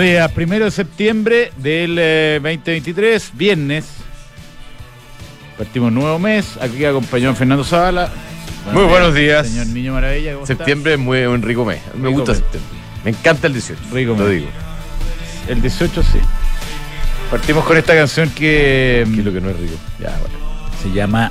días, 0.00 0.30
primero 0.32 0.64
de 0.64 0.70
septiembre 0.70 1.52
del 1.56 1.96
eh, 1.98 2.40
2023, 2.42 3.30
viernes. 3.34 3.86
Partimos 5.58 5.88
un 5.88 5.94
nuevo 5.94 6.18
mes. 6.18 6.56
Aquí 6.60 6.84
acompañó 6.84 7.34
Fernando 7.34 7.64
Zavala. 7.64 8.10
Muy 8.72 8.84
buenos 8.84 9.14
días. 9.14 9.46
Señor 9.48 9.66
Niño 9.68 9.92
Maravilla, 9.94 10.32
¿cómo 10.34 10.44
está? 10.44 10.56
Septiembre 10.56 10.94
es 10.94 10.98
muy 10.98 11.20
un 11.24 11.42
rico 11.42 11.64
mes. 11.64 11.80
Me 11.94 12.08
Rico 12.08 12.20
gusta 12.20 12.32
mes. 12.32 12.38
septiembre. 12.40 12.78
Me 13.04 13.10
encanta 13.10 13.46
el 13.46 13.52
18. 13.54 13.80
Rico 13.92 14.12
lo 14.12 14.24
mes. 14.24 14.30
digo. 14.30 14.46
El 15.48 15.60
18 15.62 16.02
sí. 16.02 16.18
Partimos 17.30 17.64
con 17.64 17.76
esta 17.76 17.94
canción 17.94 18.28
que 18.30 19.06
Que 19.14 19.22
lo 19.22 19.32
que 19.32 19.40
no 19.40 19.50
es 19.50 19.56
rico. 19.58 19.76
Ya, 19.98 20.10
bueno. 20.20 20.34
se 20.82 20.90
llama. 20.92 21.30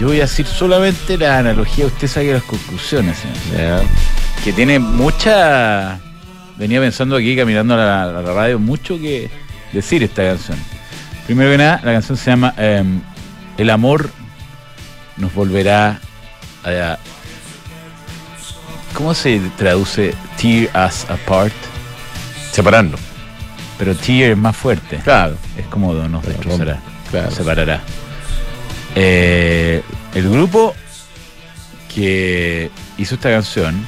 Yo 0.00 0.08
voy 0.08 0.18
a 0.18 0.22
decir 0.22 0.46
solamente 0.46 1.16
la 1.16 1.38
analogía, 1.38 1.86
usted 1.86 2.06
saque 2.06 2.32
las 2.32 2.42
conclusiones, 2.42 3.16
señor. 3.18 3.82
Ya. 3.82 4.44
que 4.44 4.52
tiene 4.52 4.78
mucha. 4.78 5.98
Venía 6.58 6.80
pensando 6.80 7.16
aquí 7.16 7.36
caminando 7.36 7.74
a 7.74 7.76
la, 7.76 8.02
a 8.04 8.22
la 8.22 8.32
radio, 8.32 8.58
mucho 8.58 8.98
que 8.98 9.30
decir 9.72 10.02
esta 10.02 10.22
canción. 10.22 10.58
Primero 11.26 11.50
que 11.50 11.58
nada, 11.58 11.80
la 11.84 11.92
canción 11.92 12.16
se 12.16 12.30
llama 12.30 12.54
em, 12.56 13.00
El 13.58 13.70
amor 13.70 14.10
nos 15.16 15.34
volverá 15.34 16.00
a. 16.64 16.98
¿Cómo 18.94 19.12
se 19.12 19.40
traduce 19.58 20.14
Tear 20.40 20.86
Us 20.86 21.04
Apart? 21.10 21.52
Separarnos. 22.52 23.00
Pero 23.78 23.94
tear 23.94 24.30
es 24.30 24.36
más 24.38 24.56
fuerte. 24.56 24.96
Claro. 25.04 25.36
Es 25.58 25.66
como 25.66 25.92
nos 25.92 26.22
Claro, 26.22 26.28
destrozará, 26.38 26.78
claro. 27.10 27.26
nos 27.26 27.34
separará. 27.34 27.80
Eh, 28.94 29.82
el 30.14 30.30
grupo 30.30 30.74
que 31.94 32.70
hizo 32.96 33.16
esta 33.16 33.30
canción 33.30 33.86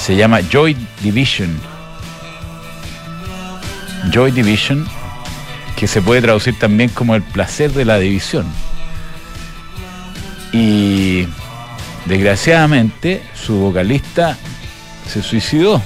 se 0.00 0.16
llama 0.16 0.40
Joy 0.40 0.76
Division. 1.02 1.60
Joy 4.10 4.30
Division, 4.30 4.86
que 5.76 5.86
se 5.86 6.00
puede 6.00 6.22
traducir 6.22 6.58
también 6.58 6.88
como 6.88 7.14
el 7.14 7.22
placer 7.22 7.72
de 7.72 7.84
la 7.84 7.98
división. 7.98 8.46
Y 10.52 11.26
desgraciadamente 12.06 13.22
su 13.34 13.56
vocalista 13.56 14.38
se 15.06 15.22
suicidó. 15.22 15.82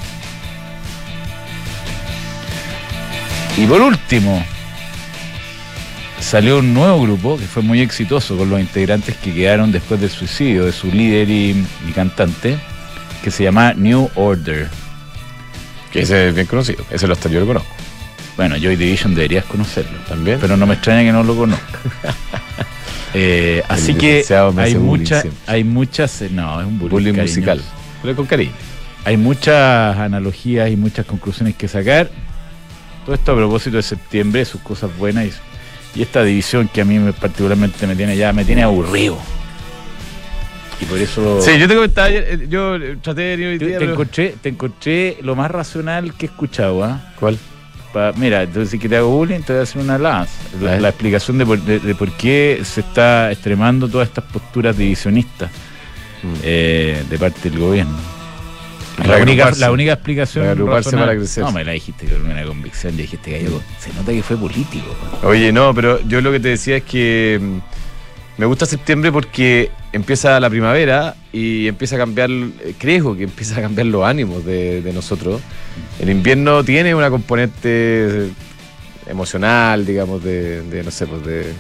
Y 3.57 3.67
por 3.67 3.81
último, 3.81 4.45
salió 6.20 6.59
un 6.59 6.73
nuevo 6.73 7.03
grupo 7.03 7.37
que 7.37 7.47
fue 7.47 7.62
muy 7.62 7.81
exitoso 7.81 8.37
con 8.37 8.48
los 8.48 8.61
integrantes 8.61 9.17
que 9.17 9.35
quedaron 9.35 9.73
después 9.73 10.01
del 10.01 10.11
suicidio 10.11 10.65
de 10.65 10.73
su 10.73 10.91
líder 10.91 11.29
y, 11.31 11.67
cantante, 11.95 12.59
que 13.25 13.30
se 13.30 13.42
llama 13.42 13.72
New 13.72 14.11
Order. 14.17 14.69
Que 15.91 16.00
ese 16.03 16.28
es 16.28 16.34
bien 16.34 16.47
conocido. 16.47 16.84
Ese 16.91 17.06
lo 17.06 17.14
hasta 17.14 17.30
yo 17.30 17.41
lo 17.41 17.47
conozco. 17.47 17.69
Bueno, 18.36 18.56
Joy 18.56 18.77
Division 18.77 19.14
deberías 19.14 19.44
conocerlo, 19.47 19.97
También. 20.08 20.39
pero 20.41 20.56
no 20.58 20.67
me 20.67 20.75
extraña 20.75 21.03
que 21.03 21.12
no 21.12 21.22
lo 21.25 21.34
conozca. 21.36 21.78
Eh, 23.17 23.62
así 23.69 23.95
que 23.95 24.25
hay 24.58 24.72
siempre. 24.72 25.30
hay 25.47 25.62
muchas, 25.62 26.20
no, 26.33 26.61
es 26.61 26.67
un 26.67 26.80
bullying, 26.80 27.12
musical. 27.14 27.62
Pero 28.02 28.17
con 28.17 28.27
cariño. 28.27 28.50
Hay 29.05 29.17
muchas 29.17 29.96
analogías 29.96 30.68
y 30.68 30.74
muchas 30.77 31.06
conclusiones 31.06 31.55
que 31.55 31.68
sacar. 31.68 32.11
Todo 33.06 33.14
esto 33.14 33.30
a 33.30 33.36
propósito 33.36 33.77
de 33.77 33.85
septiembre, 33.85 34.45
sus 34.45 34.61
cosas 34.62 34.91
buenas 34.98 35.27
y, 35.27 36.01
y 36.01 36.02
esta 36.02 36.24
división 36.24 36.67
que 36.67 36.80
a 36.80 36.85
mí 36.85 36.98
me- 36.98 37.12
particularmente 37.12 37.86
me 37.86 37.95
tiene 37.95 38.17
ya, 38.17 38.33
me 38.33 38.45
tiene 38.45 38.64
aburrido. 38.64 39.17
Y 40.84 40.86
por 40.90 40.98
eso 40.98 41.40
Sí, 41.40 41.58
yo 41.58 41.67
te 41.67 41.74
comentaba 41.74 42.08
ayer, 42.08 42.24
eh, 42.28 42.46
yo 42.48 42.77
eh, 42.77 42.98
traté 43.02 43.22
de 43.22 43.36
venir 43.36 43.46
hoy 43.52 43.58
te, 43.58 43.67
día, 43.67 43.74
te 43.78 43.80
pero- 43.80 43.92
encontré, 43.92 44.34
te 44.42 44.48
encontré 44.50 45.18
lo 45.22 45.34
más 45.34 45.50
racional 45.50 46.14
que 46.14 46.27
he 46.27 46.28
escuchado. 46.28 46.84
¿ah? 46.84 47.12
¿Cuál? 47.18 47.39
Pa- 47.92 48.12
mira, 48.17 48.42
entonces 48.42 48.78
que 48.80 48.89
te 48.89 48.96
hago 48.96 49.08
bullying, 49.08 49.40
te 49.40 49.52
voy 49.52 49.61
a 49.61 49.62
hacer 49.62 49.80
una 49.80 49.96
lanza. 49.98 50.33
La, 50.61 50.89
explicación 50.89 51.39
de 51.39 51.46
por, 51.46 51.61
de- 51.61 51.78
de 51.78 51.94
por 51.94 52.11
qué 52.12 52.61
se 52.64 52.80
está 52.80 53.30
extremando 53.33 53.89
todas 53.89 54.08
estas 54.08 54.24
posturas 54.24 54.77
divisionistas 54.77 55.50
Mm. 56.23 56.27
eh, 56.42 57.05
de 57.11 57.18
parte 57.18 57.50
del 57.50 57.58
gobierno. 57.58 57.96
La 59.06 59.18
única, 59.18 59.50
la 59.58 59.70
única 59.73 59.92
explicación. 59.92 60.44
Reagruparse 60.44 60.96
para 60.96 61.14
crecer. 61.17 61.44
No, 61.44 61.52
me 61.52 61.64
la 61.64 61.73
dijiste 61.73 62.06
con 62.06 62.30
una 62.30 62.42
convicción. 62.44 62.92
Ya 62.96 63.02
dijiste 63.02 63.33
gallego. 63.33 63.61
Se 63.78 63.92
nota 63.92 64.12
que 64.12 64.23
fue 64.23 64.36
político. 64.36 64.86
Oye, 65.24 65.52
no, 65.52 65.74
pero 65.74 66.00
yo 66.08 66.20
lo 66.20 66.30
que 66.33 66.40
te 66.40 66.48
decía 66.50 66.77
es 66.78 66.84
que 66.84 67.39
mm, 67.42 67.58
me 68.36 68.46
gusta 68.46 68.67
septiembre 68.67 69.12
porque 69.12 69.70
empieza 69.92 70.40
la 70.40 70.50
primavera 70.50 71.14
y 71.33 71.68
empieza 71.68 71.96
a 71.96 71.98
cambiar, 71.98 72.30
eh, 72.30 72.74
creo 72.78 73.17
que 73.17 73.24
empieza 73.24 73.58
a 73.58 73.62
cambiar 73.62 73.86
los 73.86 74.05
ánimos 74.05 74.45
de, 74.45 74.83
de 74.83 74.92
nosotros. 74.92 75.40
El 76.00 76.11
invierno 76.11 76.64
tiene 76.64 76.94
una 76.94 77.11
componente 77.11 77.58
eh, 78.27 78.30
emocional, 79.06 79.86
digamos, 79.86 80.23
de, 80.23 80.62
de, 80.62 80.83
no 80.83 80.90
sé, 80.90 81.06
pues 81.06 81.24
de 81.24 81.52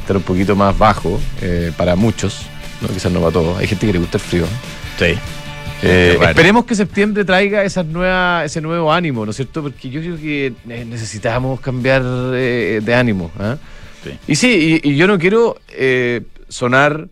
estar 0.00 0.16
un 0.16 0.22
poquito 0.22 0.56
más 0.56 0.76
bajo 0.76 1.20
eh, 1.42 1.72
para 1.76 1.96
muchos, 1.96 2.42
¿no? 2.80 2.88
quizás 2.88 3.12
no 3.12 3.20
para 3.20 3.32
todos. 3.32 3.58
Hay 3.58 3.66
gente 3.66 3.86
que 3.86 3.92
le 3.92 3.98
gusta 3.98 4.18
el 4.18 4.22
frío. 4.22 4.44
Sí. 4.98 5.14
Eh, 5.82 6.18
esperemos 6.20 6.64
que 6.64 6.74
septiembre 6.74 7.24
traiga 7.24 7.62
esas 7.62 7.84
nuevas, 7.86 8.46
ese 8.46 8.60
nuevo 8.60 8.92
ánimo, 8.92 9.24
¿no 9.24 9.30
es 9.30 9.36
cierto? 9.36 9.62
Porque 9.62 9.90
yo 9.90 10.00
creo 10.00 10.16
que 10.16 10.46
eh, 10.46 10.84
necesitamos 10.88 11.60
cambiar 11.60 12.02
eh, 12.34 12.80
de 12.82 12.94
ánimo. 12.94 13.30
¿ah? 13.38 13.56
Sí. 14.04 14.10
Y 14.28 14.36
sí, 14.36 14.80
y, 14.82 14.90
y 14.92 14.96
yo 14.96 15.06
no 15.06 15.18
quiero 15.18 15.56
eh, 15.70 16.22
sonar 16.48 17.08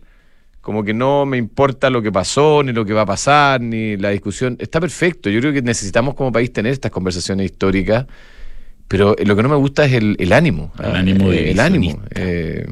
como 0.61 0.83
que 0.83 0.95
no 0.95 1.27
me 1.27 1.37
importa 1.37 1.91
lo 1.91 2.01
que 2.01 2.11
pasó, 2.11 2.63
ni 2.63 2.73
lo 2.73 2.85
que 2.85 2.93
va 2.93 3.01
a 3.01 3.05
pasar, 3.05 3.61
ni 3.61 3.97
la 3.97 4.09
discusión. 4.09 4.57
Está 4.59 4.79
perfecto. 4.79 5.29
Yo 5.29 5.39
creo 5.39 5.53
que 5.53 5.61
necesitamos 5.61 6.15
como 6.15 6.31
país 6.31 6.51
tener 6.51 6.71
estas 6.73 6.91
conversaciones 6.91 7.45
históricas, 7.45 8.07
pero 8.87 9.15
lo 9.23 9.35
que 9.35 9.43
no 9.43 9.49
me 9.49 9.55
gusta 9.57 9.85
es 9.85 9.93
el, 9.93 10.15
el 10.17 10.33
ánimo. 10.33 10.71
El 10.79 10.85
¿ah? 10.85 10.97
ánimo 10.97 11.31
Eh, 11.31 11.51
el 11.51 11.59
ánimo. 11.59 12.01
eh. 12.15 12.65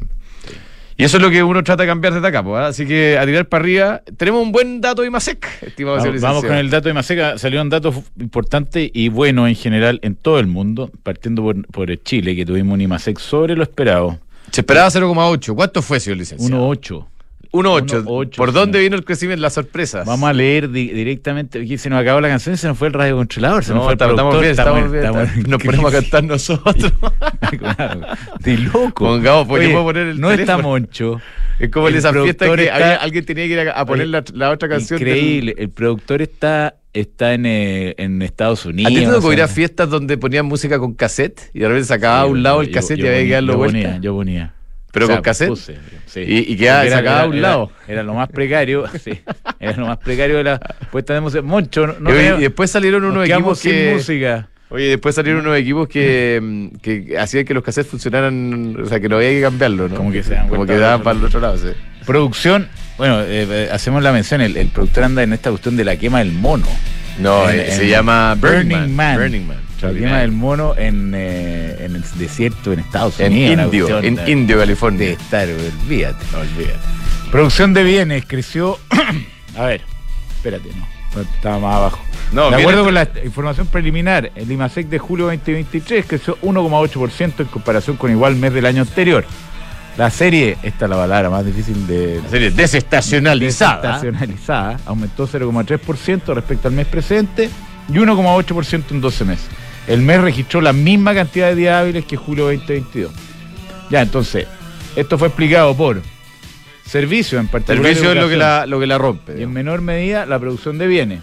Y 0.96 1.04
eso 1.04 1.16
es 1.16 1.22
lo 1.22 1.30
que 1.30 1.42
uno 1.42 1.62
trata 1.62 1.82
de 1.82 1.88
cambiar 1.88 2.14
desde 2.14 2.26
acá. 2.26 2.42
pues, 2.42 2.60
¿ah? 2.60 2.66
Así 2.68 2.86
que 2.86 3.18
a 3.18 3.26
tirar 3.26 3.46
para 3.46 3.62
arriba. 3.64 4.02
Tenemos 4.16 4.42
un 4.42 4.52
buen 4.52 4.80
dato 4.80 5.02
de 5.02 5.08
IMASEC, 5.08 5.46
estimado 5.62 5.96
Vamos, 5.96 6.20
vamos 6.20 6.44
con 6.44 6.54
el 6.54 6.70
dato 6.70 6.88
de 6.88 6.94
Maseca. 6.94 7.38
Salieron 7.38 7.68
datos 7.68 7.96
importantes 8.20 8.90
y 8.92 9.08
buenos 9.08 9.48
en 9.48 9.56
general 9.56 9.98
en 10.02 10.14
todo 10.14 10.38
el 10.38 10.46
mundo, 10.46 10.90
partiendo 11.02 11.42
por, 11.42 11.66
por 11.66 12.02
Chile, 12.02 12.36
que 12.36 12.46
tuvimos 12.46 12.74
un 12.74 12.80
IMASEC 12.80 13.18
sobre 13.18 13.56
lo 13.56 13.62
esperado. 13.64 14.18
Se 14.50 14.60
esperaba 14.60 14.88
0,8. 14.88 15.54
¿Cuánto 15.54 15.82
fue, 15.82 15.98
señor 15.98 16.18
licenciado? 16.18 16.72
1.8. 16.72 17.06
1,8. 17.54 18.02
1,8, 18.04 18.36
¿Por 18.36 18.52
dónde 18.52 18.80
vino 18.80 18.96
el 18.96 19.04
crecimiento? 19.04 19.40
La 19.40 19.50
sorpresa. 19.50 20.02
Vamos 20.04 20.28
a 20.28 20.32
leer 20.32 20.70
di- 20.70 20.88
directamente. 20.88 21.60
Aquí 21.60 21.78
se 21.78 21.88
nos 21.88 22.00
acabó 22.00 22.20
la 22.20 22.28
canción 22.28 22.54
y 22.54 22.58
se 22.58 22.66
nos 22.66 22.76
fue 22.76 22.88
el 22.88 22.94
radiocontrolador. 22.94 23.62
Se 23.64 23.70
nos 23.72 23.78
No, 23.78 23.84
fue 23.84 23.92
el 23.92 23.94
estamos, 23.94 24.12
estamos 24.44 24.90
bien, 24.90 25.04
estamos, 25.04 25.34
bien. 25.34 25.50
Nos 25.50 25.62
ponemos 25.62 25.94
a 25.94 26.00
cantar 26.00 26.24
nosotros. 26.24 26.92
Claro, 27.58 28.00
de 28.40 28.58
loco. 28.58 29.04
Pongamos, 29.04 29.48
Oye, 29.48 29.72
poner 29.72 30.08
el 30.08 30.20
No 30.20 30.32
está. 30.32 30.58
Moncho. 30.58 31.20
Es 31.60 31.70
como 31.70 31.86
en 31.88 31.94
El 31.94 31.98
esa 31.98 32.12
fiesta 32.12 32.46
que 32.56 32.62
está- 32.64 32.74
había- 32.74 32.96
alguien 32.96 33.24
tenía 33.24 33.44
que 33.46 33.52
ir 33.52 33.60
a, 33.68 33.72
a 33.72 33.86
poner 33.86 34.06
Oye, 34.06 34.10
la, 34.12 34.24
la 34.32 34.50
otra 34.50 34.68
canción. 34.68 34.98
del- 34.98 35.08
Increíble. 35.08 35.54
El 35.56 35.70
productor 35.70 36.20
está, 36.22 36.74
está 36.92 37.34
en, 37.34 37.46
eh, 37.46 37.94
en 37.98 38.20
Estados 38.22 38.66
¿A 38.66 38.70
Unidos. 38.70 38.92
ti 38.92 38.98
te 39.00 39.06
tocó 39.06 39.32
ir 39.32 39.42
a 39.42 39.46
fiestas 39.48 39.88
donde 39.88 40.18
ponían 40.18 40.46
música 40.46 40.80
con 40.80 40.94
cassette 40.94 41.50
y 41.54 41.60
de 41.60 41.68
repente 41.68 41.86
sacaba 41.86 42.22
a 42.22 42.26
un 42.26 42.42
lado 42.42 42.62
el 42.62 42.68
yo- 42.68 42.72
cassette 42.74 42.98
yo 42.98 43.06
y 43.06 43.08
había 43.10 43.22
que 43.24 43.32
darlo 43.34 43.52
yo 43.52 43.58
vuelta? 43.58 43.78
ponía, 43.78 43.98
Yo 44.00 44.14
ponía. 44.14 44.54
¿Pero 44.94 45.04
O 45.04 45.08
sea, 45.08 45.16
con 45.16 45.22
cassette? 45.24 45.48
puse, 45.48 45.74
sí. 46.06 46.20
Y- 46.20 46.52
y 46.52 46.56
quedaba 46.56 46.86
era- 46.86 46.96
sacada 46.96 47.22
a 47.22 47.26
un 47.26 47.34
era- 47.34 47.42
lado. 47.48 47.72
Era, 47.86 48.02
lo 48.02 48.14
más 48.14 48.28
precario, 48.30 48.84
sí. 49.04 49.20
Era 49.60 49.76
lo 49.76 49.86
más 49.86 49.98
precario 49.98 50.36
de 50.38 50.44
la 50.44 50.58
puesta 50.90 51.12
de 51.12 51.20
música. 51.20 51.42
Moncho, 51.42 51.86
no, 52.00 52.10
y, 52.10 52.40
después 52.40 52.70
salieron 52.70 53.02
nos 53.02 53.12
unos 53.12 53.28
equipos 53.28 53.58
sin 53.58 53.72
que. 53.72 53.92
música. 53.94 54.48
Oye, 54.70 54.86
después 54.88 55.14
salieron 55.14 55.42
unos 55.42 55.58
equipos 55.58 55.86
que, 55.88 56.40
mm, 56.42 56.68
que 56.78 57.16
hacían 57.18 57.44
que 57.44 57.52
los 57.54 57.62
cassettes 57.62 57.90
funcionaran, 57.90 58.76
o 58.82 58.86
sea, 58.86 58.98
que 58.98 59.08
no 59.08 59.16
había 59.16 59.28
que 59.30 59.40
cambiarlo, 59.42 59.88
¿no? 59.88 59.94
Como 59.96 60.10
que 60.10 60.22
se 60.22 60.36
Como 60.48 60.64
que 60.66 60.78
daban 60.78 61.02
para 61.02 61.18
el 61.18 61.24
otro 61.24 61.38
lado, 61.40 61.58
sí. 61.58 61.68
Producción, 62.06 62.68
bueno, 62.98 63.20
eh, 63.22 63.46
eh, 63.48 63.68
hacemos 63.72 64.02
la 64.02 64.12
mención, 64.12 64.40
el, 64.40 64.56
el 64.56 64.68
productor 64.68 65.04
anda 65.04 65.22
en 65.22 65.32
esta 65.32 65.50
cuestión 65.50 65.76
de 65.76 65.84
la 65.84 65.96
quema 65.96 66.20
del 66.20 66.32
mono. 66.32 66.66
No, 67.18 67.48
En- 67.48 67.60
eh, 67.60 67.70
se 67.70 67.88
llama 67.88 68.34
Burning, 68.34 68.56
Burning 68.68 68.76
Man. 68.78 68.94
Man. 68.96 69.16
Burning 69.18 69.46
Man. 69.46 69.56
La 69.82 69.92
quema 69.92 70.18
del 70.20 70.32
mono 70.32 70.74
en, 70.76 71.12
eh, 71.14 71.76
en 71.80 71.96
el 71.96 72.04
desierto 72.16 72.72
en 72.72 72.80
Estados 72.80 73.20
En 73.20 73.32
Unidos. 73.32 73.52
una 73.54 73.64
Indio, 73.64 73.98
en 74.02 74.14
de- 74.16 74.30
Indio, 74.30 74.56
de 74.56 74.62
California. 74.62 75.10
estar, 75.10 75.48
olvídate, 75.48 76.24
olvídate. 76.36 76.78
Producción 77.30 77.74
de 77.74 77.82
bienes 77.84 78.24
creció. 78.26 78.78
a 79.58 79.62
ver, 79.64 79.82
espérate, 80.36 80.68
no. 80.74 80.94
Estaba 81.20 81.58
más 81.60 81.74
abajo. 81.76 81.98
No, 82.32 82.50
de 82.50 82.56
acuerdo 82.56 82.82
con 82.84 82.94
la 82.94 83.08
información 83.24 83.66
preliminar, 83.68 84.32
el 84.34 84.50
IMASEC 84.50 84.88
de 84.88 84.98
julio 84.98 85.26
2023 85.26 86.06
creció 86.06 86.36
1,8% 86.42 87.40
en 87.40 87.46
comparación 87.46 87.96
con 87.96 88.10
igual 88.10 88.34
mes 88.36 88.52
del 88.52 88.66
año 88.66 88.82
anterior. 88.82 89.24
La 89.96 90.10
serie, 90.10 90.56
esta 90.64 90.86
es 90.86 90.90
la 90.90 90.96
palabra 90.96 91.30
más 91.30 91.46
difícil 91.46 91.86
de, 91.86 92.20
La 92.24 92.28
serie 92.30 92.50
desestacionalizada. 92.50 93.76
desestacionalizada, 93.98 94.80
aumentó 94.86 95.28
0,3% 95.28 96.34
respecto 96.34 96.66
al 96.66 96.74
mes 96.74 96.86
presente 96.88 97.48
y 97.88 97.92
1,8% 97.92 98.84
en 98.90 99.00
12 99.00 99.24
meses. 99.24 99.46
El 99.86 100.00
mes 100.02 100.20
registró 100.20 100.60
la 100.60 100.72
misma 100.72 101.14
cantidad 101.14 101.48
de 101.48 101.54
días 101.56 101.80
hábiles 101.80 102.04
que 102.06 102.16
julio 102.16 102.44
2022. 102.44 103.12
Ya, 103.90 104.00
entonces, 104.02 104.46
esto 104.96 105.18
fue 105.18 105.28
explicado 105.28 105.76
por 105.76 106.00
servicios 106.86 107.40
en 107.40 107.48
particular. 107.48 107.82
Servicio 107.84 108.12
es 108.12 108.16
lo 108.20 108.28
que, 108.28 108.36
la, 108.36 108.66
lo 108.66 108.80
que 108.80 108.86
la 108.86 108.94
y 108.94 108.96
en 108.96 109.02
rompe. 109.02 109.46
menor 109.46 109.80
medida 109.82 110.26
la 110.26 110.38
producción 110.38 110.78
de 110.78 110.86
bienes. 110.86 111.20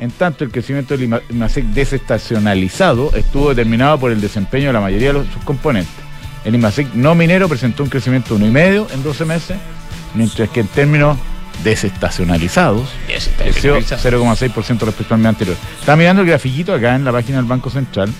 En 0.00 0.10
tanto, 0.12 0.44
el 0.44 0.50
crecimiento 0.50 0.96
del 0.96 1.08
IMA- 1.08 1.22
IMASEC 1.28 1.64
desestacionalizado 1.66 3.12
estuvo 3.14 3.48
determinado 3.50 3.98
por 3.98 4.12
el 4.12 4.20
desempeño 4.20 4.68
de 4.68 4.72
la 4.72 4.80
mayoría 4.80 5.08
de 5.08 5.14
los- 5.14 5.26
sus 5.28 5.42
componentes. 5.44 5.92
El 6.44 6.54
IMASEC 6.54 6.94
no 6.94 7.14
minero 7.14 7.48
presentó 7.48 7.82
un 7.82 7.88
crecimiento 7.90 8.36
de 8.38 8.44
1,5 8.44 8.86
en 8.92 9.02
12 9.02 9.24
meses, 9.24 9.56
mientras 10.14 10.48
que 10.50 10.60
en 10.60 10.68
términos 10.68 11.18
desestacionalizados. 11.64 12.88
Creció 13.38 13.76
0,6% 13.78 14.80
respecto 14.80 15.14
al 15.14 15.20
mes 15.20 15.28
anterior. 15.28 15.56
Estaba 15.80 15.96
mirando 15.96 16.22
el 16.22 16.28
grafiquito 16.28 16.74
acá 16.74 16.94
en 16.94 17.04
la 17.04 17.12
página 17.12 17.38
del 17.38 17.46
Banco 17.46 17.70
Central. 17.70 18.12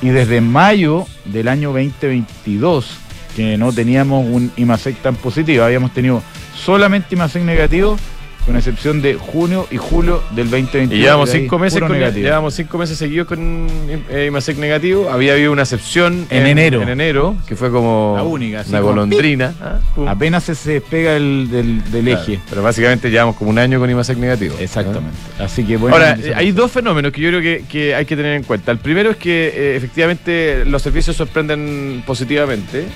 Y 0.00 0.08
desde 0.08 0.40
mayo 0.40 1.06
del 1.24 1.48
año 1.48 1.68
2022, 1.68 2.98
que 3.36 3.56
no 3.56 3.72
teníamos 3.72 4.26
un 4.26 4.52
IMASEC 4.56 5.00
tan 5.00 5.14
positivo, 5.14 5.64
habíamos 5.64 5.92
tenido 5.92 6.22
solamente 6.56 7.14
IMASEC 7.14 7.42
negativo, 7.44 7.96
con 8.44 8.56
excepción 8.56 9.02
de 9.02 9.14
junio 9.14 9.66
y 9.70 9.76
julio 9.76 10.22
del 10.30 10.50
2022. 10.50 10.92
Y 10.92 11.02
llevamos 11.02 11.30
cinco 11.30 11.58
meses 11.58 11.80
con, 11.80 11.92
negativo. 11.92 12.24
llevamos 12.24 12.54
cinco 12.54 12.78
meses 12.78 12.98
seguidos 12.98 13.28
con 13.28 13.68
eh, 14.10 14.26
IMASEC 14.28 14.58
negativo. 14.58 15.10
Había 15.10 15.34
habido 15.34 15.52
una 15.52 15.62
excepción 15.62 16.26
En 16.30 16.46
enero. 16.46 16.82
En 16.82 16.88
enero, 16.88 17.36
que 17.46 17.56
fue 17.56 17.70
como 17.70 18.14
La 18.16 18.22
única, 18.24 18.60
así 18.60 18.70
una 18.70 18.80
golondrina. 18.80 19.54
Ah. 19.60 19.78
Apenas 20.08 20.44
se, 20.44 20.72
despega 20.72 21.16
el, 21.16 21.48
del, 21.50 21.90
del 21.90 22.04
Claro, 22.04 22.22
eje. 22.22 22.40
Pero 22.48 22.62
básicamente 22.62 23.10
llevamos 23.10 23.36
como 23.36 23.50
un 23.50 23.58
año 23.58 23.78
con 23.78 23.88
IMASEC 23.88 24.18
negativo. 24.18 24.56
Exactamente. 24.58 25.16
Así 25.38 25.64
que 25.64 25.76
bueno. 25.76 25.96
Ahora, 25.96 26.16
hay 26.34 26.52
dos 26.52 26.70
fenómenos 26.70 27.12
que 27.12 27.20
yo 27.20 27.28
creo 27.28 27.40
que, 27.40 27.64
que 27.68 27.94
hay 27.94 28.04
que 28.04 28.16
tener 28.16 28.34
en 28.34 28.42
cuenta. 28.42 28.72
El 28.72 28.78
primero 28.78 29.10
es 29.10 29.16
que 29.16 29.48
eh, 29.54 29.76
efectivamente 29.76 30.64
los 30.64 30.82
servicios 30.82 31.16
sorprenden 31.16 32.02
positivamente. 32.06 32.86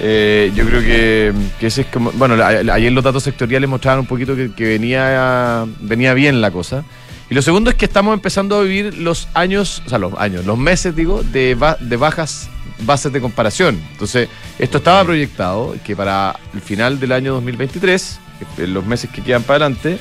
Eh, 0.00 0.52
yo 0.54 0.66
creo 0.66 0.80
que, 0.80 1.32
que 1.58 1.66
ese 1.68 1.82
es 1.82 1.86
como. 1.88 2.12
Bueno, 2.12 2.42
ayer 2.42 2.92
los 2.92 3.02
datos 3.02 3.22
sectoriales 3.22 3.68
mostraban 3.68 4.00
un 4.00 4.06
poquito 4.06 4.34
que, 4.36 4.64
venía, 4.64 5.66
venía 5.80 6.14
bien 6.14 6.40
la 6.40 6.50
cosa. 6.50 6.84
Y 7.28 7.34
lo 7.34 7.42
segundo 7.42 7.70
es 7.70 7.76
que 7.76 7.86
estamos 7.86 8.14
empezando 8.14 8.56
a 8.56 8.62
vivir 8.62 8.98
los 8.98 9.28
años, 9.34 9.82
o 9.84 9.88
sea, 9.88 9.98
los 9.98 10.14
años, 10.18 10.44
los 10.44 10.56
meses, 10.56 10.94
digo, 10.94 11.22
de, 11.22 11.56
de 11.80 11.96
bajas 11.96 12.48
bases 12.80 13.12
de 13.12 13.20
comparación. 13.20 13.80
Entonces, 13.92 14.28
esto 14.58 14.78
estaba 14.78 15.04
proyectado 15.04 15.74
que 15.84 15.96
para 15.96 16.38
el 16.54 16.60
final 16.60 17.00
del 17.00 17.12
año 17.12 17.34
2023, 17.34 18.20
en 18.58 18.74
los 18.74 18.84
meses 18.84 19.10
que 19.10 19.22
quedan 19.22 19.42
para 19.42 19.66
adelante, 19.66 19.98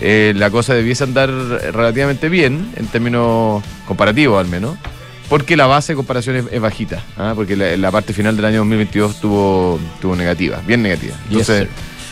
eh, 0.00 0.32
la 0.36 0.50
cosa 0.50 0.74
debiese 0.74 1.04
andar 1.04 1.30
relativamente 1.30 2.28
bien, 2.28 2.72
en 2.76 2.86
términos 2.86 3.62
comparativos 3.86 4.40
al 4.40 4.50
menos, 4.50 4.76
porque 5.28 5.56
la 5.56 5.66
base 5.66 5.92
de 5.92 5.96
comparación 5.96 6.36
es, 6.36 6.44
es 6.50 6.60
bajita, 6.60 7.02
¿ah? 7.16 7.32
porque 7.34 7.56
la, 7.56 7.76
la 7.76 7.90
parte 7.90 8.12
final 8.12 8.36
del 8.36 8.44
año 8.44 8.58
2022 8.58 9.20
tuvo, 9.20 9.78
tuvo 10.00 10.16
negativa, 10.16 10.60
bien 10.66 10.82
negativa. 10.82 11.14
Yes, 11.28 11.48
Entonces, 11.48 11.68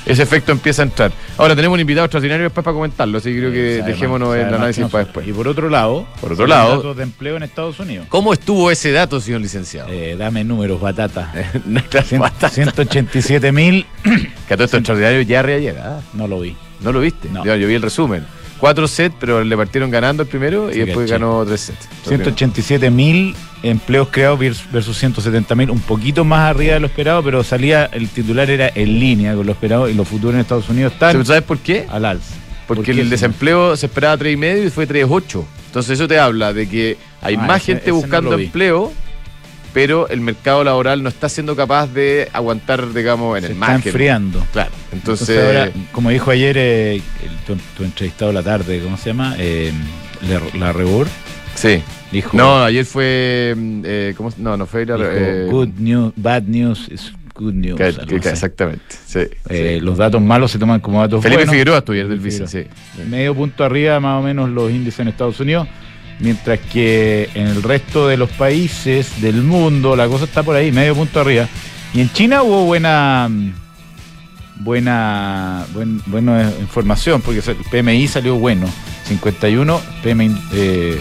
ese 0.07 0.23
efecto 0.23 0.53
empieza 0.53 0.83
a 0.83 0.85
entrar. 0.85 1.13
Ahora 1.39 1.57
tenemos 1.57 1.75
un 1.77 1.81
invitado 1.81 2.05
extraordinario 2.05 2.45
después 2.45 2.63
para 2.63 2.75
comentarlo, 2.75 3.17
así 3.19 3.33
que 3.33 3.39
creo 3.39 3.53
que 3.53 3.79
Sabe 3.81 3.93
dejémonos 3.93 4.37
el 4.37 4.53
análisis 4.53 4.85
para 4.89 5.05
después. 5.05 5.27
Y 5.27 5.33
por 5.33 5.49
otro 5.49 5.71
lado, 5.71 6.07
Por 6.21 6.33
otro 6.33 6.47
los 6.47 6.55
lado- 6.57 6.77
datos 6.77 6.97
de 6.99 7.03
empleo 7.05 7.37
en 7.39 7.43
Estados 7.45 7.81
Unidos. 7.81 8.07
¿Cómo 8.11 8.33
estuvo 8.35 8.71
ese 8.71 8.93
dato, 8.93 9.19
señor 9.21 9.41
licenciado? 9.41 9.89
Eh, 9.91 10.15
dame 10.19 10.45
números, 10.45 10.79
batata. 10.81 11.33
Batata. 12.19 12.49
187 12.51 13.51
mil, 13.53 13.87
Que 14.47 14.55
a 14.55 14.57
todo 14.59 14.65
esto 14.67 14.77
extraordinario 14.77 15.23
ya 15.23 15.43
llega. 15.43 15.83
¿ah? 15.87 16.01
no 16.13 16.29
lo 16.29 16.41
vi. 16.41 16.55
¿No 16.81 16.93
lo 16.93 17.01
viste? 17.01 17.31
No. 17.31 17.45
Yo, 17.45 17.57
yo 17.57 17.67
vi 17.67 17.75
el 17.75 17.83
resumen. 17.83 18.27
Cuatro 18.65 18.89
sets, 18.89 19.15
pero 19.21 19.45
le 19.45 19.57
partieron 19.59 19.91
ganando 19.91 20.23
el 20.23 20.29
primero 20.31 20.73
y 20.73 20.79
después 20.79 21.11
ganó 21.11 21.45
tres 21.45 21.61
sets. 21.61 21.87
187 22.09 22.91
mil 22.91 23.37
empleos 23.63 24.09
creados 24.11 24.41
vers- 24.41 24.65
versus 24.73 24.97
170 24.99 25.55
mil, 25.55 25.71
un 25.71 25.81
poquito 25.81 26.25
más 26.25 26.49
arriba 26.51 26.73
de 26.73 26.81
lo 26.81 26.87
esperado, 26.87 27.23
pero 27.23 27.45
salía, 27.45 27.85
el 27.93 28.09
titular 28.09 28.49
era 28.51 28.71
en 28.75 28.99
línea 28.99 29.35
con 29.35 29.45
lo 29.45 29.53
esperado 29.53 29.87
y 29.91 29.93
los 29.93 30.09
futuros 30.09 30.35
en 30.35 30.41
Estados 30.41 30.67
Unidos 30.71 30.95
están 30.95 31.25
¿Sabes 31.27 31.43
por 31.43 31.59
qué? 31.59 31.85
al 31.91 32.07
alza. 32.07 32.35
Porque 32.67 32.85
¿Por 32.85 32.95
qué, 32.95 33.01
el 33.03 33.11
desempleo 33.11 33.77
se 33.77 33.85
esperaba 33.85 34.17
3,5 34.17 34.67
y 34.67 34.71
fue 34.71 34.89
3,8. 34.89 35.45
Entonces 35.67 35.91
eso 35.99 36.09
te 36.09 36.19
habla 36.19 36.55
de 36.55 36.67
que 36.67 36.97
hay 37.21 37.35
Ah, 37.35 37.47
más 37.47 37.59
ese- 37.61 37.67
gente 37.73 37.83
ese 37.83 37.91
buscando 37.93 38.39
empleo, 38.39 38.93
pero 39.75 40.09
el 40.09 40.21
mercado 40.23 40.65
laboral 40.65 41.03
no 41.03 41.09
está 41.11 41.29
siendo 41.29 41.55
capaz 41.57 41.89
de 41.89 42.29
aguantar, 42.33 42.95
digamos, 42.95 43.37
en 43.37 43.43
Se 43.43 43.47
el 43.49 43.53
está 43.55 43.67
margen. 43.67 43.89
enfriando. 43.89 44.47
Claro. 44.53 44.71
Entonces, 44.93 45.29
Entonces, 45.29 45.59
ahora, 45.59 45.73
como 45.93 46.09
dijo 46.11 46.31
ayer 46.31 46.57
eh, 46.57 46.95
el- 46.95 47.03
tu, 47.47 47.57
tu 47.77 47.85
entrevistado 47.85 48.33
la 48.33 48.43
tarde, 48.43 48.81
¿cómo 48.83 48.97
se 48.97 49.11
llama? 49.11 49.35
Eh, 49.39 49.73
la 50.59 50.73
Rebor, 50.73 51.07
sí. 51.55 51.83
dijo, 52.13 52.37
No, 52.37 52.63
ayer 52.65 52.85
fue. 52.87 53.55
mm, 53.57 53.83
eh, 53.85 54.15
¿cómo? 54.17 54.31
No, 54.39 54.57
no 54.57 54.65
fue. 54.67 54.87
la- 54.87 54.97
dijo, 54.97 55.09
eh, 55.13 55.47
good 55.51 55.69
news, 55.79 56.13
bad 56.17 56.45
news 56.45 56.89
is 56.91 57.13
good 57.35 57.53
news. 57.53 57.77
que- 57.77 57.83
algo 57.85 58.01
que- 58.03 58.07
que- 58.07 58.17
así. 58.21 58.29
exactamente. 58.29 58.85
Sí, 59.05 59.19
Eh, 59.49 59.79
sí. 59.81 59.85
Los 59.85 59.99
datos 59.99 60.23
malos 60.23 60.53
se 60.53 60.59
toman 60.59 60.79
como 60.81 61.01
datos 61.01 61.21
Felipe 61.21 61.39
buenos. 61.41 61.53
Figueroa 61.53 61.79
estuvo 61.79 61.95
ayer 61.95 62.07
del 62.09 62.49
sí. 62.49 62.65
medio 63.11 63.35
punto 63.35 63.65
arriba 63.65 63.99
más 63.99 64.21
o 64.21 64.23
menos 64.25 64.49
los 64.51 64.71
índices 64.71 65.01
en 65.01 65.09
Estados 65.09 65.41
Unidos, 65.41 65.67
mientras 66.21 66.59
que 66.61 67.29
en 67.35 67.47
el 67.49 67.63
resto 67.63 68.07
de 68.09 68.17
los 68.17 68.31
países 68.31 69.21
del 69.21 69.43
mundo 69.43 69.97
la 69.97 70.07
cosa 70.09 70.25
está 70.25 70.43
por 70.43 70.57
ahí, 70.57 70.71
medio 70.73 70.95
punto 70.95 71.21
arriba. 71.21 71.49
Y 71.93 72.01
en 72.01 72.13
China 72.13 72.43
hubo 72.43 72.65
buena 72.65 73.29
buena 74.57 75.65
buen- 75.75 76.03
buena 76.07 76.51
información, 76.61 77.21
porque 77.23 77.41
el 77.51 77.57
PMI 77.71 78.07
salió 78.09 78.37
bueno, 78.37 78.67
51 79.09 79.81
PMI 80.03 80.37
eh, 80.53 81.01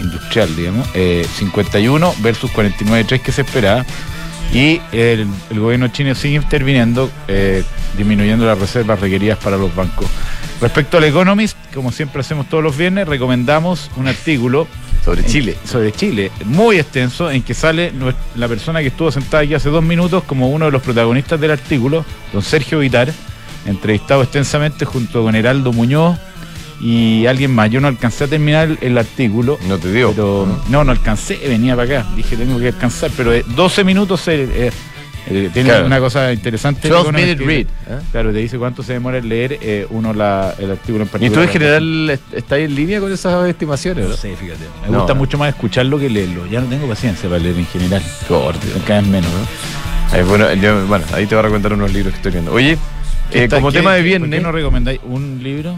industrial, 0.00 0.54
digamos, 0.56 0.88
eh, 0.94 1.26
51 1.38 2.14
versus 2.22 2.50
49.3 2.52 3.20
que 3.20 3.32
se 3.32 3.42
esperaba. 3.42 3.84
Y 4.52 4.80
el, 4.92 5.26
el 5.50 5.60
gobierno 5.60 5.88
chino 5.88 6.14
sigue 6.14 6.36
interviniendo, 6.36 7.10
eh, 7.26 7.62
disminuyendo 7.96 8.44
las 8.46 8.58
reservas 8.58 9.00
requeridas 9.00 9.38
para 9.38 9.56
los 9.56 9.74
bancos. 9.74 10.06
Respecto 10.60 10.98
al 10.98 11.04
Economist, 11.04 11.56
como 11.74 11.90
siempre 11.90 12.20
hacemos 12.20 12.48
todos 12.48 12.62
los 12.62 12.76
viernes, 12.76 13.08
recomendamos 13.08 13.90
un 13.96 14.08
artículo 14.08 14.68
Sobre 15.04 15.22
en- 15.22 15.26
Chile. 15.26 15.56
sobre 15.64 15.90
Chile, 15.92 16.30
muy 16.44 16.78
extenso, 16.78 17.30
en 17.30 17.42
que 17.42 17.54
sale 17.54 17.92
la 18.36 18.46
persona 18.46 18.80
que 18.80 18.88
estuvo 18.88 19.10
sentada 19.10 19.42
aquí 19.42 19.54
hace 19.54 19.70
dos 19.70 19.82
minutos 19.82 20.22
como 20.24 20.50
uno 20.50 20.66
de 20.66 20.70
los 20.70 20.82
protagonistas 20.82 21.40
del 21.40 21.50
artículo, 21.52 22.04
don 22.32 22.42
Sergio 22.42 22.78
Vitar, 22.78 23.10
entrevistado 23.66 24.22
extensamente 24.22 24.84
junto 24.84 25.22
con 25.22 25.34
Heraldo 25.34 25.72
Muñoz 25.72 26.18
y 26.82 27.26
alguien 27.26 27.54
más. 27.54 27.70
Yo 27.70 27.80
no 27.80 27.88
alcancé 27.88 28.24
a 28.24 28.26
terminar 28.28 28.68
el, 28.68 28.78
el 28.80 28.98
artículo. 28.98 29.58
No 29.68 29.78
te 29.78 29.90
digo. 29.92 30.10
Pero 30.10 30.60
no, 30.68 30.84
no 30.84 30.90
alcancé, 30.90 31.38
venía 31.48 31.76
para 31.76 32.00
acá. 32.00 32.08
Dije, 32.16 32.36
tengo 32.36 32.58
que 32.58 32.66
alcanzar, 32.68 33.10
pero 33.16 33.32
eh, 33.32 33.44
12 33.54 33.84
minutos 33.84 34.26
eh, 34.28 34.70
eh, 35.28 35.50
tiene 35.52 35.68
Claro. 35.68 35.86
una 35.86 36.00
cosa 36.00 36.32
interesante. 36.32 36.88
12 36.88 37.00
Economist 37.02 37.24
minute 37.38 37.44
que- 37.44 37.46
read. 37.88 37.98
¿eh? 37.98 38.02
Claro, 38.10 38.32
te 38.32 38.38
dice 38.38 38.58
cuánto 38.58 38.82
se 38.82 38.94
demora 38.94 39.18
en 39.18 39.28
leer 39.28 39.58
eh, 39.62 39.86
uno 39.90 40.12
la, 40.12 40.54
el 40.58 40.72
artículo 40.72 41.04
en 41.04 41.08
¿Y 41.08 41.10
particular. 41.10 41.34
tú 41.34 41.40
en 41.42 41.48
general 41.52 42.10
est- 42.10 42.34
estás 42.34 42.58
en 42.58 42.74
línea 42.74 42.98
con 42.98 43.12
esas 43.12 43.48
estimaciones? 43.48 44.02
No 44.04 44.10
¿no? 44.10 44.16
sé, 44.16 44.34
fíjate. 44.34 44.64
Me 44.84 44.90
No, 44.90 44.98
gusta 44.98 45.14
no. 45.14 45.20
mucho 45.20 45.38
más 45.38 45.50
escucharlo 45.50 45.98
que 46.00 46.10
leerlo. 46.10 46.46
Ya 46.46 46.60
no 46.60 46.66
tengo 46.66 46.88
paciencia 46.88 47.28
para 47.28 47.40
leer 47.40 47.56
en 47.56 47.66
general. 47.66 48.02
Cada 48.86 49.00
vez 49.00 49.08
menos. 49.08 49.30
Bueno, 50.28 50.52
yo- 50.54 50.84
bueno, 50.86 51.04
ahí 51.14 51.26
te 51.26 51.34
voy 51.36 51.40
a 51.40 51.42
recomendar 51.42 51.72
unos 51.72 51.92
libros 51.92 52.12
que 52.12 52.16
estoy 52.16 52.32
viendo. 52.32 52.52
Oye, 52.52 52.76
eh, 53.30 53.48
como 53.48 53.70
¿qué- 53.70 53.78
tema 53.78 53.92
de 53.94 53.98
qué- 53.98 54.02
¿Por 54.02 54.08
viernes, 54.18 54.38
qué 54.40 54.42
no 54.44 54.52
recomendáis 54.52 55.00
un 55.04 55.40
libro? 55.42 55.74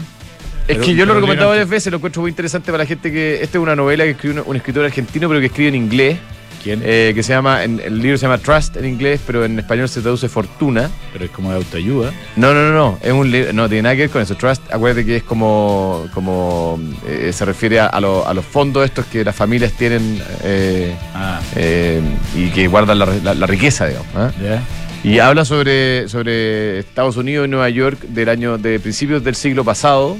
Es 0.67 0.77
que 0.79 0.95
yo 0.95 1.05
lo 1.05 1.11
he 1.13 1.15
recomendado 1.15 1.49
varias 1.49 1.69
veces, 1.69 1.91
lo 1.91 1.97
encuentro 1.97 2.21
muy 2.21 2.29
interesante 2.29 2.71
para 2.71 2.83
la 2.83 2.87
gente 2.87 3.11
que. 3.11 3.35
Esta 3.41 3.57
es 3.57 3.61
una 3.61 3.75
novela 3.75 4.03
que 4.03 4.11
escribe 4.11 4.41
un, 4.41 4.43
un 4.47 4.55
escritor 4.55 4.85
argentino, 4.85 5.27
pero 5.27 5.39
que 5.39 5.45
escribe 5.47 5.69
en 5.69 5.75
inglés, 5.75 6.17
¿Quién? 6.63 6.81
eh, 6.83 7.11
que 7.13 7.21
se 7.21 7.33
llama, 7.33 7.63
en- 7.63 7.79
el 7.79 7.99
libro 8.01 8.17
se 8.17 8.23
llama 8.23 8.39
Trust 8.39 8.77
en 8.77 8.85
inglés, 8.85 9.21
pero 9.27 9.45
en 9.45 9.59
español 9.59 9.87
se 9.87 10.01
traduce 10.01 10.27
Fortuna. 10.27 10.89
pero 11.13 11.25
es 11.25 11.31
como 11.31 11.51
de 11.51 11.57
autoayuda. 11.57 12.11
No, 12.35 12.53
no, 12.55 12.63
no, 12.69 12.73
no, 12.73 12.99
es 13.03 13.11
un 13.13 13.29
libro, 13.29 13.53
no 13.53 13.67
tiene 13.69 13.83
nada 13.83 13.95
que 13.95 14.01
ver 14.01 14.09
con 14.09 14.21
eso. 14.23 14.35
Trust, 14.35 14.63
acuérdate 14.73 15.05
que 15.05 15.17
es 15.17 15.23
como, 15.23 16.07
como 16.13 16.79
eh, 17.07 17.31
se 17.31 17.45
refiere 17.45 17.79
a, 17.79 17.85
a 17.85 18.01
lo- 18.01 18.27
a 18.27 18.33
los 18.33 18.43
fondos 18.45 18.83
estos 18.83 19.05
que 19.05 19.23
las 19.23 19.35
familias 19.35 19.73
tienen 19.73 20.19
eh, 20.43 20.95
Ah, 21.13 21.39
eh, 21.55 22.01
y 22.35 22.49
que 22.49 22.67
guardan 22.67 22.97
la, 22.97 23.05
la- 23.23 23.35
la 23.35 23.45
riqueza, 23.45 23.85
digamos. 23.85 24.07
¿ah? 24.15 24.31
ya. 24.41 24.63
Y 25.03 25.19
habla 25.19 25.45
sobre, 25.45 26.09
sobre 26.09 26.79
Estados 26.79 27.15
Unidos 27.15 27.45
y 27.45 27.49
Nueva 27.51 27.69
York 27.69 27.99
del 28.07 28.27
año 28.27 28.57
de 28.57 28.79
principios 28.79 29.23
del 29.23 29.35
siglo 29.35 29.63
pasado, 29.63 30.17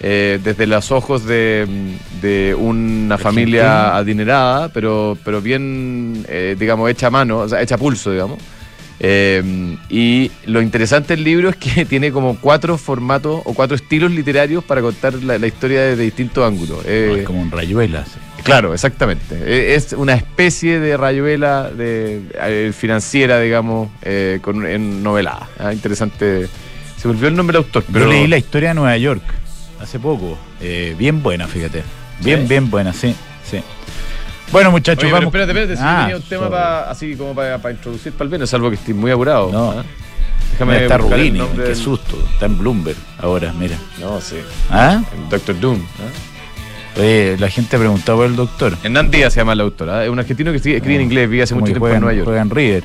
eh, 0.00 0.38
desde 0.42 0.66
los 0.66 0.90
ojos 0.92 1.24
de, 1.24 1.66
de 2.20 2.54
una 2.54 3.18
familia 3.18 3.96
adinerada, 3.96 4.68
pero, 4.68 5.16
pero 5.24 5.40
bien, 5.40 6.24
eh, 6.28 6.56
digamos, 6.58 6.90
hecha 6.90 7.08
a 7.08 7.10
mano, 7.10 7.38
o 7.40 7.48
sea, 7.48 7.62
hecha 7.62 7.76
a 7.76 7.78
pulso, 7.78 8.12
digamos. 8.12 8.38
Eh, 8.98 9.76
y 9.90 10.30
lo 10.46 10.62
interesante 10.62 11.14
del 11.14 11.24
libro 11.24 11.50
es 11.50 11.56
que 11.56 11.84
tiene 11.88 12.12
como 12.12 12.38
cuatro 12.38 12.78
formatos 12.78 13.42
o 13.44 13.54
cuatro 13.54 13.76
estilos 13.76 14.10
literarios 14.10 14.64
para 14.64 14.80
contar 14.80 15.14
la, 15.14 15.38
la 15.38 15.46
historia 15.46 15.82
desde 15.82 16.02
distintos 16.02 16.46
ángulos. 16.46 16.84
Eh, 16.86 17.16
es 17.18 17.24
como 17.24 17.40
un 17.40 17.50
rayuela. 17.50 18.04
sí. 18.04 18.18
Claro, 18.46 18.72
exactamente. 18.72 19.74
Es 19.74 19.92
una 19.92 20.14
especie 20.14 20.78
de 20.78 20.96
rayuela 20.96 21.68
de, 21.68 22.22
eh, 22.40 22.72
financiera, 22.72 23.40
digamos, 23.40 23.88
eh, 24.02 24.38
con, 24.40 24.64
en 24.64 25.02
novelada. 25.02 25.48
Ah, 25.58 25.72
interesante. 25.72 26.46
Se 26.96 27.08
volvió 27.08 27.26
el 27.26 27.34
nombre 27.34 27.58
del 27.58 27.64
autor, 27.64 27.84
pero 27.92 28.04
Yo 28.04 28.12
leí 28.12 28.28
la 28.28 28.38
historia 28.38 28.68
de 28.68 28.76
Nueva 28.76 28.96
York 28.98 29.22
hace 29.80 29.98
poco. 29.98 30.38
Eh, 30.60 30.94
bien 30.98 31.22
buena, 31.22 31.46
fíjate. 31.46 31.82
Bien, 32.20 32.42
¿Sí? 32.42 32.46
bien 32.48 32.70
buena, 32.70 32.92
sí. 32.92 33.14
sí. 33.44 33.60
Bueno, 34.52 34.70
muchachos, 34.70 35.02
Oye, 35.04 35.12
pero 35.12 35.26
vamos. 35.26 35.34
espérate, 35.34 35.50
espérate, 35.52 35.76
si 35.76 35.82
Ah, 35.84 36.00
tenía 36.02 36.16
un 36.16 36.22
tema 36.22 36.48
pa- 36.50 36.90
así 36.90 37.16
como 37.16 37.34
para 37.34 37.70
introducir 37.70 38.12
para 38.12 38.24
el 38.24 38.28
viernes, 38.30 38.48
salvo 38.50 38.68
que 38.70 38.76
estoy 38.76 38.94
muy 38.94 39.10
apurado. 39.10 39.50
No. 39.52 39.70
¿ah? 39.72 39.84
Déjame 40.52 40.82
está 40.84 40.96
Rubini, 40.98 41.40
qué 41.54 41.62
del- 41.62 41.76
susto. 41.76 42.16
Está 42.32 42.46
en 42.46 42.56
Bloomberg 42.56 42.96
ahora, 43.18 43.52
mira. 43.52 43.76
No, 44.00 44.20
sí. 44.20 44.36
¿Ah? 44.70 45.02
Doctor 45.28 45.58
Doom. 45.60 45.78
¿ah? 45.80 46.98
Oye, 47.00 47.36
la 47.38 47.50
gente 47.50 47.76
ha 47.76 47.78
preguntado 47.78 48.18
por 48.18 48.26
el 48.26 48.36
doctor. 48.36 48.78
Hernán 48.82 49.10
Díaz 49.10 49.34
se 49.34 49.40
llama 49.40 49.52
el 49.52 49.60
autor. 49.60 49.90
¿ah? 49.90 50.04
Es 50.04 50.08
un 50.10 50.18
argentino 50.18 50.50
que 50.52 50.56
escribe, 50.58 50.94
en 50.94 51.00
inglés, 51.02 51.28
vive 51.28 51.42
hace 51.42 51.52
Como 51.52 51.62
mucho 51.62 51.72
tiempo 51.74 51.88
en 51.88 52.00
Nueva 52.00 52.14
York. 52.14 52.24
Juega 52.26 52.40
en 52.42 52.50
River. 52.50 52.84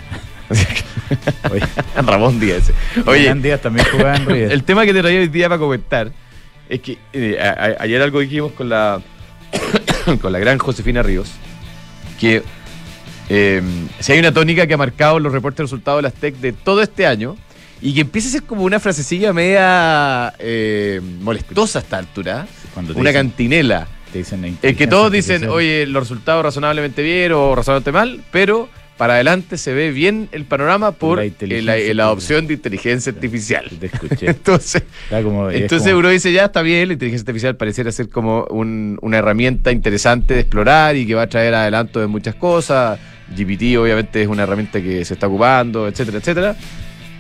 Oye, 1.52 1.62
Ramón 1.96 2.40
Díaz. 2.40 2.58
ese. 2.70 2.74
Oye, 3.10 3.30
Oye, 3.32 3.42
Díaz 3.42 3.62
también 3.62 3.86
juega 3.92 4.16
en 4.16 4.26
River. 4.26 4.52
el 4.52 4.64
tema 4.64 4.86
que 4.86 4.94
te 4.94 5.00
traía 5.02 5.20
hoy 5.20 5.28
día 5.30 5.48
para 5.48 5.60
comentar 5.60 6.12
es 6.72 6.80
que 6.82 6.98
eh, 7.14 7.38
a- 7.40 7.50
a- 7.50 7.84
ayer 7.84 8.02
algo 8.02 8.20
dijimos 8.22 8.54
con 8.54 8.70
la 8.70 9.00
con 10.22 10.32
la 10.32 10.40
gran 10.40 10.58
Josefina 10.58 11.04
Ríos 11.04 11.30
que 12.20 12.42
eh, 13.30 13.62
si 14.00 14.12
hay 14.12 14.20
una 14.20 14.32
tónica 14.34 14.66
que 14.68 14.74
ha 14.74 14.78
marcado 14.78 15.20
los 15.20 15.32
reportes 15.32 15.58
de 15.58 15.64
resultados 15.64 16.00
de 16.00 16.04
las 16.04 16.14
TEC 16.14 16.36
de 16.38 16.54
todo 16.54 16.82
este 16.82 17.06
año 17.06 17.38
y 17.82 17.94
que 17.94 18.02
empieza 18.02 18.28
a 18.30 18.32
ser 18.32 18.44
como 18.44 18.64
una 18.64 18.80
frasecilla 18.80 19.34
media 19.34 20.34
eh, 20.40 21.02
molestosa 21.22 21.80
a 21.80 21.82
esta 21.82 21.98
altura, 21.98 22.46
Cuando 22.74 22.94
una 22.94 23.10
dicen- 23.10 23.14
cantinela. 23.30 23.88
te 24.12 24.20
dicen 24.20 24.42
la 24.42 24.48
Es 24.70 24.78
que 24.78 24.86
todos 24.88 25.12
dicen, 25.12 25.50
oye, 25.50 25.86
los 25.88 26.04
resultados 26.04 26.44
razonablemente 26.44 27.02
bien 27.02 27.32
o 27.32 27.56
razonablemente 27.56 27.92
mal, 27.92 28.22
pero 28.32 28.70
para 28.98 29.16
adelante 29.16 29.58
se 29.58 29.74
ve 29.74 29.92
bien 29.92 30.30
el 30.32 30.46
panorama 30.46 30.92
por 30.92 31.18
La 31.18 31.62
la, 31.62 31.78
la 31.94 32.04
adopción 32.04 32.46
de 32.48 32.54
inteligencia 32.54 33.12
artificial. 33.12 33.66
Te 33.80 33.88
escuché. 33.88 34.28
Entonces, 34.30 34.84
como- 35.10 35.50
es 35.50 35.62
entonces 35.62 35.88
como- 35.90 36.00
uno 36.00 36.10
dice, 36.10 36.32
ya 36.32 36.46
está 36.46 36.62
bien, 36.62 36.88
la 36.88 36.94
inteligencia 36.94 37.24
artificial 37.24 37.56
pareciera 37.56 37.92
ser 37.92 38.10
como 38.10 38.46
un- 38.52 39.00
una 39.02 39.18
herramienta 39.18 39.72
interesante 39.72 40.36
de 40.36 40.42
explorar 40.42 40.96
y 40.96 41.08
que 41.08 41.16
va 41.16 41.24
a 41.24 41.28
traer 41.28 41.54
adelanto 41.56 42.00
de 42.00 42.08
muchas 42.08 42.36
cosas. 42.36 43.00
GPT 43.36 43.78
obviamente 43.78 44.22
es 44.22 44.28
una 44.28 44.44
herramienta 44.44 44.82
que 44.82 45.04
se 45.06 45.14
está 45.16 45.28
ocupando, 45.28 45.88
etcétera, 45.88 46.18
etcétera. 46.20 46.56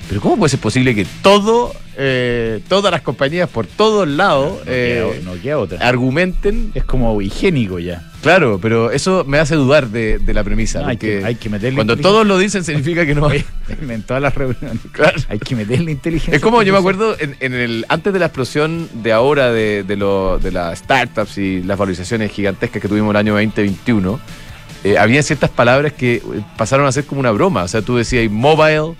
Pero 0.09 0.19
¿cómo 0.19 0.37
puede 0.37 0.49
ser 0.49 0.59
posible 0.59 0.93
que 0.93 1.05
todo, 1.23 1.73
eh, 1.97 2.59
todas 2.67 2.91
las 2.91 3.01
compañías 3.01 3.47
por 3.49 3.65
todos 3.65 4.07
lados 4.07 4.57
no, 4.65 4.71
eh, 4.71 5.13
queda, 5.21 5.31
no 5.33 5.41
queda 5.41 5.57
otra. 5.57 5.87
argumenten 5.87 6.71
Es 6.75 6.83
como 6.83 7.21
higiénico 7.21 7.79
ya. 7.79 8.10
Claro, 8.21 8.59
pero 8.61 8.91
eso 8.91 9.23
me 9.27 9.39
hace 9.39 9.55
dudar 9.55 9.87
de, 9.89 10.19
de 10.19 10.33
la 10.33 10.43
premisa. 10.43 10.81
No, 10.81 10.87
hay, 10.89 10.97
que, 10.97 11.23
hay 11.25 11.35
que 11.35 11.49
meterle 11.49 11.75
cuando 11.75 11.97
todos 11.97 12.25
lo 12.27 12.37
dicen 12.37 12.63
significa 12.63 13.05
que 13.05 13.15
no 13.15 13.27
hay. 13.27 13.43
En 13.89 14.03
todas 14.03 14.21
las 14.21 14.35
reuniones. 14.35 14.77
Claro. 14.91 15.17
Hay 15.29 15.39
que 15.39 15.55
meterle 15.55 15.91
inteligencia. 15.91 16.35
Es 16.35 16.41
como 16.41 16.61
yo 16.61 16.71
me 16.73 16.79
acuerdo 16.79 17.15
en, 17.19 17.35
en 17.39 17.53
el 17.53 17.85
antes 17.89 18.11
de 18.13 18.19
la 18.19 18.25
explosión 18.27 18.87
de 19.01 19.11
ahora 19.13 19.51
de, 19.51 19.83
de, 19.83 19.95
lo- 19.95 20.37
de 20.39 20.51
las 20.51 20.79
startups 20.79 21.37
y 21.37 21.63
las 21.63 21.77
valorizaciones 21.77 22.31
gigantescas 22.31 22.81
que 22.81 22.87
tuvimos 22.87 23.11
el 23.11 23.17
año 23.17 23.33
2021, 23.33 24.19
eh, 24.83 24.97
había 24.97 25.23
ciertas 25.23 25.49
palabras 25.49 25.93
que 25.93 26.21
pasaron 26.57 26.85
a 26.85 26.91
ser 26.91 27.05
como 27.05 27.21
una 27.21 27.31
broma. 27.31 27.63
O 27.63 27.67
sea, 27.67 27.81
tú 27.81 27.95
decías 27.97 28.29
mobile, 28.29 28.93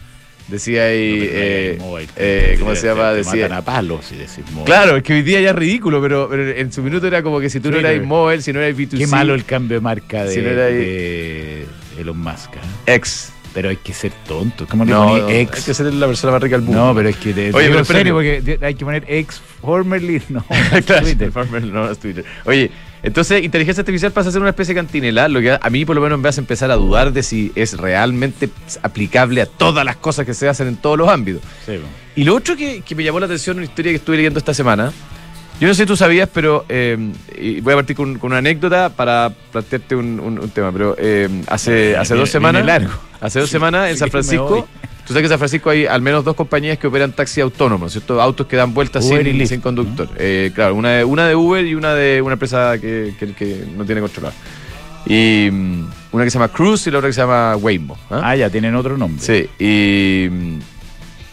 decías 0.51 0.83
No, 0.83 0.89
ahí, 0.89 1.19
pero 1.19 1.33
eh, 1.33 1.77
móvil, 1.79 2.09
eh, 2.17 2.55
¿cómo 2.59 2.75
se 2.75 2.87
llama? 2.87 3.11
te 3.11 3.17
Decía, 3.17 3.43
matan 3.43 3.57
a 3.57 3.61
palos 3.65 4.05
si 4.05 4.15
decís 4.15 4.39
móvil. 4.51 4.65
claro, 4.65 4.97
es 4.97 5.03
que 5.03 5.13
hoy 5.13 5.21
día 5.23 5.41
ya 5.41 5.49
es 5.51 5.55
ridículo, 5.55 6.01
pero, 6.01 6.27
pero 6.29 6.47
en 6.49 6.71
su 6.71 6.83
minuto 6.83 7.07
era 7.07 7.23
como 7.23 7.39
que 7.39 7.49
si 7.49 7.59
tú 7.59 7.69
no 7.69 7.77
Twitter. 7.77 7.95
eras 7.95 8.05
mobile, 8.07 8.41
si 8.41 8.53
no 8.53 8.59
eras 8.61 8.77
B2C, 8.77 8.97
Qué 8.99 9.07
malo 9.07 9.33
el 9.33 9.45
cambio 9.45 9.77
de 9.77 9.81
marca 9.81 10.25
de, 10.25 10.33
Si 10.33 10.41
no 10.41 10.49
de 10.49 11.65
Elon 11.99 12.17
Musk. 12.19 12.53
¿eh? 12.55 12.93
ex. 12.95 13.31
Pero 13.53 13.67
hay 13.67 13.75
que 13.75 13.93
ser 13.93 14.13
tonto. 14.25 14.65
¿Cómo 14.65 14.85
le 14.85 14.91
No, 14.91 15.17
no, 15.17 15.29
ex? 15.29 15.57
hay 15.57 15.63
que 15.63 15.73
ser 15.73 15.93
la 15.93 16.07
persona 16.07 16.31
más 16.31 16.41
rica 16.41 16.55
del 16.55 16.65
mundo. 16.65 16.85
No, 16.85 16.95
pero 16.95 17.09
es 17.09 17.17
que 17.17 17.33
te 17.33 17.51
Oye, 17.53 17.67
pero 17.69 17.83
serio, 17.83 18.13
porque 18.13 18.57
hay 18.61 18.75
que 18.75 18.85
poner 18.85 19.03
ex 19.09 19.41
formerly, 19.61 20.21
no, 20.29 20.45
Claro. 20.85 21.05
Farmer, 21.33 21.63
no, 21.65 21.91
es 21.91 21.99
Twitter. 21.99 22.23
Oye, 22.45 22.71
entonces 23.03 23.43
inteligencia 23.43 23.81
artificial 23.81 24.11
pasa 24.11 24.29
a 24.29 24.31
ser 24.31 24.41
una 24.41 24.51
especie 24.51 24.73
de 24.73 24.79
cantinela, 24.79 25.27
lo 25.27 25.41
que 25.41 25.57
a 25.59 25.69
mí 25.69 25.85
por 25.85 25.95
lo 25.95 26.01
menos 26.01 26.19
me 26.19 26.29
hace 26.29 26.39
empezar 26.39 26.69
a 26.71 26.75
dudar 26.75 27.11
de 27.11 27.23
si 27.23 27.51
es 27.55 27.77
realmente 27.77 28.49
aplicable 28.83 29.41
a 29.41 29.45
todas 29.45 29.83
las 29.83 29.95
cosas 29.95 30.25
que 30.25 30.33
se 30.33 30.47
hacen 30.47 30.67
en 30.67 30.77
todos 30.77 30.97
los 30.97 31.09
ámbitos. 31.09 31.41
Sí. 31.65 31.79
Y 32.15 32.23
lo 32.23 32.35
otro 32.35 32.55
que, 32.55 32.81
que 32.81 32.95
me 32.95 33.03
llamó 33.03 33.19
la 33.19 33.25
atención, 33.25 33.57
una 33.57 33.65
historia 33.65 33.91
que 33.91 33.97
estuve 33.97 34.17
leyendo 34.17 34.37
esta 34.37 34.53
semana, 34.53 34.91
yo 35.61 35.67
no 35.67 35.73
sé 35.73 35.83
si 35.83 35.87
tú 35.87 35.95
sabías, 35.95 36.27
pero 36.33 36.65
eh, 36.67 36.97
y 37.39 37.61
voy 37.61 37.73
a 37.73 37.75
partir 37.77 37.95
con, 37.95 38.17
con 38.19 38.31
una 38.31 38.39
anécdota 38.39 38.89
para 38.89 39.31
plantearte 39.51 39.95
un, 39.95 40.19
un- 40.19 40.39
un 40.39 40.49
tema, 40.49 40.71
pero 40.71 40.95
eh, 40.97 41.29
hace, 41.47 41.95
hace 41.95 42.13
Viene- 42.13 42.19
dos 42.21 42.29
semanas, 42.29 42.65
largo. 42.65 42.89
hace 43.21 43.39
dos 43.39 43.49
semanas 43.49 43.89
en 43.91 43.97
San 43.97 44.09
Francisco, 44.09 44.67
tú 45.05 45.13
sabes 45.13 45.21
que 45.21 45.25
en 45.25 45.29
San 45.29 45.39
Francisco 45.39 45.69
hay 45.69 45.85
al 45.85 46.01
menos 46.01 46.25
dos 46.25 46.35
compañías 46.35 46.77
que 46.77 46.87
operan 46.87 47.11
taxi 47.13 47.39
autónomos, 47.41 47.91
¿cierto? 47.93 48.21
Autos 48.21 48.47
que 48.47 48.55
dan 48.57 48.73
vueltas 48.73 49.05
y 49.05 49.09
sin, 49.09 49.47
sin 49.47 49.61
conductor. 49.61 50.09
Eh, 50.17 50.51
claro, 50.53 50.75
una 50.75 50.89
de, 50.97 51.03
una 51.05 51.27
de 51.27 51.35
Uber 51.35 51.65
y 51.65 51.75
una 51.75 51.93
de 51.93 52.21
una 52.21 52.33
empresa 52.33 52.77
que, 52.81 53.13
que- 53.19 53.33
que 53.33 53.65
no 53.77 53.85
tiene 53.85 54.01
controlado. 54.01 54.33
Y 55.05 55.49
mm, 55.51 55.85
una 56.11 56.23
que 56.23 56.29
se 56.29 56.37
llama 56.37 56.49
Cruise 56.49 56.85
y 56.87 56.91
la 56.91 56.99
otra 56.99 57.09
que 57.09 57.13
se 57.13 57.21
llama 57.21 57.55
Waymo. 57.55 57.97
¿ah? 58.11 58.21
Ah, 58.23 58.35
ya 58.35 58.49
tienen 58.49 58.75
otro 58.75 58.97
nombre. 58.97 59.19
Sí, 59.23 59.49
y 59.63 60.29
mm, 60.29 60.59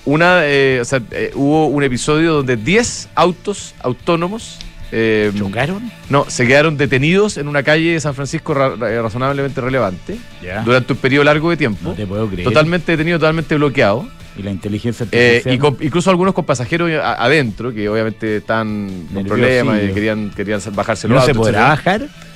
una, 0.09 0.41
eh, 0.47 0.79
o 0.81 0.85
sea, 0.85 1.01
eh, 1.11 1.31
hubo 1.35 1.67
un 1.67 1.83
episodio 1.85 2.33
donde 2.35 2.57
10 2.57 3.09
autos 3.15 3.75
autónomos 3.81 4.59
eh, 4.91 5.31
¿Chocaron? 5.37 5.91
no, 6.09 6.25
se 6.29 6.47
quedaron 6.47 6.77
detenidos 6.79 7.37
en 7.37 7.47
una 7.49 7.63
calle 7.63 7.93
de 7.93 8.01
San 8.01 8.15
Francisco 8.15 8.55
ra- 8.55 8.75
ra- 8.75 9.03
razonablemente 9.03 9.61
relevante 9.61 10.17
durante 10.65 10.95
un 10.95 10.99
periodo 10.99 11.25
largo 11.25 11.51
de 11.51 11.57
tiempo. 11.59 11.91
No 11.91 11.95
te 11.95 12.07
puedo 12.07 12.27
creer. 12.29 12.45
Totalmente 12.49 12.93
detenido, 12.93 13.19
totalmente 13.19 13.55
bloqueado. 13.57 14.09
Y 14.39 14.43
la 14.43 14.51
inteligencia 14.53 15.05
Eh, 15.11 15.29
artificial. 15.43 15.55
y 15.55 15.59
con- 15.59 15.77
incluso 15.81 16.11
algunos 16.11 16.33
con 16.33 16.45
pasajeros 16.47 16.91
adentro 17.03 17.75
que 17.75 17.89
obviamente 17.89 18.37
están 18.37 19.07
con 19.13 19.25
problemas 19.25 19.83
y 19.83 19.89
querían, 19.93 20.31
querían 20.31 20.61
bajarse 20.75 21.09
los 21.09 21.21
¿No 21.21 21.27
se 21.27 21.35
podrá 21.35 21.73
etcétera. 21.75 21.99
bajar? 22.09 22.28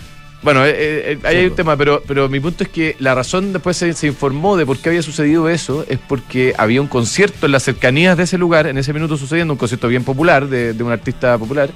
Bueno, 0.43 0.65
eh, 0.67 0.73
eh, 1.13 1.19
ahí 1.23 1.37
hay 1.37 1.47
un 1.47 1.55
tema, 1.55 1.77
pero, 1.77 2.03
pero 2.07 2.29
mi 2.29 2.41
punto 2.41 2.65
es 2.65 2.69
que 2.71 2.97
la 2.99 3.15
razón 3.15 3.53
después 3.53 3.77
se, 3.77 3.93
se 3.93 4.09
informó 4.09 4.57
de 4.57 4.67
por 4.67 4.77
qué 4.79 4.89
había 4.89 5.03
sucedido 5.03 5.49
eso 5.49 5.85
es 5.89 5.99
porque 5.99 6.53
había 6.59 6.81
un 6.81 6.89
concierto 6.89 7.47
en 7.47 7.53
las 7.53 7.63
cercanías 7.63 8.17
de 8.17 8.25
ese 8.25 8.39
lugar, 8.39 8.67
en 8.67 8.77
ese 8.77 8.93
minuto 8.93 9.17
sucediendo, 9.17 9.55
un 9.55 9.59
concierto 9.59 9.87
bien 9.87 10.03
popular 10.03 10.49
de, 10.49 10.73
de 10.73 10.83
un 10.83 10.91
artista 10.91 11.39
popular, 11.39 11.71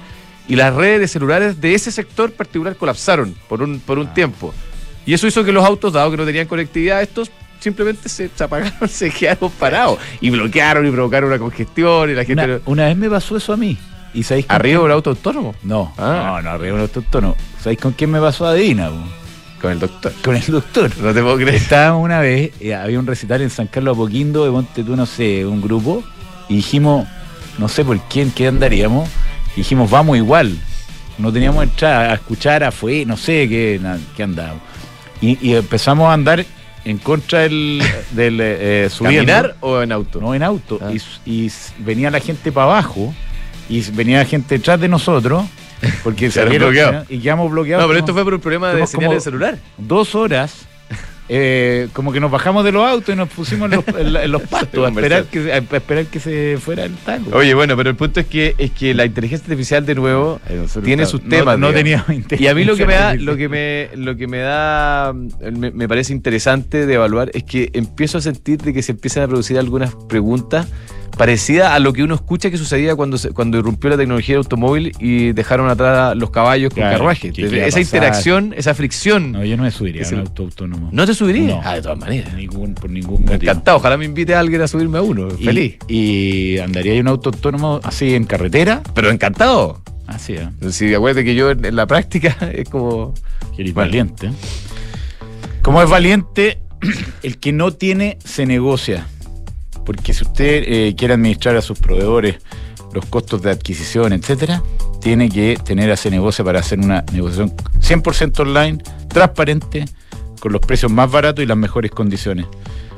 y 0.49 0.55
las 0.57 0.73
redes 0.73 0.99
de 0.99 1.07
celulares 1.07 1.61
de 1.61 1.75
ese 1.75 1.91
sector 1.91 2.31
particular 2.33 2.75
colapsaron 2.75 3.35
por 3.47 3.61
un, 3.61 3.79
por 3.79 3.99
un 3.99 4.07
Ah. 4.07 4.13
tiempo. 4.13 4.53
Y 5.05 5.13
eso 5.13 5.27
hizo 5.27 5.45
que 5.45 5.53
los 5.53 5.63
autos, 5.65 5.93
dado 5.93 6.11
que 6.11 6.17
no 6.17 6.25
tenían 6.25 6.47
conectividad, 6.47 7.01
estos 7.01 7.31
simplemente 7.61 8.09
se, 8.09 8.29
se 8.35 8.43
apagaron, 8.43 8.89
se 8.89 9.09
quedaron 9.11 9.49
parados 9.51 9.97
y 10.19 10.29
bloquearon 10.29 10.85
y 10.85 10.91
provocaron 10.91 11.29
una 11.29 11.39
congestión 11.39 12.09
y 12.09 12.13
la 12.13 12.25
gente... 12.25 12.43
Una, 12.43 12.59
una 12.65 12.85
vez 12.87 12.97
me 12.97 13.09
pasó 13.09 13.37
eso 13.37 13.53
a 13.53 13.57
mí. 13.57 13.77
¿Y 14.13 14.23
sabéis 14.23 14.45
con 14.45 14.55
¿Arriba 14.55 14.81
un 14.81 14.91
auto 14.91 15.09
autónomo? 15.11 15.55
No, 15.63 15.93
Ah. 15.97 16.37
no, 16.37 16.41
no, 16.43 16.49
arriba 16.51 16.75
un 16.75 16.81
auto 16.81 16.99
autónomo. 16.99 17.35
¿Sabéis 17.61 17.79
con 17.79 17.93
quién 17.93 18.11
me 18.11 18.19
pasó? 18.19 18.45
Adivina, 18.47 18.89
po. 18.89 18.95
Con 19.61 19.71
el 19.71 19.79
doctor. 19.79 20.13
con 20.23 20.35
el 20.35 20.45
doctor. 20.45 20.91
No 21.01 21.13
te 21.13 21.21
puedo 21.21 21.35
creer. 21.35 21.55
Estábamos 21.55 22.03
una 22.03 22.19
vez, 22.19 22.51
eh, 22.59 22.75
había 22.75 22.99
un 22.99 23.07
recital 23.07 23.41
en 23.41 23.49
San 23.49 23.67
Carlos 23.67 23.95
Apoquindo, 23.95 24.43
de 24.45 24.51
Monte 24.51 24.83
tú, 24.83 24.95
no 24.95 25.05
sé, 25.05 25.45
un 25.45 25.61
grupo, 25.61 26.03
y 26.47 26.57
dijimos, 26.57 27.07
no 27.57 27.67
sé 27.67 27.83
por 27.83 27.99
quién, 28.07 28.31
qué 28.31 28.47
andaríamos, 28.47 29.09
y 29.55 29.61
dijimos, 29.61 29.89
vamos 29.89 30.15
igual. 30.17 30.55
No 31.17 31.33
teníamos 31.33 31.63
entrada 31.63 32.11
a 32.11 32.13
escuchar 32.13 32.63
afuera, 32.63 33.05
no 33.07 33.17
sé 33.17 33.49
qué, 33.49 33.79
na- 33.81 33.97
qué 34.15 34.21
andábamos. 34.23 34.61
Y, 35.21 35.39
y 35.47 35.55
empezamos 35.55 36.07
a 36.07 36.13
andar 36.13 36.45
en 36.85 36.99
contra 36.99 37.39
del, 37.39 37.81
del 38.11 38.39
eh, 38.39 38.85
eh, 38.85 38.89
subiendo. 38.91 39.33
¿Caminar 39.33 39.55
o 39.61 39.81
en 39.81 39.91
auto? 39.91 40.21
No 40.21 40.35
en 40.35 40.43
auto. 40.43 40.79
Ah. 40.79 40.91
Y, 41.25 41.51
venía 41.79 42.11
la 42.11 42.19
gente 42.19 42.51
para 42.51 42.65
abajo 42.67 43.11
y 43.69 43.81
venía 43.91 44.23
gente 44.25 44.57
detrás 44.57 44.79
de 44.79 44.87
nosotros. 44.87 45.45
Porque 46.03 46.31
salieron, 46.31 46.69
bloqueado. 46.69 47.05
Y 47.09 47.19
quedamos 47.19 47.51
bloqueados. 47.51 47.83
No, 47.83 47.87
pero 47.87 47.99
esto 47.99 48.13
fue 48.13 48.23
por 48.23 48.33
un 48.33 48.39
problema 48.41 48.73
de 48.73 48.87
señal 48.87 49.11
de 49.11 49.19
celular. 49.21 49.57
Dos 49.77 50.15
horas. 50.15 50.65
eh, 51.29 51.89
como 51.91 52.13
que 52.13 52.21
nos 52.21 52.31
bajamos 52.31 52.63
de 52.63 52.71
los 52.71 52.87
autos 52.89 53.13
y 53.13 53.17
nos 53.17 53.27
pusimos 53.27 53.69
en 53.69 53.75
los, 53.75 53.87
en 53.89 54.13
la- 54.13 54.23
en 54.23 54.31
los 54.31 54.41
pastos 54.49 54.85
a 54.85 54.87
esperar, 54.87 55.25
que, 55.25 55.43
se- 55.43 55.51
a 55.51 55.57
esperar 55.57 56.05
que 56.05 56.19
se 56.21 56.57
fuera 56.57 56.85
el 56.85 56.95
taco. 56.95 57.31
Oye, 57.35 57.53
bueno, 57.53 57.75
pero 57.75 57.89
el 57.89 57.97
punto 57.97 58.21
es 58.21 58.27
que 58.27 58.55
es 58.57 58.71
que 58.71 58.93
la 58.93 59.03
inteligencia 59.05 59.43
artificial 59.45 59.85
de 59.85 59.95
nuevo 59.95 60.39
tiene 60.85 61.05
sus 61.05 61.21
no- 61.23 61.29
temas. 61.29 61.59
No, 61.59 61.73
digamos. 61.73 62.05
teníamos 62.07 62.41
y 62.41 62.47
a 62.47 62.55
mí 62.55 62.63
lo 62.63 62.77
que 62.77 62.85
me 62.85 62.93
da, 62.93 63.13
lo 63.15 63.35
que 63.35 63.49
me, 63.49 63.89
lo 63.97 64.15
que 64.15 64.27
me 64.27 64.37
da, 64.39 65.13
me, 65.13 65.71
me 65.71 65.87
parece 65.89 66.13
interesante 66.13 66.85
de 66.85 66.93
evaluar 66.93 67.29
es 67.33 67.43
que 67.43 67.71
empiezo 67.73 68.19
a 68.19 68.21
sentir 68.21 68.61
de 68.61 68.73
que 68.73 68.81
se 68.81 68.93
empiezan 68.93 69.23
a 69.23 69.27
producir 69.27 69.59
algunas 69.59 69.93
preguntas 70.07 70.67
parecidas 71.17 71.71
a 71.71 71.79
lo 71.79 71.93
que 71.93 72.03
uno 72.03 72.15
escucha 72.15 72.49
que 72.51 72.57
sucedía 72.57 72.95
cuando 72.95 73.17
se- 73.17 73.31
cuando 73.31 73.57
irrumpió 73.57 73.89
la 73.89 73.97
tecnología 73.97 74.35
del 74.35 74.43
automóvil 74.43 74.91
y 74.99 75.31
dejaron 75.33 75.69
atrás 75.69 76.15
los 76.15 76.29
caballos 76.29 76.69
con 76.69 76.81
Claro, 76.81 76.97
carruajes. 76.97 77.37
Esa 77.37 77.79
interacción, 77.81 78.53
esa 78.55 78.73
fricción. 78.73 79.31
No, 79.31 79.43
yo 79.43 79.57
no 79.57 79.63
me 79.63 79.71
subiría 79.71 80.03
Es 80.03 80.11
a 80.11 80.15
un 80.15 80.21
auto 80.21 80.43
autónomo. 80.43 80.89
¿No 80.91 81.05
te 81.05 81.13
subirías? 81.13 81.47
No. 81.55 81.61
Ah, 81.63 81.75
de 81.75 81.81
todas 81.81 81.97
maneras. 81.97 82.33
Ningún, 82.33 82.73
por 82.75 82.89
ningún 82.89 83.21
motivo. 83.21 83.33
Encantado, 83.33 83.77
ojalá 83.77 83.97
me 83.97 84.05
invite 84.05 84.35
a 84.35 84.39
alguien 84.39 84.61
a 84.61 84.67
subirme 84.67 84.99
a 84.99 85.01
uno. 85.01 85.27
Y- 85.39 85.43
Feliz. 85.45 85.77
Y 85.87 86.57
andaría 86.59 86.93
en 86.93 87.01
un 87.01 87.07
auto 87.09 87.29
autónomo 87.29 87.79
así 87.83 88.13
en 88.13 88.23
carretera. 88.25 88.81
Pero 88.93 89.09
encantado. 89.09 89.81
Así, 90.05 90.33
¿eh? 90.33 90.47
Si 90.71 90.93
acuérdate 90.93 91.25
que 91.25 91.35
yo 91.35 91.51
en, 91.51 91.65
en 91.65 91.75
la 91.75 91.85
práctica 91.87 92.37
es 92.53 92.69
como. 92.69 93.13
Bueno. 93.57 93.73
valiente. 93.73 94.29
Como 95.61 95.81
es 95.81 95.89
valiente, 95.89 96.59
el 97.23 97.37
que 97.39 97.51
no 97.51 97.71
tiene 97.71 98.17
se 98.23 98.45
negocia. 98.45 99.07
Porque 99.87 100.13
si 100.13 100.25
usted 100.25 100.63
eh, 100.67 100.95
quiere 100.97 101.13
administrar 101.13 101.55
a 101.55 101.61
sus 101.61 101.79
proveedores 101.79 102.39
los 102.93 103.05
costos 103.05 103.41
de 103.41 103.51
adquisición, 103.51 104.11
etcétera, 104.11 104.61
tiene 104.99 105.29
que 105.29 105.57
tener 105.63 105.89
a 105.89 105.93
ese 105.93 106.11
negocio 106.11 106.43
para 106.43 106.59
hacer 106.59 106.77
una 106.77 107.05
negociación 107.13 107.55
100% 107.79 108.41
online, 108.41 108.83
transparente, 109.07 109.85
con 110.41 110.51
los 110.51 110.59
precios 110.59 110.91
más 110.91 111.09
baratos 111.09 111.41
y 111.41 111.47
las 111.47 111.55
mejores 111.55 111.91
condiciones. 111.91 112.47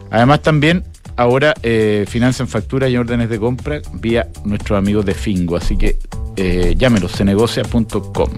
Además, 0.10 0.42
también 0.42 0.84
ahora 1.16 1.54
eh, 1.62 2.06
financian 2.08 2.48
facturas 2.48 2.90
y 2.90 2.98
órdenes 2.98 3.30
de 3.30 3.38
compra 3.38 3.82
vía 3.94 4.28
nuestros 4.44 4.80
amigos 4.80 5.06
de 5.06 5.14
Fingo. 5.14 5.58
Así 5.58 5.78
que 5.78 6.00
eh, 6.38 6.74
llámelos, 6.76 7.12
cenegocia.com. 7.12 8.32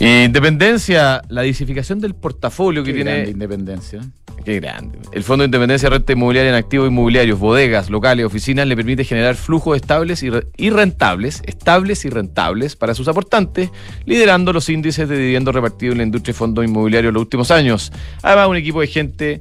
Independencia, 0.00 1.20
la 1.28 1.42
disificación 1.42 2.00
del 2.00 2.14
portafolio 2.14 2.82
que 2.82 2.94
Qué 2.94 3.04
tiene. 3.04 3.28
Independencia. 3.28 4.00
Qué 4.44 4.60
grande. 4.60 4.98
El 5.12 5.22
Fondo 5.22 5.42
de 5.42 5.46
Independencia 5.46 5.88
Renta 5.88 6.12
Inmobiliaria 6.12 6.50
en 6.50 6.56
activos 6.56 6.88
inmobiliarios, 6.88 7.38
bodegas, 7.38 7.88
locales, 7.88 8.26
oficinas 8.26 8.66
le 8.66 8.76
permite 8.76 9.02
generar 9.04 9.36
flujos 9.36 9.74
estables 9.76 10.22
y, 10.22 10.28
re- 10.28 10.46
y 10.58 10.68
rentables, 10.68 11.42
estables 11.46 12.04
y 12.04 12.10
rentables 12.10 12.76
para 12.76 12.94
sus 12.94 13.08
aportantes, 13.08 13.70
liderando 14.04 14.52
los 14.52 14.68
índices 14.68 15.08
de 15.08 15.16
dividendos 15.16 15.54
repartidos 15.54 15.92
en 15.92 15.98
la 15.98 16.04
industria 16.04 16.32
de 16.34 16.38
fondos 16.38 16.64
inmobiliarios 16.64 17.08
en 17.10 17.14
los 17.14 17.22
últimos 17.22 17.50
años. 17.50 17.90
Además, 18.22 18.48
un 18.48 18.56
equipo 18.56 18.82
de 18.82 18.86
gente 18.86 19.40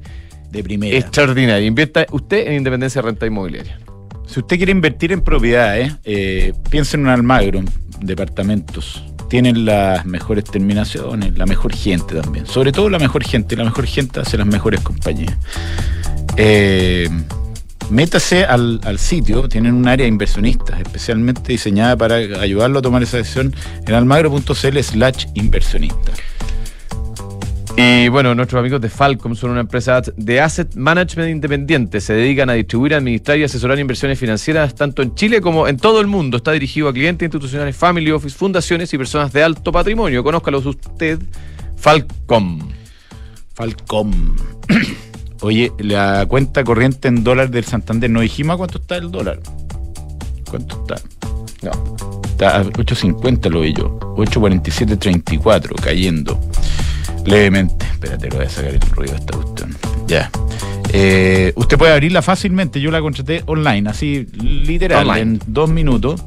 De 0.52 0.64
primera. 0.64 0.96
extraordinaria. 0.98 1.68
Invierta 1.68 2.06
usted 2.12 2.48
en 2.48 2.54
Independencia 2.54 3.02
Renta 3.02 3.26
Inmobiliaria. 3.26 3.80
Si 4.26 4.40
usted 4.40 4.56
quiere 4.56 4.72
invertir 4.72 5.12
en 5.12 5.22
propiedades, 5.22 5.94
eh, 6.06 6.54
piensa 6.70 6.96
en 6.96 7.04
un 7.04 7.10
Almagro, 7.10 7.62
departamentos. 8.00 9.04
Tienen 9.34 9.66
las 9.66 10.06
mejores 10.06 10.44
terminaciones, 10.44 11.36
la 11.36 11.48
mejor 11.48 11.74
gente 11.74 12.22
también. 12.22 12.46
Sobre 12.46 12.72
todo 12.72 12.88
la 12.88 13.00
mejor 13.00 13.24
gente. 13.24 13.56
La 13.56 13.64
mejor 13.64 13.88
gente 13.88 14.20
hace 14.20 14.38
las 14.38 14.46
mejores 14.46 14.82
compañías. 14.82 15.36
Eh, 16.38 17.10
métase 17.90 18.46
al, 18.46 19.00
sitio, 19.00 19.50
tienen 19.50 19.74
un 19.74 19.88
área 19.88 20.04
de 20.04 20.10
inversionistas 20.10 20.80
especialmente 20.80 21.52
diseñada 21.52 21.98
para 21.98 22.18
ayudarlo 22.18 22.78
a 22.78 22.82
tomar 22.84 23.02
esa 23.02 23.18
decisión 23.18 23.56
en 23.88 23.96
almagro.cl 23.96 24.80
slash 24.84 25.26
inversionista. 25.34 26.12
Y 27.76 28.08
bueno, 28.10 28.36
nuestros 28.36 28.60
amigos 28.60 28.82
de 28.82 28.90
Falcom 28.90 29.36
son 29.36 29.50
una 29.52 29.62
empresa 29.62 30.02
de 30.16 30.40
asset 30.40 30.76
management 30.76 31.32
independiente. 31.32 32.02
Se 32.02 32.14
dedican 32.14 32.50
a 32.50 32.54
distribuir, 32.54 32.94
administrar 32.94 33.40
y 33.40 33.44
asesorar 33.44 33.80
inversiones 33.80 34.20
financieras 34.20 34.76
tanto 34.76 35.02
en 35.02 35.16
Chile 35.16 35.42
como 35.42 35.68
en 35.68 35.78
todo 35.78 36.00
el 36.00 36.08
mundo. 36.08 36.38
Está 36.38 36.52
dirigido 36.52 36.88
a 36.88 36.94
clientes 36.94 37.26
institucionales, 37.26 37.76
family 37.76 38.12
office, 38.12 38.38
fundaciones 38.38 38.94
y 38.94 38.98
personas 38.98 39.34
de 39.34 39.44
alto 39.44 39.72
patrimonio. 39.72 40.24
Conózcalos 40.24 40.66
usted, 40.68 41.20
Falcom. 41.76 42.60
Falcom. 43.56 44.36
Oye, 45.42 45.72
la 45.80 46.26
cuenta 46.28 46.64
corriente 46.64 47.08
en 47.08 47.24
dólar 47.24 47.50
del 47.50 47.66
Santander, 47.66 48.10
no 48.10 48.22
dijimos 48.22 48.56
cuánto 48.58 48.78
está 48.78 48.98
el 48.98 49.12
dólar. 49.12 49.40
¿Cuánto 50.50 50.80
está? 50.82 51.02
No. 51.64 51.96
Está 52.24 52.58
a 52.60 52.64
8.50 52.64 53.50
lo 53.50 53.62
vi 53.62 53.74
yo. 53.74 54.00
8.47.34 54.16 55.76
cayendo. 55.82 56.40
Levemente. 57.26 57.86
Espérate, 57.86 58.30
lo 58.30 58.38
voy 58.38 58.46
a 58.46 58.50
sacar 58.50 58.72
el 58.74 58.82
ruido 58.82 59.14
de 59.14 59.20
esta 59.20 59.38
cuestión. 59.38 59.76
Ya. 60.08 60.30
Eh, 60.92 61.54
usted 61.56 61.78
puede 61.78 61.94
abrirla 61.94 62.22
fácilmente. 62.22 62.80
Yo 62.82 62.92
la 62.92 63.02
contraté 63.02 63.44
online, 63.46 63.90
así 63.90 64.28
literal, 64.42 65.08
Online. 65.08 65.22
en 65.22 65.42
dos 65.48 65.70
minutos, 65.70 66.22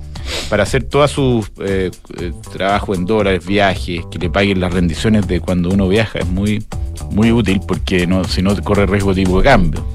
para 0.49 0.63
hacer 0.65 0.85
todos 0.85 1.11
sus 1.11 1.51
eh, 1.61 1.91
eh, 2.19 2.33
trabajos 2.53 2.97
en 2.99 3.05
dólares, 3.05 3.47
viajes, 3.47 4.05
que 4.11 4.19
le 4.19 4.31
paguen 4.31 4.61
las 4.61 4.73
rendiciones 4.73 5.27
de 5.29 5.41
cuando 5.41 5.71
uno 5.71 5.87
viaja. 5.89 6.19
Es 6.19 6.27
muy, 6.27 6.65
muy 7.11 7.31
útil 7.31 7.61
porque 7.67 8.07
no, 8.07 8.25
si 8.25 8.43
no 8.43 8.57
corre 8.63 8.87
riesgo 8.87 9.15
tipo 9.15 9.39
de 9.39 9.45
cambio. 9.45 9.87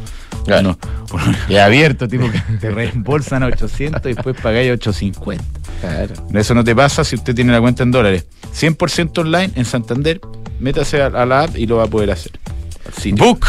Claro. 0.45 0.77
Uno- 1.11 1.23
Y 1.49 1.55
abierto, 1.57 2.07
tipo. 2.07 2.25
te 2.61 2.71
reembolsan 2.71 3.43
a 3.43 3.47
800 3.47 4.01
y 4.05 4.13
después 4.13 4.35
pagáis 4.41 4.71
850. 4.71 5.43
claro. 5.81 6.13
Eso 6.33 6.53
no 6.53 6.63
te 6.63 6.73
pasa 6.75 7.03
si 7.03 7.15
usted 7.15 7.35
tiene 7.35 7.51
la 7.51 7.59
cuenta 7.59 7.83
en 7.83 7.91
dólares. 7.91 8.25
100% 8.55 9.17
online 9.19 9.51
en 9.55 9.65
Santander. 9.65 10.21
Métase 10.61 11.01
a, 11.01 11.25
la 11.25 11.43
app 11.43 11.57
y 11.57 11.65
lo 11.65 11.77
va 11.77 11.83
a 11.83 11.87
poder 11.87 12.11
hacer. 12.11 12.31
Sitio. 12.95 13.25
Book. 13.25 13.45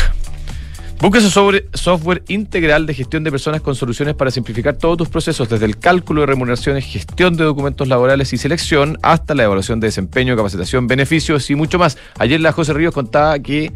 Book 0.99 1.17
es 1.17 1.37
un 1.37 1.61
software 1.75 2.23
integral 2.29 2.87
de 2.87 2.95
gestión 2.95 3.25
de 3.25 3.31
personas 3.31 3.61
con 3.61 3.75
soluciones 3.75 4.15
para 4.15 4.31
simplificar 4.31 4.77
todos 4.77 4.97
tus 4.97 5.09
procesos, 5.09 5.49
desde 5.49 5.67
el 5.67 5.77
cálculo 5.77 6.21
de 6.21 6.29
remuneraciones, 6.29 6.85
gestión 6.85 7.37
de 7.37 7.43
documentos 7.43 7.89
laborales 7.89 8.33
y 8.33 8.39
selección, 8.39 8.99
hasta 9.03 9.35
la 9.35 9.43
evaluación 9.43 9.81
de 9.81 9.89
desempeño, 9.89 10.37
capacitación, 10.37 10.87
beneficios 10.87 11.51
y 11.51 11.57
mucho 11.57 11.79
más. 11.79 11.99
Ayer 12.19 12.41
la 12.41 12.53
José 12.53 12.73
Ríos 12.73 12.95
contaba 12.95 13.39
que, 13.41 13.73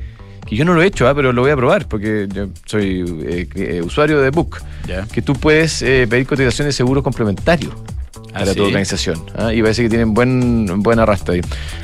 que 0.47 0.55
yo 0.55 0.65
no 0.65 0.73
lo 0.75 0.83
he 0.83 0.87
hecho, 0.87 1.09
ah, 1.09 1.15
pero 1.17 1.33
lo 1.33 1.43
voy 1.43 1.51
a 1.51 1.57
probar 1.57 1.89
porque 1.89 2.29
yo 2.33 2.47
soy 2.65 3.05
eh, 3.27 3.49
eh, 3.57 3.83
usuario 3.85 4.21
de 4.21 4.31
Book, 4.31 4.59
Ya. 4.87 5.05
que 5.09 5.21
tú 5.21 5.33
puedes 5.33 5.83
eh, 5.83 6.07
pedir 6.09 6.29
cotizaciones 6.29 6.75
de 6.75 6.77
seguro 6.77 7.03
complementario. 7.03 7.71
Ah, 8.37 8.41
para 8.41 8.55
tu 8.55 8.65
organización. 8.65 9.23
¿ah? 9.37 9.53
Y 9.53 9.63
parece 9.63 9.83
que 9.83 9.89
tienen 9.89 10.15
buen, 10.15 10.83
buen 10.83 10.99
arrastre 10.99 11.37
ahí. 11.37 11.41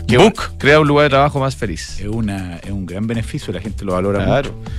Qué 0.07 0.19
Book 0.19 0.35
bueno. 0.37 0.55
crea 0.59 0.81
un 0.81 0.89
lugar 0.89 1.05
de 1.05 1.11
trabajo 1.11 1.41
más 1.41 1.57
feliz. 1.57 1.99
Es, 2.01 2.07
una, 2.07 2.57
es 2.59 2.71
un 2.71 2.87
gran 2.87 3.07
beneficio, 3.07 3.53
la 3.53 3.61
gente 3.61 3.85
lo 3.85 3.93
valora 3.95 4.25
Claro. 4.25 4.53
mucho. 4.53 4.71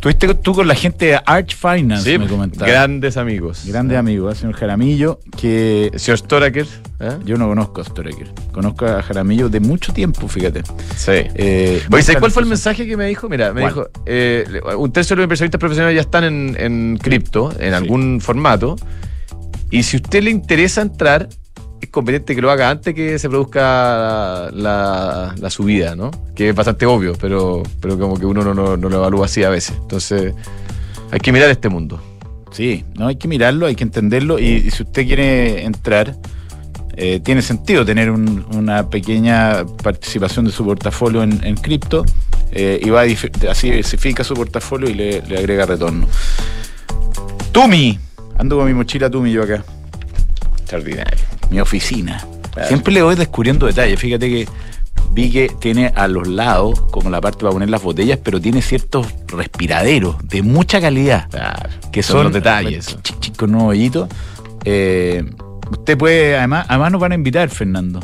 Tuviste 0.00 0.34
tú 0.34 0.52
con 0.52 0.66
la 0.66 0.74
gente 0.74 1.06
de 1.06 1.20
Arch 1.24 1.54
Finance, 1.56 2.10
Sí, 2.10 2.18
me 2.18 2.26
comentaron. 2.26 2.68
grandes 2.68 3.16
amigos. 3.16 3.62
Grande 3.68 3.96
amigo, 3.96 4.28
¿eh? 4.32 4.34
señor 4.34 4.54
Jaramillo, 4.56 5.20
que 5.40 5.90
El 5.92 6.00
señor 6.00 6.18
Storaker. 6.18 6.66
¿eh? 6.98 7.18
yo 7.24 7.36
no 7.36 7.46
conozco 7.46 7.82
a 7.82 7.84
Storeker. 7.84 8.32
Conozco 8.50 8.84
a 8.84 9.00
Jaramillo 9.00 9.48
de 9.48 9.60
mucho 9.60 9.92
tiempo, 9.92 10.26
fíjate. 10.26 10.64
Sí. 10.96 11.12
Eh, 11.36 11.76
Oye, 11.78 11.88
muy 11.88 12.02
¿sabes 12.02 12.18
cuál 12.18 12.32
fue 12.32 12.42
el 12.42 12.48
mensaje 12.48 12.84
que 12.84 12.96
me 12.96 13.06
dijo? 13.06 13.28
Mira, 13.28 13.52
me 13.52 13.60
¿Cuál? 13.60 13.74
dijo, 13.74 13.88
eh, 14.06 14.44
un 14.76 14.92
tercio 14.92 15.14
de 15.14 15.18
los 15.20 15.24
inversionistas 15.26 15.60
profesionales 15.60 15.94
ya 15.94 16.00
están 16.00 16.24
en, 16.24 16.56
en 16.58 16.98
cripto, 17.00 17.52
en 17.60 17.68
Sí. 17.70 17.74
algún 17.76 18.20
formato. 18.20 18.74
Y 19.72 19.82
si 19.82 19.96
a 19.96 20.00
usted 20.00 20.22
le 20.22 20.30
interesa 20.30 20.82
entrar, 20.82 21.28
es 21.80 21.88
conveniente 21.88 22.34
que 22.36 22.40
lo 22.42 22.50
haga 22.50 22.70
antes 22.70 22.94
que 22.94 23.18
se 23.18 23.28
produzca 23.28 24.50
la, 24.52 25.34
subida, 25.50 25.96
¿no? 25.96 26.10
Que 26.36 26.50
es 26.50 26.54
bastante 26.54 26.86
obvio, 26.86 27.14
pero, 27.20 27.62
pero 27.80 27.98
como 27.98 28.16
que 28.16 28.26
uno 28.26 28.44
no, 28.44 28.54
no- 28.54 28.76
no 28.76 28.88
lo 28.88 28.96
evalúa 28.98 29.24
así 29.26 29.42
a 29.42 29.48
veces. 29.50 29.74
Entonces, 29.80 30.34
hay 31.10 31.18
que 31.18 31.32
mirar 31.32 31.50
este 31.50 31.68
mundo. 31.68 32.00
Sí, 32.52 32.84
no 32.94 33.06
hay 33.08 33.16
que 33.16 33.26
mirarlo, 33.28 33.66
hay 33.66 33.74
que 33.74 33.82
entenderlo 33.84 34.38
y, 34.38 34.70
si 34.70 34.82
usted 34.82 35.06
quiere 35.06 35.64
entrar, 35.64 36.16
eh, 36.94 37.20
tiene 37.24 37.40
sentido 37.40 37.84
tener 37.86 38.10
un- 38.10 38.44
una 38.54 38.90
pequeña 38.90 39.64
participación 39.82 40.44
de 40.44 40.52
su 40.52 40.64
portafolio 40.66 41.22
en, 41.22 41.56
cripto 41.56 42.04
eh, 42.50 42.78
y 42.82 42.90
va 42.90 43.00
así 43.50 43.70
diversifica 43.70 44.22
su 44.22 44.34
portafolio 44.34 44.90
y 44.90 44.94
le, 44.94 45.22
le 45.22 45.38
agrega 45.38 45.64
retorno. 45.64 46.06
Tumi, 47.52 47.98
ando 48.42 48.56
con 48.58 48.66
mi 48.66 48.74
mochila 48.74 49.08
Tumi 49.08 49.30
yo 49.32 49.42
acá, 49.44 49.64
Extraordinario. 50.58 51.18
mi 51.50 51.60
oficina. 51.60 52.24
Claro. 52.52 52.68
Siempre 52.68 52.92
le 52.92 53.02
voy 53.02 53.14
descubriendo 53.14 53.66
detalles, 53.66 53.98
fíjate 53.98 54.28
que 54.28 54.48
vi 55.12 55.30
que 55.30 55.50
tiene 55.60 55.92
a 55.94 56.08
los 56.08 56.26
lados 56.28 56.80
como 56.90 57.08
la 57.08 57.20
parte 57.20 57.38
para 57.40 57.52
poner 57.52 57.70
las 57.70 57.82
botellas, 57.82 58.18
pero 58.22 58.40
tiene 58.40 58.60
ciertos 58.62 59.06
respiraderos 59.28 60.16
de 60.26 60.42
mucha 60.42 60.80
calidad 60.80 61.28
Claro. 61.30 61.70
que 61.92 62.02
Son 62.02 62.16
son, 62.16 62.24
los 62.24 62.32
detalles. 62.32 62.86
chic, 62.88 63.02
chic, 63.02 63.20
chic, 63.20 63.36
con 63.36 63.54
un 63.54 63.62
hoyito. 63.68 64.08
Eh, 64.64 65.24
usted 65.70 65.96
puede, 65.96 66.36
además, 66.36 66.66
además 66.68 66.92
nos 66.92 67.00
van 67.00 67.12
a 67.12 67.14
invitar, 67.14 67.48
Fernando. 67.48 68.00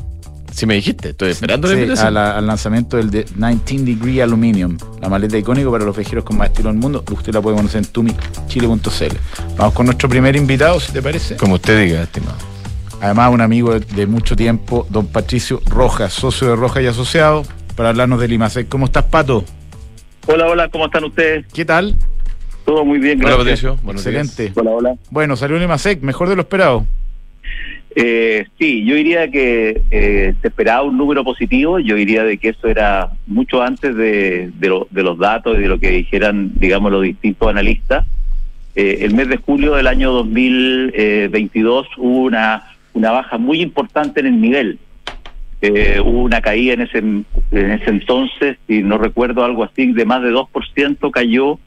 Si 0.59 0.67
me 0.67 0.75
dijiste, 0.75 1.11
estoy 1.11 1.31
esperando 1.31 1.69
Sí, 1.69 1.75
la 1.75 1.81
invitación. 1.83 2.09
a 2.09 2.11
la- 2.11 2.37
al 2.37 2.45
lanzamiento 2.45 2.97
del 2.97 3.11
de 3.13 3.23
19 3.23 3.85
Degree 3.85 4.21
Aluminium, 4.23 4.77
la 5.01 5.09
maleta 5.09 5.39
icónica 5.39 5.71
para 5.71 5.85
los 5.85 5.97
viajeros 5.97 6.25
con 6.25 6.37
más 6.37 6.49
estilo 6.49 6.69
del 6.71 6.79
mundo. 6.81 7.05
Usted 7.13 7.33
la 7.33 7.41
puede 7.41 7.57
conocer 7.59 7.85
en 7.85 7.93
tumichile.cl. 7.93 9.17
Vamos 9.57 9.73
con 9.73 9.87
nuestro 9.87 10.09
primer 10.09 10.35
invitado, 10.35 10.81
si 10.81 10.91
te 10.91 11.01
parece. 11.01 11.37
Como 11.37 11.55
usted 11.55 11.81
diga, 11.85 12.03
estimado. 12.03 12.35
Además, 13.01 13.33
un 13.33 13.41
amigo 13.41 13.73
de, 13.79 13.79
de 13.95 14.07
mucho 14.09 14.35
tiempo, 14.35 14.85
don 14.91 15.07
Patricio 15.07 15.61
Rojas, 15.67 16.13
socio 16.13 16.49
de 16.49 16.57
Rojas 16.57 16.83
y 16.83 16.87
Asociado, 16.89 17.45
para 17.77 17.91
hablarnos 17.91 18.19
del 18.19 18.33
IMASEC. 18.33 18.69
¿Cómo 18.69 18.87
estás, 18.87 19.05
Pato? 19.05 19.45
Hola, 20.27 20.47
hola, 20.47 20.69
¿cómo 20.71 20.87
están 20.87 21.05
ustedes? 21.05 21.47
¿Qué 21.53 21.65
tal? 21.65 21.95
Todo 22.65 22.85
muy 22.85 22.99
bien, 22.99 23.21
Hola, 23.25 23.37
gracias. 23.37 23.45
Patricio. 23.63 23.77
Buenos 23.85 24.05
días. 24.05 24.27
Excelente. 24.27 24.61
Hola, 24.61 24.71
hola. 24.73 24.95
Bueno, 25.11 25.37
salió 25.37 25.57
el 25.57 25.63
IMASEC, 25.63 26.03
mejor 26.03 26.29
de 26.29 26.35
lo 26.35 26.43
esperado. 26.43 26.85
Eh, 27.97 28.47
sí, 28.59 28.85
yo 28.85 28.95
diría 28.95 29.31
que 29.31 29.81
eh, 29.91 30.35
se 30.41 30.49
esperaba 30.49 30.83
un 30.83 30.97
número 30.99 31.25
positivo, 31.25 31.79
yo 31.79 31.97
diría 31.97 32.23
de 32.23 32.37
que 32.39 32.51
eso 32.51 32.69
era 32.69 33.11
mucho 33.27 33.63
antes 33.63 33.97
de, 33.97 34.51
de, 34.55 34.69
lo- 34.69 34.87
de 34.91 35.03
los 35.03 35.19
datos 35.19 35.59
y 35.59 35.63
de 35.63 35.69
lo 35.69 35.79
que 35.79 35.91
dijeran, 35.91 36.53
digamos, 36.57 36.93
los 36.93 37.03
distintos 37.03 37.49
analistas. 37.49 38.07
Eh, 38.77 38.99
el 39.01 39.15
mes 39.15 39.29
de 39.29 39.39
julio 39.39 39.75
del 39.75 39.87
año 39.89 40.13
2022 40.13 41.87
hubo 41.97 42.19
una, 42.23 42.63
baja 42.95 43.39
muy 43.39 43.61
importante 43.61 44.21
en 44.21 44.27
el 44.27 44.41
nivel. 44.41 44.79
Eh, 45.61 46.01
hubo 46.05 46.23
una 46.23 46.41
caída 46.41 46.75
en 46.75 46.83
ese, 46.83 46.99
en 46.99 47.25
ese 47.53 47.91
entonces, 47.91 48.59
y 48.69 48.83
no 48.83 48.99
recuerdo 48.99 49.45
algo 49.45 49.65
así, 49.65 49.93
de 49.93 50.05
más 50.05 50.23
de 50.23 50.31
2% 50.31 51.11
cayó 51.11 51.59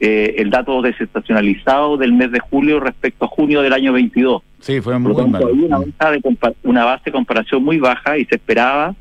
eh, 0.00 0.34
el 0.38 0.50
dato 0.50 0.82
desestacionalizado 0.82 1.96
del 1.96 2.12
mes 2.12 2.30
de 2.30 2.40
julio 2.40 2.80
respecto 2.80 3.24
a 3.24 3.28
junio 3.28 3.62
del 3.62 3.72
año 3.72 3.92
22. 3.92 4.42
Sí, 4.60 4.80
fue 4.80 4.92
Por 4.94 5.00
muy 5.02 5.12
lo 5.12 5.16
tanto, 5.18 5.48
había 5.48 5.66
una, 5.66 5.78
base 5.78 6.12
de 6.12 6.20
compa- 6.22 6.54
una 6.64 6.84
base 6.84 7.02
de 7.06 7.12
comparación 7.12 7.64
muy 7.64 7.78
baja 7.78 8.18
y 8.18 8.24
se 8.26 8.34
esperaba 8.36 8.94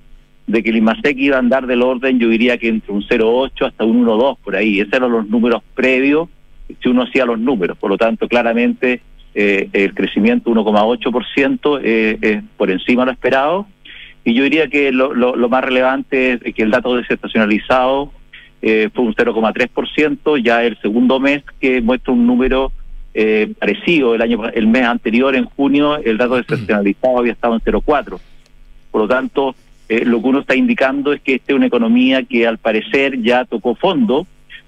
de 0.48 0.62
que 0.64 0.70
el 0.70 0.78
IMASEC 0.78 1.18
iba 1.18 1.38
a 1.38 1.40
andar 1.40 1.66
del 1.66 1.82
orden, 1.82 2.20
yo 2.20 2.30
diría 2.30 2.58
que 2.58 2.68
entre 2.68 2.92
un 2.94 3.02
0,8 3.02 3.66
hasta 3.68 3.84
un 3.84 4.06
1,2 4.06 4.38
por 4.44 4.56
ahí. 4.56 4.80
Esos 4.80 4.94
eran 4.94 5.12
los 5.12 5.28
números 5.28 5.64
previos, 5.74 6.30
si 6.82 6.88
uno 6.90 7.02
hacía 7.04 7.26
los 7.26 7.40
números. 7.40 7.78
Por 7.78 7.90
lo 7.90 7.98
tanto, 7.98 8.28
claramente 8.28 9.02
eh, 9.34 9.70
el 9.74 9.94
crecimiento 9.96 10.52
1,8% 10.52 11.80
eh, 11.84 12.18
es 12.22 12.44
por 12.58 12.70
encima 12.72 13.02
de 13.04 13.06
lo 13.08 13.12
esperado. 13.14 13.68
Y 14.24 14.34
yo 14.34 14.44
diría 14.44 14.68
que 14.68 14.92
lo, 14.92 15.14
lo- 15.14 15.36
lo 15.36 15.50
más 15.50 15.64
relevante 15.64 16.40
es 16.44 16.54
que 16.56 16.62
el 16.64 16.72
dato 16.72 16.96
desestacionalizado 16.96 18.12
eh, 18.62 18.90
fue 18.94 19.06
un 19.06 19.14
0,3%, 19.14 20.44
ya 20.44 20.64
el 20.64 20.78
segundo 20.82 21.20
mes 21.20 21.44
que 21.60 21.82
muestra 21.82 22.14
un 22.14 22.26
número 22.26 22.72
eh, 23.14 23.54
parecido, 23.60 24.16
el 24.16 24.22
año 24.22 24.48
el 24.50 24.68
mes 24.68 24.84
anterior, 24.84 25.36
en 25.36 25.46
junio, 25.46 25.98
el 25.98 26.18
dato 26.18 26.36
desestacionalizado 26.36 27.20
había 27.20 27.34
estado 27.34 27.54
en 27.56 27.62
0,4%. 27.62 28.20
Por 28.92 29.02
lo 29.02 29.08
tanto, 29.08 29.56
eh, 29.88 30.04
lo 30.04 30.22
que 30.22 30.28
uno 30.28 30.40
está 30.40 30.56
indicando 30.56 31.14
es 31.14 31.22
que 31.22 31.36
esta 31.36 31.54
es 31.54 31.56
una 31.56 31.68
economía 31.68 32.24
que 32.24 32.48
al 32.48 32.58
parecer 32.58 33.22
ya 33.22 33.46
tocó 33.46 33.76
fondo 33.76 34.26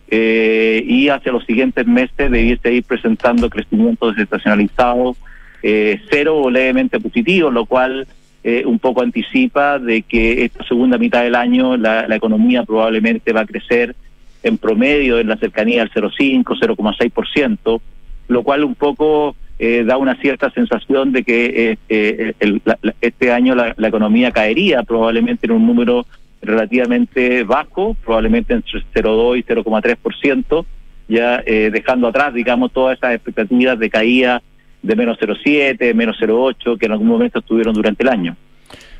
eh, 0.10 0.84
y 0.86 1.10
hacia 1.10 1.32
los 1.32 1.45
siguientes 1.45 1.88
meses 1.88 2.32
debiese 2.32 2.73
ir 2.73 2.84
presentando 2.84 3.50
crecimiento 3.50 4.12
desestacionalizado 4.12 5.15
eh, 5.63 6.00
cero 6.10 6.38
o 6.38 6.50
levemente 6.50 7.00
positivo, 7.00 7.50
lo 7.50 7.65
cual 7.65 8.08
eh, 8.47 8.63
un 8.65 8.79
poco 8.79 9.01
anticipa 9.01 9.77
de 9.77 10.03
que 10.03 10.45
esta 10.45 10.63
segunda 10.63 10.97
mitad 10.97 11.21
del 11.21 11.36
año 11.36 11.75
la, 11.75 12.05
economía 12.15 12.63
probablemente 12.63 13.33
va 13.33 13.41
a 13.41 13.45
crecer 13.45 13.93
en 14.41 14.57
promedio 14.57 15.19
en 15.19 15.27
la 15.27 15.36
cercanía 15.36 15.81
del 15.81 15.91
0,5, 15.91 16.45
0,6%, 16.57 17.81
lo 18.29 18.43
cual 18.43 18.63
un 18.63 18.75
poco 18.75 19.36
eh, 19.60 19.83
da 19.86 19.97
una 19.97 20.15
cierta 20.21 20.49
sensación 20.51 21.12
de 21.12 21.23
que 21.23 21.71
eh, 21.71 21.77
eh, 21.89 22.33
el, 22.39 22.62
la, 22.63 22.79
este 23.01 23.33
año 23.33 23.53
la, 23.53 23.73
la, 23.75 23.89
economía 23.89 24.31
caería 24.31 24.81
probablemente 24.83 25.47
en 25.47 25.51
un 25.51 25.67
número 25.67 26.05
relativamente 26.41 27.43
bajo, 27.43 27.97
probablemente 28.05 28.53
entre 28.53 28.79
0,2 28.93 29.39
y 29.39 29.43
0,3%, 29.43 30.65
ya 31.10 31.43
eh, 31.45 31.69
dejando 31.69 32.07
atrás, 32.07 32.33
digamos, 32.33 32.71
todas 32.71 32.97
esas 32.97 33.13
expectativas 33.13 33.77
de 33.77 33.89
caída 33.89 34.41
de 34.88 34.95
menos 34.95 35.17
0,7, 35.19 35.93
menos 35.93 36.17
0,8 36.19 36.78
que 36.80 36.86
en 36.86 36.91
algún 36.93 37.08
momento 37.08 37.39
estuvieron 37.39 37.73
durante 37.73 38.04
el 38.04 38.10
año. 38.10 38.36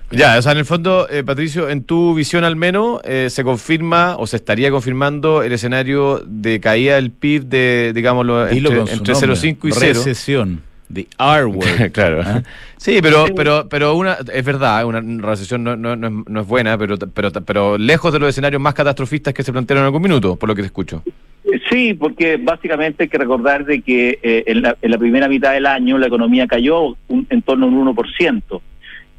Ya, 0.10 0.38
o 0.38 0.41
sea, 0.41 0.54
en 0.54 0.60
el 0.60 0.65
fondo, 0.65 1.08
eh, 1.10 1.23
Patricio, 1.23 1.69
en 1.69 1.84
tu 1.84 2.15
visión 2.15 2.45
al 2.45 2.56
menos, 2.56 3.02
eh, 3.04 3.28
se 3.30 3.43
confirma 3.43 4.15
o 4.17 4.26
se 4.26 4.38
estaría 4.38 4.71
confirmando 4.71 5.43
el 5.43 5.52
escenario 5.52 6.21
de 6.26 6.62
caída 6.62 6.95
del 6.95 7.12
PIB 7.12 7.43
de, 7.45 7.91
digámoslo, 7.93 8.47
entre, 8.47 8.80
entre 8.80 9.13
0,5 9.13 9.67
y 9.67 9.71
0. 9.71 9.93
Recesión. 9.95 10.62
The 10.93 11.08
R 11.19 11.45
word. 11.45 11.91
claro. 11.93 12.21
¿Ah? 12.26 12.43
Sí, 12.78 13.00
pero, 13.02 13.26
pero, 13.36 13.67
pero 13.69 13.95
una, 13.95 14.17
es 14.34 14.45
verdad, 14.45 14.86
una 14.86 15.02
recesión 15.21 15.63
no, 15.63 15.76
no, 15.76 15.95
no, 15.95 16.08
es, 16.08 16.13
no 16.28 16.41
es 16.41 16.47
buena, 16.47 16.78
pero, 16.78 16.97
pero, 16.97 17.32
pero 17.32 17.78
lejos 17.78 18.13
de 18.13 18.19
los 18.19 18.30
escenarios 18.30 18.62
más 18.62 18.73
catastrofistas 18.73 19.34
que 19.34 19.43
se 19.43 19.52
plantearon 19.52 19.84
en 19.84 19.86
algún 19.86 20.02
minuto, 20.02 20.36
por 20.36 20.47
lo 20.50 20.56
que 20.56 20.62
te 20.62 20.67
escucho. 20.67 21.04
Sí, 21.69 21.93
porque 21.93 22.38
básicamente 22.38 23.04
hay 23.04 23.10
que 23.10 23.17
recordar 23.17 23.65
de 23.65 23.82
que 23.82 24.19
eh, 24.21 24.43
en, 24.47 24.62
la, 24.62 24.78
en, 24.82 24.91
la, 24.91 24.97
primera 24.97 25.28
mitad 25.28 25.54
del 25.54 25.65
año 25.65 25.97
la 25.97 26.08
economía 26.08 26.45
cayó 26.45 26.97
un, 27.08 27.26
en 27.30 27.41
torno 27.41 27.65
a 27.65 27.69
un 27.69 27.95
1%. 27.95 28.62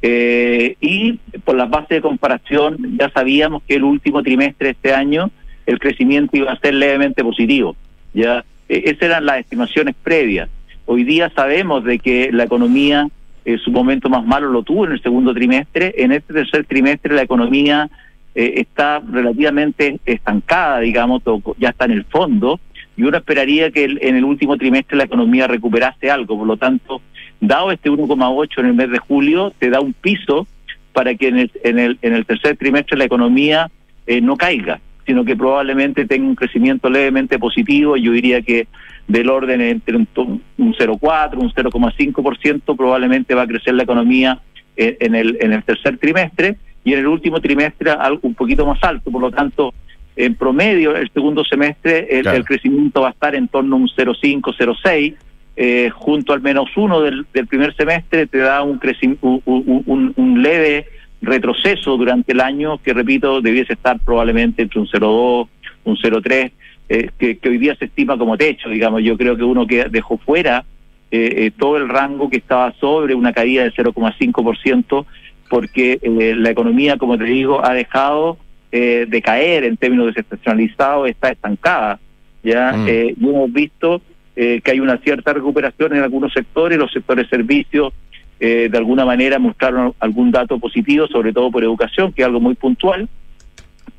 Eh, 0.01 0.75
y 0.79 1.13
por 1.43 1.55
las 1.55 1.69
bases 1.69 1.89
de 1.89 2.01
comparación 2.01 2.97
ya 2.97 3.09
sabíamos 3.09 3.63
que 3.63 3.75
el 3.75 3.83
último 3.83 4.23
trimestre 4.23 4.67
de 4.67 4.71
este 4.71 4.93
año 4.93 5.29
el 5.65 5.77
crecimiento 5.77 6.37
iba 6.37 6.51
a 6.51 6.59
ser 6.59 6.73
levemente 6.73 7.23
positivo. 7.23 7.75
Ya 8.13 8.45
e, 8.67 8.83
esas 8.85 9.03
eran 9.03 9.25
las 9.25 9.39
estimaciones 9.39 9.95
previas. 10.01 10.49
Hoy 10.91 11.03
día 11.03 11.31
sabemos 11.35 11.83
de 11.83 11.99
que 11.99 12.31
la 12.31 12.45
economía 12.45 13.07
eh, 13.45 13.59
su 13.63 13.69
momento 13.69 14.09
más 14.09 14.25
malo 14.25 14.49
lo 14.49 14.63
tuvo 14.63 14.87
en 14.87 14.93
el 14.93 15.03
segundo 15.03 15.35
trimestre. 15.35 15.93
En 15.95 16.11
este 16.11 16.33
tercer 16.33 16.65
trimestre 16.65 17.13
la 17.13 17.21
economía 17.21 17.91
eh, 18.33 18.53
está 18.55 18.99
relativamente 18.99 19.99
estancada, 20.03 20.79
digamos, 20.79 21.21
ya 21.59 21.69
está 21.69 21.85
en 21.85 21.91
el 21.91 22.05
fondo, 22.05 22.59
y 22.97 23.03
uno 23.03 23.17
esperaría 23.17 23.69
que 23.69 23.83
el, 23.83 23.99
en 24.01 24.15
el 24.15 24.23
último 24.23 24.57
trimestre 24.57 24.97
la 24.97 25.03
economía 25.03 25.45
recuperase 25.45 26.09
algo. 26.09 26.39
Por 26.39 26.47
lo 26.47 26.57
tanto, 26.57 27.03
dado 27.39 27.71
este 27.71 27.91
1,8 27.91 28.57
en 28.57 28.65
el 28.65 28.73
mes 28.73 28.89
de 28.89 28.97
julio, 28.97 29.53
te 29.59 29.69
da 29.69 29.81
un 29.81 29.93
piso 29.93 30.47
para 30.91 31.13
que 31.13 31.27
en 31.27 31.37
el, 31.37 31.51
en 31.63 31.77
el, 31.77 31.99
en 32.01 32.15
el 32.15 32.25
tercer 32.25 32.57
trimestre 32.57 32.97
la 32.97 33.05
economía 33.05 33.69
eh, 34.07 34.21
no 34.21 34.37
caiga, 34.37 34.79
sino 35.09 35.25
que 35.25 35.35
probablemente 35.35 36.05
tenga 36.05 36.27
un 36.27 36.35
crecimiento 36.35 36.87
levemente 36.87 37.39
positivo. 37.39 37.97
Yo 37.97 38.11
diría 38.11 38.43
que 38.43 38.67
del 39.07 39.27
orden 39.27 39.59
entre 39.59 39.95
un, 39.95 40.07
un 40.15 40.73
0,4, 40.75 41.35
un 41.35 41.51
0,5% 41.51 42.77
probablemente 42.77 43.33
va 43.33 43.41
a 43.41 43.47
crecer 43.47 43.73
la 43.73 43.81
economía 43.81 44.39
en, 44.77 44.97
en, 44.99 45.15
el, 45.15 45.37
en 45.41 45.53
el 45.53 45.63
tercer 45.63 45.97
trimestre 45.97 46.57
y 46.83 46.93
en 46.93 46.99
el 46.99 47.07
último 47.07 47.41
trimestre 47.41 47.89
algo 47.89 48.19
un 48.21 48.35
poquito 48.35 48.67
más 48.67 48.77
alto. 48.83 49.09
Por 49.09 49.23
lo 49.23 49.31
tanto, 49.31 49.73
en 50.15 50.35
promedio, 50.35 50.95
el 50.95 51.09
segundo 51.11 51.43
semestre 51.43 52.05
el, 52.11 52.21
claro. 52.21 52.37
el 52.37 52.45
crecimiento 52.45 53.01
va 53.01 53.07
a 53.07 53.11
estar 53.11 53.33
en 53.33 53.47
torno 53.47 53.77
a 53.77 53.79
un 53.79 53.87
0,5, 53.87 54.41
0,6 54.59 55.15
eh, 55.55 55.89
junto 55.89 56.33
al 56.33 56.41
menos 56.41 56.69
uno 56.77 57.01
del, 57.01 57.25
del, 57.33 57.47
primer 57.47 57.75
semestre 57.75 58.27
te 58.27 58.37
da 58.37 58.61
un, 58.61 58.79
un, 59.21 59.41
un, 59.43 60.13
un, 60.15 60.41
leve 60.43 60.85
retroceso 61.21 61.97
durante 61.97 62.31
el 62.31 62.41
año 62.41 62.77
que, 62.81 62.93
repito, 62.93 63.41
debiese 63.41 63.73
estar 63.73 63.99
probablemente 63.99 64.61
entre 64.61 64.79
un 64.79 64.87
0,2, 64.87 65.47
un 65.85 65.97
0,3, 65.97 66.51
eh, 66.89 67.09
que, 67.17 67.37
que, 67.37 67.49
hoy 67.49 67.57
día 67.57 67.75
se 67.75 67.85
estima 67.85 68.17
como 68.17 68.37
techo, 68.37 68.69
digamos. 68.69 69.03
Yo 69.03 69.17
creo 69.17 69.35
que 69.35 69.43
uno 69.43 69.67
que 69.67 69.85
dejó 69.85 70.17
fuera 70.17 70.65
eh, 71.11 71.33
eh 71.37 71.51
todo 71.57 71.77
el 71.77 71.89
rango 71.89 72.29
que 72.29 72.37
estaba 72.37 72.73
sobre 72.79 73.15
una 73.15 73.33
caída 73.33 73.63
de 73.63 73.71
0,5%, 73.71 75.05
porque 75.49 75.99
eh, 76.01 76.35
la 76.37 76.51
economía, 76.51 76.97
como 76.97 77.17
te 77.17 77.25
digo, 77.25 77.63
ha 77.65 77.73
dejado 77.73 78.37
eh, 78.71 79.05
de 79.07 79.21
caer 79.21 79.63
en 79.63 79.77
términos 79.77 80.07
desestacionalizados, 80.07 81.09
está 81.09 81.29
estancada. 81.29 81.99
Ya 82.43 82.71
mm. 82.71 82.87
y 82.87 83.27
hemos 83.27 83.51
visto 83.51 84.01
eh, 84.41 84.61
que 84.63 84.71
hay 84.71 84.79
una 84.79 84.97
cierta 84.99 85.33
recuperación 85.33 85.97
en 85.97 86.01
algunos 86.01 86.31
sectores, 86.31 86.77
los 86.77 86.93
sectores 86.93 87.27
servicios 87.27 87.91
eh, 88.39 88.69
de 88.71 88.77
alguna 88.77 89.05
manera 89.05 89.39
mostraron 89.39 89.93
algún 89.99 90.31
dato 90.31 90.59
positivo, 90.59 91.07
sobre 91.07 91.33
todo 91.33 91.51
por 91.51 91.63
educación, 91.63 92.13
que 92.13 92.21
es 92.21 92.25
algo 92.25 92.39
muy 92.39 92.55
puntual, 92.55 93.09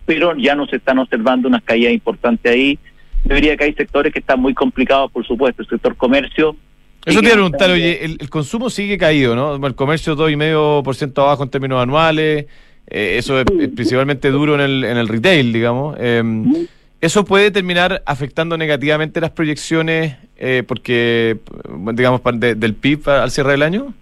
pero 0.07 0.37
ya 0.37 0.55
no 0.55 0.67
se 0.67 0.77
están 0.77 0.99
observando 0.99 1.49
unas 1.49 1.63
caídas 1.63 1.93
importantes 1.93 2.51
ahí. 2.51 2.79
Yo 3.25 3.35
diría 3.35 3.57
que 3.57 3.65
hay 3.65 3.75
sectores 3.75 4.13
que 4.13 4.21
están 4.21 4.41
muy 4.41 4.55
complicados, 4.55 5.11
por 5.13 5.27
supuesto, 5.27 5.63
el 5.63 5.69
sector 5.69 5.95
comercio. 5.97 6.57
Eso 7.05 7.21
te 7.21 7.27
iba 7.27 7.35
a 7.35 7.37
preguntar, 7.37 7.71
oye, 7.71 8.05
el, 8.05 8.17
el, 8.21 8.31
consumo 8.31 8.71
sigue 8.71 8.99
caído, 8.99 9.35
¿no? 9.35 9.67
El 9.67 9.75
comercio 9.75 10.17
2,5% 10.17 11.19
abajo 11.23 11.43
en 11.45 11.51
términos 11.51 11.83
anuales, 11.83 12.47
eh, 12.87 13.17
eso 13.19 13.41
es, 13.41 13.47
es, 13.59 13.69
principalmente 13.69 14.31
duro 14.31 14.55
en 14.55 14.61
el, 14.61 14.85
en 14.85 14.97
el 14.97 15.09
retail, 15.09 15.53
digamos. 15.53 15.97
Eh, 15.99 16.23
¿Eso 17.01 17.25
puede 17.25 17.51
terminar 17.51 18.03
afectando 18.05 18.59
negativamente 18.59 19.23
las 19.23 19.31
proyecciones, 19.31 20.17
eh, 20.37 20.63
porque, 20.67 21.39
digamos, 21.95 22.21
de, 22.35 22.55
del 22.55 22.75
PIB 22.75 23.09
al 23.09 23.31
cierre 23.31 23.53
del 23.53 23.63
año? 23.63 23.95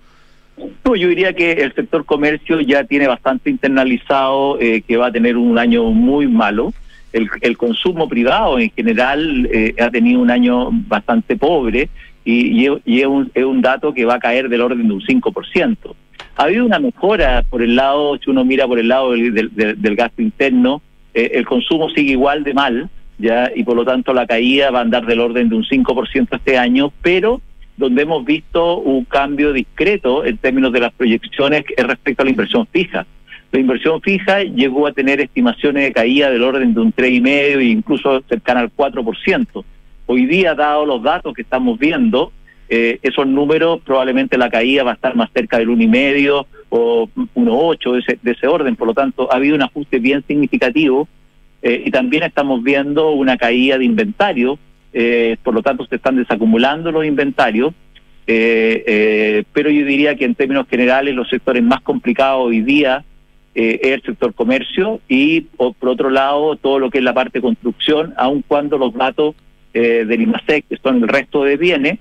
No, 0.85 0.97
yo 0.97 1.09
diría 1.09 1.33
que 1.33 1.53
el 1.53 1.75
sector 1.75 2.05
comercio 2.05 2.61
ya 2.61 2.85
tiene 2.85 3.07
bastante 3.07 3.51
internalizado 3.51 4.59
eh, 4.61 4.83
que 4.87 4.97
va 4.97 5.07
a 5.07 5.13
tener 5.13 5.37
un 5.37 5.59
año 5.59 5.85
muy 5.85 6.27
malo. 6.27 6.73
El, 7.13 7.29
el 7.41 7.57
consumo 7.57 8.09
privado 8.09 8.59
en 8.59 8.71
general 8.71 9.49
eh, 9.53 9.75
ha 9.81 9.91
tenido 9.91 10.21
un 10.21 10.31
año 10.31 10.71
bastante 10.71 11.37
pobre 11.37 11.89
y, 12.25 12.61
y, 12.61 12.67
es, 12.67 13.07
un, 13.07 13.31
es, 13.35 13.45
un, 13.45 13.63
dato 13.63 13.95
que 13.95 14.05
va 14.05 14.17
a 14.17 14.19
caer 14.19 14.49
del 14.49 14.61
orden 14.61 14.87
de 14.87 14.95
un 14.95 15.01
5%. 15.01 15.77
Ha 16.37 16.43
habido 16.43 16.67
una 16.67 16.79
mejora 16.79 17.43
por 17.49 17.63
el 17.63 17.75
lado, 17.75 18.19
si 18.19 18.31
uno 18.31 18.45
mira 18.45 18.67
por 18.67 18.79
el 18.79 18.89
lado 18.89 19.13
del, 19.13 19.33
del, 19.33 19.81
del 19.81 19.97
gasto 19.97 20.21
interno, 20.21 20.83
eh, 21.15 21.31
el 21.35 21.47
consumo 21.47 21.89
sigue 21.91 22.13
igual 22.13 22.45
de 22.45 22.55
mal, 22.55 22.91
ya 23.19 23.51
y 23.55 23.65
por 23.65 23.77
lo 23.77 23.85
tanto 23.85 24.13
la 24.13 24.27
caída 24.27 24.71
va 24.71 24.81
a 24.81 24.83
andar 24.83 25.07
del 25.07 25.21
orden 25.21 25.49
de 25.49 25.57
un 25.57 25.65
5% 25.65 26.29
este 26.31 26.59
año, 26.59 26.93
pero 27.03 27.41
donde 27.79 28.03
hemos 28.03 28.25
visto 28.25 28.79
un 28.79 29.05
cambio 29.05 29.53
discreto 29.53 30.25
en 30.25 30.37
términos 30.37 30.73
de 30.73 30.81
las 30.81 30.93
proyecciones 30.93 31.65
respecto 31.77 32.23
a 32.23 32.25
la 32.25 32.31
inversión 32.31 32.67
fija. 32.67 33.07
La 33.53 33.61
inversión 33.61 34.03
fija 34.03 34.43
llegó 34.43 34.87
a 34.87 34.93
tener 34.93 35.21
estimaciones 35.21 35.85
de 35.85 35.93
caída 35.93 36.29
del 36.29 36.43
orden 36.43 36.75
de 36.75 36.81
un 36.81 36.93
3,5 36.93 37.61
e 37.61 37.65
incluso 37.65 38.21
cercana 38.29 38.61
al 38.61 38.71
4%. 38.75 39.65
Hoy 40.07 40.27
día, 40.27 40.55
dado 40.55 40.85
los 40.85 41.03
datos 41.03 41.33
que 41.33 41.43
estamos 41.43 41.79
viendo, 41.79 42.33
eh, 42.69 42.99
esos 43.03 43.27
números 43.27 43.81
probablemente 43.85 44.37
la 44.37 44.51
caída 44.51 44.83
va 44.83 44.91
a 44.91 44.95
estar 44.95 45.15
más 45.15 45.31
cerca 45.33 45.59
del 45.59 45.69
1,5 45.69 46.47
o 46.71 47.09
1,8 47.35 47.93
de 47.93 47.99
ese, 48.01 48.19
de 48.21 48.33
ese 48.33 48.47
orden. 48.49 48.75
Por 48.77 48.89
lo 48.89 48.95
tanto, 48.95 49.33
ha 49.33 49.37
habido 49.37 49.55
un 49.55 49.63
ajuste 49.63 50.01
bien 50.01 50.23
significativo 50.27 51.09
eh, 51.63 51.85
y 51.87 51.91
también 51.91 52.25
estamos 52.25 52.63
viendo 52.63 53.11
una 53.13 53.37
caída 53.37 53.79
de 53.79 53.85
inventario, 53.85 54.59
eh, 54.93 55.37
por 55.43 55.55
lo 55.55 55.63
tanto 55.63 55.87
se 55.87 55.97
están 55.97 56.17
desacumulando 56.17 56.91
los 56.91 57.05
inventarios, 57.05 57.75
eh, 58.27 58.85
eh 58.87 59.45
pero 59.53 59.71
yo 59.71 59.85
diría 59.85 60.15
que 60.15 60.25
en 60.25 60.35
términos 60.35 60.67
generales 60.69 61.15
los 61.15 61.29
sectores 61.29 61.63
más 61.63 61.81
complicados 61.81 62.47
hoy 62.47 62.61
día 62.61 63.05
eh, 63.55 63.81
es 63.83 63.93
el 63.95 64.03
sector 64.03 64.35
comercio 64.35 65.01
y 65.09 65.43
por, 65.43 65.75
otro 65.83 66.11
lado 66.11 66.57
todo 66.57 66.79
lo 66.79 66.91
que 66.91 66.99
es 66.99 67.05
la 67.05 67.15
parte 67.15 67.41
construcción, 67.41 68.15
aun 68.17 68.43
cuando 68.47 68.79
los 68.79 68.95
datos 68.95 69.35
del 69.73 70.23
IMASEC, 70.23 70.67
que 70.67 70.77
son 70.79 71.05
el 71.05 71.09
resto 71.09 71.45
de 71.45 71.57
bienes, 71.57 72.01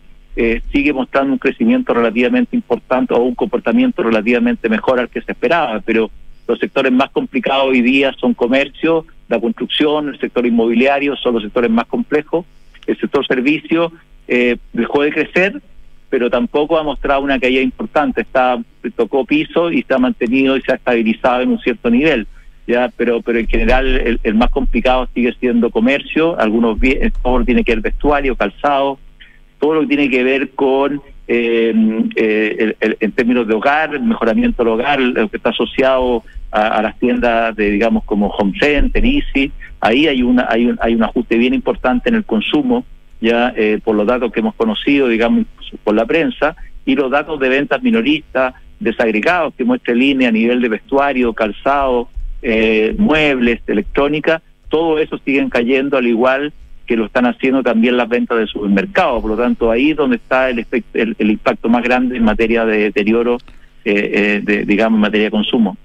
sigue 0.71 0.93
mostrando 0.93 1.33
un 1.33 1.37
crecimiento 1.37 1.93
relativamente 1.93 2.55
importante 2.55 3.13
o 3.13 3.19
un 3.19 3.35
comportamiento 3.35 4.01
relativamente 4.01 4.67
mejor 4.67 4.99
al 4.99 5.09
que 5.09 5.21
se 5.21 5.33
esperaba, 5.33 5.79
pero 5.85 6.09
los 6.47 6.59
sectores 6.59 6.91
más 6.91 7.09
complicados 7.11 7.65
hoy 7.65 7.81
día 7.81 8.15
son 8.19 8.33
comercio, 8.33 9.05
la 9.27 9.39
construcción, 9.39 10.09
el 10.09 10.19
sector 10.19 10.45
inmobiliario, 10.45 11.15
son 11.17 11.33
los 11.35 11.43
sectores 11.43 11.69
más 11.69 11.85
complejos. 11.87 12.45
El 12.87 12.97
sector 12.97 13.25
servicio 13.27 13.91
eh, 14.27 14.57
dejó 14.73 15.03
de 15.03 15.11
crecer, 15.11 15.61
pero 16.09 16.29
tampoco 16.29 16.77
ha 16.77 16.83
mostrado 16.83 17.21
una 17.21 17.39
caída 17.39 17.61
importante. 17.61 18.21
Está 18.21 18.57
tocó 18.95 19.25
piso 19.25 19.71
y 19.71 19.83
se 19.83 19.93
ha 19.93 19.97
mantenido 19.97 20.55
y 20.55 20.61
se 20.61 20.71
ha 20.71 20.75
estabilizado 20.75 21.41
en 21.41 21.49
un 21.49 21.59
cierto 21.59 21.89
nivel. 21.89 22.27
ya, 22.65 22.91
pero 22.95 23.21
pero 23.21 23.39
en 23.39 23.47
general 23.47 24.19
el, 24.23 24.35
más 24.35 24.49
complicado 24.49 25.07
sigue 25.13 25.33
siendo 25.39 25.69
comercio, 25.69 26.39
algunos 26.39 26.79
bien, 26.79 27.11
todo 27.21 27.43
tiene 27.45 27.63
que 27.63 27.73
ver 27.73 27.81
vestuario, 27.81 28.35
calzado, 28.35 28.99
todo 29.59 29.75
lo 29.75 29.81
que 29.81 29.87
tiene 29.87 30.09
que 30.09 30.23
ver 30.23 30.49
con 30.51 31.01
eh, 31.27 31.73
eh, 32.15 32.75
en 32.79 33.11
términos 33.11 33.47
de 33.47 33.55
hogar, 33.55 33.99
mejoramiento 33.99 34.63
del 34.63 34.73
hogar, 34.73 34.99
lo 34.99 35.27
que 35.29 35.37
está 35.37 35.49
asociado 35.49 36.23
a, 36.51 36.81
las 36.81 36.97
tiendas 36.99 37.55
de 37.55 37.71
digamos 37.71 38.03
como 38.03 38.27
Home 38.27 38.53
Center, 38.59 39.03
ahí 39.81 40.07
hay 40.07 40.23
una 40.23 40.47
hay 40.49 40.67
un, 40.67 40.77
hay 40.81 40.95
un 40.95 41.03
ajuste 41.03 41.37
bien 41.37 41.53
importante 41.53 42.09
en 42.09 42.15
el 42.15 42.25
consumo 42.25 42.85
ya 43.19 43.53
eh, 43.55 43.79
por 43.83 43.95
los 43.95 44.05
datos 44.05 44.31
que 44.31 44.39
hemos 44.39 44.55
conocido, 44.55 45.07
digamos, 45.07 45.45
por 45.83 45.95
la 45.95 46.05
prensa, 46.05 46.55
y 46.85 46.95
los 46.95 47.11
datos 47.11 47.39
de 47.39 47.49
ventas 47.49 47.81
minoristas 47.81 48.53
desagregados 48.79 49.53
que 49.55 49.65
muestra 49.65 49.93
línea 49.93 50.29
a 50.29 50.31
nivel 50.31 50.61
de 50.61 50.69
vestuario, 50.69 51.33
calzado, 51.33 52.09
eh, 52.41 52.95
muebles, 52.97 53.61
electrónica, 53.67 54.41
todo 54.69 54.99
eso 54.99 55.17
siguen 55.25 55.49
cayendo 55.49 55.97
al 55.97 56.07
igual 56.07 56.53
que 56.85 56.95
lo 56.95 57.05
están 57.05 57.25
haciendo 57.25 57.63
también 57.63 57.97
las 57.97 58.07
ventas 58.07 58.37
de 58.37 58.47
supermercados. 58.47 59.21
Por 59.21 59.31
lo 59.31 59.37
tanto, 59.37 59.71
ahí 59.71 59.91
es 59.91 59.97
donde 59.97 60.17
está 60.17 60.49
el, 60.49 60.65
el, 60.93 61.31
impacto 61.31 61.67
más 61.67 61.83
grande 61.83 62.15
en 62.15 62.23
materia 62.23 62.65
de 62.65 62.77
deterioro, 62.77 63.39
eh, 63.83 64.41
de, 64.43 64.63
digamos, 64.63 64.97
en 64.97 65.01
materia 65.01 65.25
de 65.25 65.31
consumo. 65.31 65.75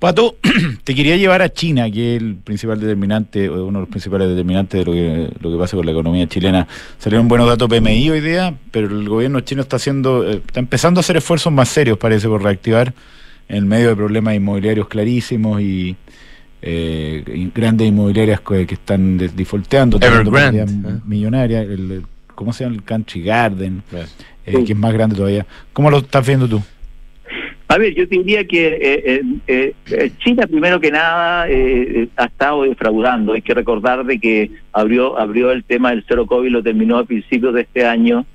Pato, 0.00 0.36
te 0.84 0.94
quería 0.94 1.18
llevar 1.18 1.42
a 1.42 1.52
China, 1.52 1.90
que 1.90 2.16
es 2.16 2.22
el 2.22 2.36
principal 2.36 2.80
determinante, 2.80 3.50
o 3.50 3.66
uno 3.66 3.80
de 3.80 3.82
los 3.82 3.88
principales 3.90 4.28
determinantes 4.28 4.80
de 4.80 4.84
lo 4.86 4.92
que, 4.92 5.30
lo 5.40 5.52
que 5.52 5.58
pasa 5.58 5.76
con 5.76 5.84
la 5.84 5.92
economía 5.92 6.26
chilena. 6.26 6.66
Salieron 6.98 7.28
buenos 7.28 7.46
datos 7.46 7.68
PMI 7.68 8.08
hoy 8.08 8.20
día, 8.20 8.54
pero 8.70 8.86
el 8.86 9.06
gobierno 9.06 9.40
chino 9.40 9.60
está 9.60 9.76
haciendo, 9.76 10.26
eh, 10.26 10.40
está 10.46 10.58
empezando 10.58 11.00
a 11.00 11.02
hacer 11.02 11.18
esfuerzos 11.18 11.52
más 11.52 11.68
serios, 11.68 11.98
parece, 11.98 12.28
por 12.28 12.42
reactivar 12.42 12.94
en 13.50 13.68
medio 13.68 13.90
de 13.90 13.96
problemas 13.96 14.34
inmobiliarios 14.34 14.88
clarísimos 14.88 15.60
y 15.60 15.94
eh, 16.62 17.50
grandes 17.54 17.86
inmobiliarias 17.86 18.40
que, 18.40 18.62
están 18.62 19.18
defaulteando, 19.18 19.98
Evergrande, 20.00 20.62
¿eh? 20.62 21.00
millonarias, 21.04 21.68
el, 21.68 22.06
¿cómo 22.34 22.54
se 22.54 22.64
llama? 22.64 22.76
El 22.76 22.84
Country 22.84 23.22
Garden, 23.22 23.82
que 24.46 24.72
es 24.72 24.76
más 24.76 24.94
grande 24.94 25.14
todavía. 25.14 25.44
¿Cómo 25.74 25.90
lo 25.90 25.98
estás 25.98 26.26
viendo 26.26 26.48
tú? 26.48 26.62
A 27.70 27.78
ver, 27.78 27.94
yo 27.94 28.04
diría 28.06 28.44
que 28.48 28.66
eh, 28.66 29.22
eh, 29.46 29.74
eh, 29.86 30.10
China, 30.18 30.44
primero 30.48 30.80
que 30.80 30.90
nada, 30.90 31.44
ha 31.44 32.24
estado 32.24 32.64
defraudando. 32.64 33.34
Hay 33.34 33.42
que 33.42 33.54
recordar 33.54 34.04
de 34.04 34.18
que 34.18 34.50
abrió 34.72 35.16
abrió 35.16 35.52
el 35.52 35.62
tema 35.62 35.90
del 35.90 36.04
cero 36.08 36.26
COVID, 36.26 36.50
lo 36.50 36.64
terminó 36.64 36.98
a 36.98 37.04
principios 37.04 37.54
de 37.54 37.60
este 37.60 37.86
año. 37.86 38.26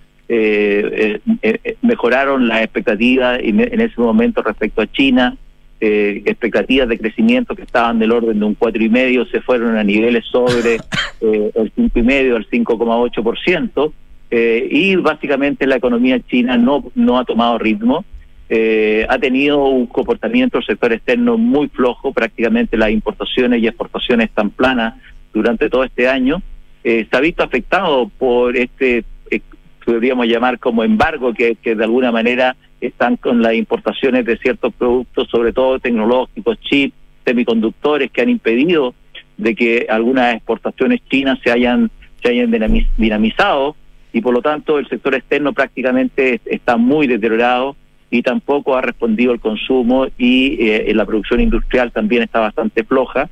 mejoraron 1.81 2.47
las 2.47 2.61
expectativas 2.61 3.41
en 3.43 3.81
ese 3.81 3.99
momento 3.99 4.41
respecto 4.41 4.81
a 4.81 4.87
China. 4.87 5.35
expectativas 5.81 6.87
de 6.87 6.97
crecimiento 6.97 7.55
que 7.55 7.63
estaban 7.63 7.99
del 7.99 8.13
orden 8.13 8.39
de 8.39 8.45
un 8.45 8.55
cuatro 8.55 8.81
y 8.81 8.87
medio 8.87 9.25
se 9.25 9.41
fueron 9.41 9.75
a 9.75 9.83
niveles 9.83 10.23
sobre 10.31 10.77
el 11.19 11.71
cinco 11.75 11.99
y 11.99 12.03
medio, 12.03 12.37
al 12.37 12.49
5,8 12.49 13.91
eh, 14.31 14.67
y 14.71 14.95
básicamente 14.95 15.67
la 15.67 15.75
economía 15.75 16.19
china 16.19 16.57
no 16.57 16.83
no 16.95 17.19
ha 17.19 17.25
tomado 17.25 17.59
ritmo 17.59 18.03
eh, 18.47 19.05
ha 19.09 19.17
tenido 19.17 19.65
un 19.65 19.87
comportamiento 19.87 20.57
del 20.57 20.67
sector 20.67 20.93
externo 20.93 21.37
muy 21.37 21.67
flojo, 21.69 22.13
prácticamente 22.13 22.77
las 22.77 22.91
importaciones 22.91 23.61
y 23.61 23.67
exportaciones 23.67 24.29
están 24.29 24.51
planas 24.51 24.95
durante 25.33 25.69
todo 25.69 25.83
este 25.83 26.07
año. 26.07 26.41
Eh, 26.83 27.07
se 27.09 27.17
ha 27.17 27.19
visto 27.19 27.43
afectado 27.43 28.09
por 28.19 28.55
este, 28.55 29.03
eh, 29.31 29.41
podríamos 29.83 30.27
llamar 30.27 30.59
como 30.59 30.83
embargo, 30.83 31.33
que, 31.33 31.55
que 31.55 31.75
de 31.75 31.83
alguna 31.83 32.11
manera 32.11 32.55
están 32.81 33.17
con 33.17 33.41
las 33.41 33.55
importaciones 33.55 34.25
de 34.25 34.37
ciertos 34.37 34.73
productos, 34.73 35.27
sobre 35.29 35.51
todo 35.51 35.79
tecnológicos, 35.79 36.59
chips, 36.61 36.95
semiconductores, 37.25 38.11
que 38.11 38.21
han 38.21 38.29
impedido 38.29 38.93
de 39.37 39.55
que 39.55 39.87
algunas 39.89 40.35
exportaciones 40.35 41.01
chinas 41.09 41.39
se 41.43 41.51
hayan, 41.51 41.89
se 42.21 42.29
hayan 42.29 42.51
dinamizado 42.97 43.75
y 44.13 44.21
por 44.21 44.33
lo 44.33 44.41
tanto 44.41 44.79
el 44.79 44.87
sector 44.87 45.15
externo 45.15 45.51
prácticamente 45.51 46.39
está 46.45 46.77
muy 46.77 47.07
deteriorado 47.07 47.75
y 48.09 48.21
tampoco 48.21 48.75
ha 48.75 48.81
respondido 48.81 49.33
el 49.33 49.39
consumo 49.39 50.07
y 50.17 50.57
eh, 50.59 50.93
la 50.93 51.05
producción 51.05 51.39
industrial 51.41 51.91
también 51.91 52.23
está 52.23 52.39
bastante 52.39 52.83
floja. 52.83 53.29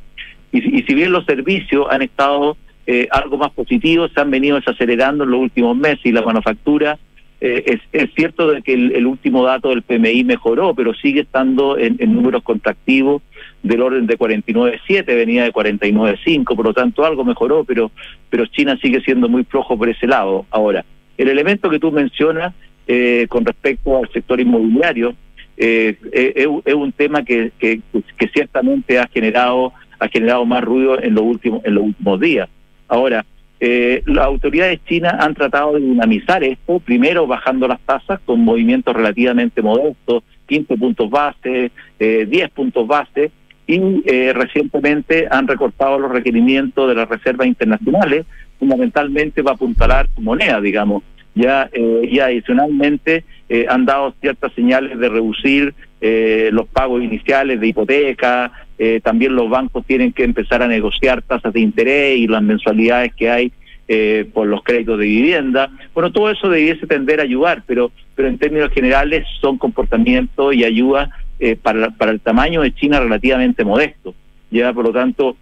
Y, 0.52 0.84
si 0.84 0.94
bien 0.94 1.12
los 1.12 1.26
servicios 1.26 1.88
han 1.90 2.02
estado 2.02 2.58
eh, 2.86 3.08
algo 3.12 3.38
más 3.38 3.52
positivos, 3.52 4.12
se 4.14 4.22
han 4.22 4.30
venido 4.30 4.58
desacelerando 4.58 5.24
en 5.24 5.32
los 5.32 5.40
últimos 5.40 5.76
meses 5.76 6.06
y 6.06 6.12
la 6.12 6.22
manufactura, 6.22 7.00
eh, 7.46 7.78
es, 7.92 8.10
cierto 8.16 8.50
de 8.52 8.62
que 8.62 8.74
el, 8.74 9.06
último 9.06 9.44
dato 9.44 9.70
del 9.70 9.82
PMI 9.82 10.24
mejoró, 10.24 10.74
pero 10.74 10.94
sigue 10.94 11.22
estando 11.22 11.78
en, 11.78 11.98
números 12.14 12.42
contractivos 12.42 13.22
del 13.62 13.82
orden 13.82 14.08
de 14.08 14.18
49.7, 14.18 15.06
venía 15.08 15.44
de 15.44 15.52
49.5, 15.52 16.56
por 16.56 16.66
lo 16.66 16.74
tanto 16.74 17.04
algo 17.04 17.26
mejoró, 17.26 17.66
pero, 17.66 17.92
pero 18.30 18.46
China 18.46 18.78
sigue 18.82 19.02
siendo 19.02 19.28
muy 19.28 19.44
flojo 19.44 19.78
por 19.78 19.90
ese 19.90 20.08
lado. 20.08 20.46
Ahora, 20.52 20.86
el 21.18 21.28
elemento 21.28 21.70
que 21.70 21.80
tú 21.80 21.92
mencionas 21.92 22.54
eh, 22.86 23.28
con 23.30 23.46
respecto 23.46 23.98
al 23.98 24.10
sector 24.12 24.42
inmobiliario, 24.42 25.16
eh, 25.56 25.96
eh, 26.12 26.48
es, 26.66 26.74
un 26.74 26.92
tema 26.92 27.24
que, 27.24 27.52
que, 27.58 27.82
ciertamente 28.34 29.00
ha 29.00 29.08
generado 29.08 29.72
ha 30.00 30.08
generado 30.10 30.46
más 30.46 30.62
ruido 30.64 31.02
en 31.02 31.14
los 31.14 31.24
últimos 31.24 31.64
en 31.64 31.76
los 31.76 31.86
últimos 31.86 32.20
días. 32.20 32.50
Ahora, 32.88 33.26
las 33.60 34.26
autoridades 34.26 34.84
chinas 34.84 35.14
han 35.18 35.34
tratado 35.34 35.76
de 35.76 35.80
dinamizar 35.80 36.44
esto, 36.44 36.80
primero 36.80 37.26
bajando 37.26 37.66
las 37.66 37.80
tasas 37.82 38.20
con 38.26 38.42
movimientos 38.42 38.94
relativamente 38.94 39.62
modestos, 39.62 40.24
15 40.48 40.76
puntos 40.76 41.10
base, 41.10 41.72
10 41.98 42.50
puntos 42.50 42.86
base, 42.86 43.32
y 43.66 43.80
recientemente 44.34 45.30
han 45.32 45.48
recortado 45.48 45.98
los 45.98 46.12
requerimientos 46.12 46.90
de 46.90 46.96
las 46.96 47.08
reservas 47.08 47.48
internacionales, 47.48 48.26
fundamentalmente 48.60 49.42
va 49.42 49.52
a 49.52 49.56
apuntalar 49.56 50.10
moneda, 50.18 50.60
digamos 50.60 51.04
ya 51.36 51.70
eh, 51.72 52.10
y 52.10 52.20
adicionalmente 52.20 53.24
eh, 53.50 53.66
han 53.70 53.86
dado 53.86 54.14
ciertas 54.22 54.54
señales 54.54 54.98
de 55.00 55.10
reducir 55.10 55.74
eh, 56.02 56.50
los 56.52 56.68
pagos 56.68 57.02
iniciales 57.02 57.60
de 57.60 57.68
hipoteca, 57.68 58.52
eh, 58.78 59.00
también 59.04 59.36
los 59.36 59.50
bancos 59.50 59.86
tienen 59.86 60.12
que 60.12 60.24
empezar 60.24 60.62
a 60.62 60.68
negociar 60.68 61.22
tasas 61.22 61.54
de 61.54 61.62
interés 61.62 62.18
y 62.18 62.28
las 62.28 62.42
mensualidades 62.42 63.14
que 63.16 63.30
hay 63.30 63.52
eh, 63.88 64.26
por 64.34 64.48
los 64.48 64.64
créditos 64.64 65.00
de 65.00 65.06
vivienda. 65.06 65.70
Bueno, 65.94 66.12
todo 66.12 66.30
eso 66.30 66.50
debiese 66.50 66.88
tender 66.88 67.20
a 67.20 67.24
ayudar, 67.24 67.64
pero, 67.66 67.92
pero 68.16 68.28
en 68.28 68.38
términos 68.38 68.72
generales 68.72 69.26
son 69.40 69.58
comportamientos 69.58 70.54
y 70.56 70.64
ayuda 70.64 71.10
para, 71.62 71.90
para 71.90 72.12
el 72.12 72.22
tamaño 72.22 72.62
de 72.62 72.74
China 72.74 73.02
relativamente 73.02 73.66
modesto. 73.66 74.16
Ya, 74.50 74.72
por 74.72 74.86
lo 74.86 74.94
tanto, 74.94 75.36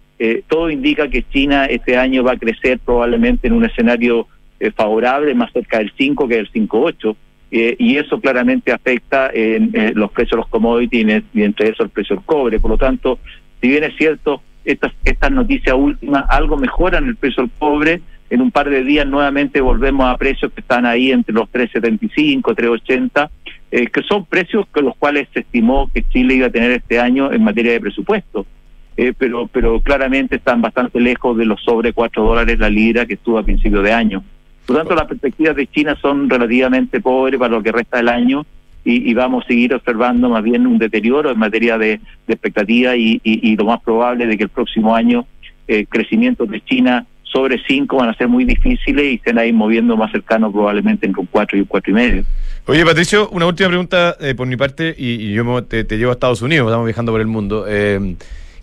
todo 0.48 0.68
indica 0.68 1.08
que 1.08 1.22
China 1.22 1.66
este 1.66 1.96
año 1.96 2.24
va 2.24 2.32
a 2.32 2.36
crecer 2.36 2.80
probablemente 2.80 3.46
en 3.46 3.52
un 3.52 3.64
escenario 3.64 4.26
favorable, 4.70 5.34
más 5.34 5.52
cerca 5.52 5.78
del 5.78 5.92
5 5.96 6.28
que 6.28 6.36
del 6.36 6.52
5,8. 6.52 7.16
Eh, 7.54 7.76
y 7.78 7.98
eso 7.98 8.18
claramente 8.18 8.72
afecta 8.72 9.30
en, 9.34 9.72
los 9.94 10.10
precios 10.10 10.30
de 10.32 10.36
los 10.38 10.48
commodities 10.48 11.22
y 11.34 11.42
entre 11.42 11.68
eso 11.68 11.82
el 11.82 11.90
precio 11.90 12.16
del 12.16 12.24
cobre. 12.24 12.58
Por 12.60 12.70
lo 12.70 12.78
tanto, 12.78 13.18
si 13.60 13.68
bien 13.68 13.84
es 13.84 13.94
cierto, 13.96 14.42
estas, 14.64 14.92
estas 15.04 15.30
noticias 15.30 15.76
últimas 15.76 16.24
algo 16.30 16.56
mejoran 16.56 17.06
el 17.06 17.16
precio 17.16 17.42
del 17.42 17.52
cobre, 17.58 18.00
en 18.30 18.40
un 18.40 18.50
par 18.50 18.70
de 18.70 18.82
días 18.82 19.06
nuevamente 19.06 19.60
volvemos 19.60 20.06
a 20.06 20.16
precios 20.16 20.50
que 20.52 20.62
están 20.62 20.86
ahí 20.86 21.12
entre 21.12 21.34
los 21.34 21.50
3.75, 21.52 22.40
3.80, 22.40 23.28
eh, 23.70 23.86
que 23.88 24.02
son 24.04 24.24
precios 24.24 24.66
con 24.72 24.86
los 24.86 24.96
cuales 24.96 25.28
se 25.34 25.40
estimó 25.40 25.90
que 25.92 26.02
Chile 26.04 26.36
iba 26.36 26.46
a 26.46 26.50
tener 26.50 26.70
este 26.70 26.98
año 26.98 27.30
en 27.30 27.44
materia 27.44 27.72
de 27.72 27.80
presupuesto. 27.80 28.46
Eh, 28.96 29.12
pero, 29.16 29.48
pero 29.48 29.80
claramente 29.80 30.36
están 30.36 30.62
bastante 30.62 30.98
lejos 30.98 31.36
de 31.36 31.44
los 31.44 31.62
sobre 31.62 31.92
4 31.92 32.24
dólares 32.24 32.58
la 32.58 32.70
libra 32.70 33.04
que 33.04 33.14
estuvo 33.14 33.38
a 33.38 33.42
principio 33.42 33.82
de 33.82 33.92
año. 33.92 34.24
Por 34.66 34.76
lo 34.76 34.80
tanto, 34.80 34.94
las 34.94 35.06
perspectivas 35.06 35.56
de 35.56 35.66
China 35.66 35.96
son 36.00 36.30
relativamente 36.30 37.00
pobres 37.00 37.38
para 37.38 37.54
lo 37.54 37.62
que 37.62 37.72
resta 37.72 37.96
del 37.98 38.08
año 38.08 38.46
y, 38.84 39.14
vamos 39.14 39.44
a 39.44 39.48
seguir 39.48 39.74
observando 39.74 40.28
más 40.28 40.42
bien 40.42 40.66
un 40.66 40.78
deterioro 40.78 41.30
en 41.30 41.38
materia 41.38 41.78
de, 41.78 42.00
expectativas 42.26 42.96
y, 42.96 43.56
lo 43.56 43.64
más 43.64 43.80
probable 43.80 44.26
de 44.26 44.36
que 44.36 44.44
el 44.44 44.48
próximo 44.48 44.94
año 44.94 45.26
eh, 45.68 45.86
crecimientos 45.88 46.48
de 46.48 46.60
China 46.62 47.06
sobre 47.22 47.62
5 47.66 47.96
van 47.96 48.10
a 48.10 48.14
ser 48.14 48.28
muy 48.28 48.44
difíciles 48.44 49.04
y 49.04 49.14
estén 49.14 49.38
ahí 49.38 49.52
moviendo 49.52 49.96
más 49.96 50.12
cercano 50.12 50.52
probablemente 50.52 51.06
entre 51.06 51.20
un 51.20 51.28
4 51.30 51.56
y 51.56 51.60
un 51.62 51.66
4 51.66 51.90
y 51.90 51.94
medio. 51.94 52.24
Oye, 52.66 52.84
Patricio, 52.84 53.28
una 53.30 53.46
última 53.46 53.68
pregunta 53.68 54.16
eh, 54.20 54.34
por 54.34 54.46
mi 54.46 54.56
parte 54.56 54.94
y, 54.96 55.32
yo 55.32 55.64
te, 55.64 55.84
llevo 55.84 56.10
a 56.10 56.14
Estados 56.14 56.42
Unidos, 56.42 56.68
estamos 56.68 56.86
viajando 56.86 57.12
por 57.12 57.20
el 57.20 57.26
mundo. 57.26 57.64
Eh, 57.68 58.16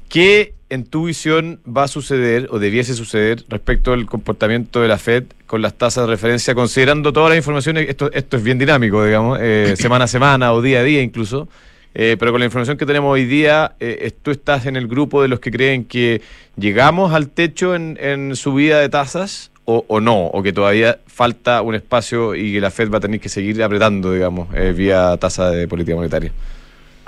¿Qué 0.08 0.54
en 0.70 0.86
tu 0.86 1.06
visión 1.06 1.60
va 1.66 1.84
a 1.84 1.88
suceder 1.88 2.48
o 2.52 2.60
debiese 2.60 2.94
suceder 2.94 3.44
respecto 3.50 3.92
al 3.94 4.06
comportamiento 4.06 4.82
de 4.82 4.88
la 4.88 4.98
Fed 4.98 5.24
con 5.48 5.62
las 5.62 5.74
tasas 5.74 6.06
de 6.06 6.12
referencia, 6.12 6.54
considerando 6.54 7.12
todas 7.12 7.30
las 7.30 7.38
informaciones, 7.38 7.90
esto, 7.90 8.12
esto 8.14 8.38
es 8.38 8.44
bien 8.44 8.60
dinámico, 8.60 9.04
digamos, 9.04 9.40
eh, 9.42 9.74
semana 9.78 10.06
a 10.06 10.08
semana 10.08 10.54
o 10.54 10.62
día 10.62 10.80
a 10.80 10.84
día 10.84 11.02
incluso, 11.02 11.48
eh, 11.96 12.18
pero 12.20 12.32
con 12.32 12.40
la 12.40 12.46
información 12.46 12.78
que 12.78 12.86
tenemos 12.86 13.12
hoy 13.12 13.26
día, 13.26 13.74
eh, 13.80 14.12
tú 14.22 14.30
estás 14.30 14.68
en 14.68 14.76
el 14.76 14.88
grupo 14.88 15.24
de 15.24 15.28
los 15.28 15.40
que 15.40 15.52
creen 15.52 15.86
que 15.86 16.22
llegamos 16.56 17.14
al 17.14 17.30
techo 17.30 17.74
en, 17.74 17.98
en 18.00 18.36
subida 18.36 18.80
de 18.80 18.90
tasas 18.90 19.52
o, 19.66 19.86
o, 19.88 20.00
no, 20.00 20.28
o 20.28 20.44
que 20.44 20.54
todavía 20.54 21.00
falta 21.08 21.64
un 21.64 21.74
espacio 21.74 22.36
y 22.36 22.54
que 22.54 22.62
la 22.62 22.70
Fed 22.70 22.92
va 22.92 23.00
a 23.00 23.02
tener 23.02 23.20
que 23.20 23.30
seguir 23.30 23.62
apretando, 23.64 24.14
digamos, 24.14 24.50
vía 24.76 25.18
tasa 25.18 25.50
de 25.50 25.68
política 25.68 25.96
monetaria. 25.96 26.32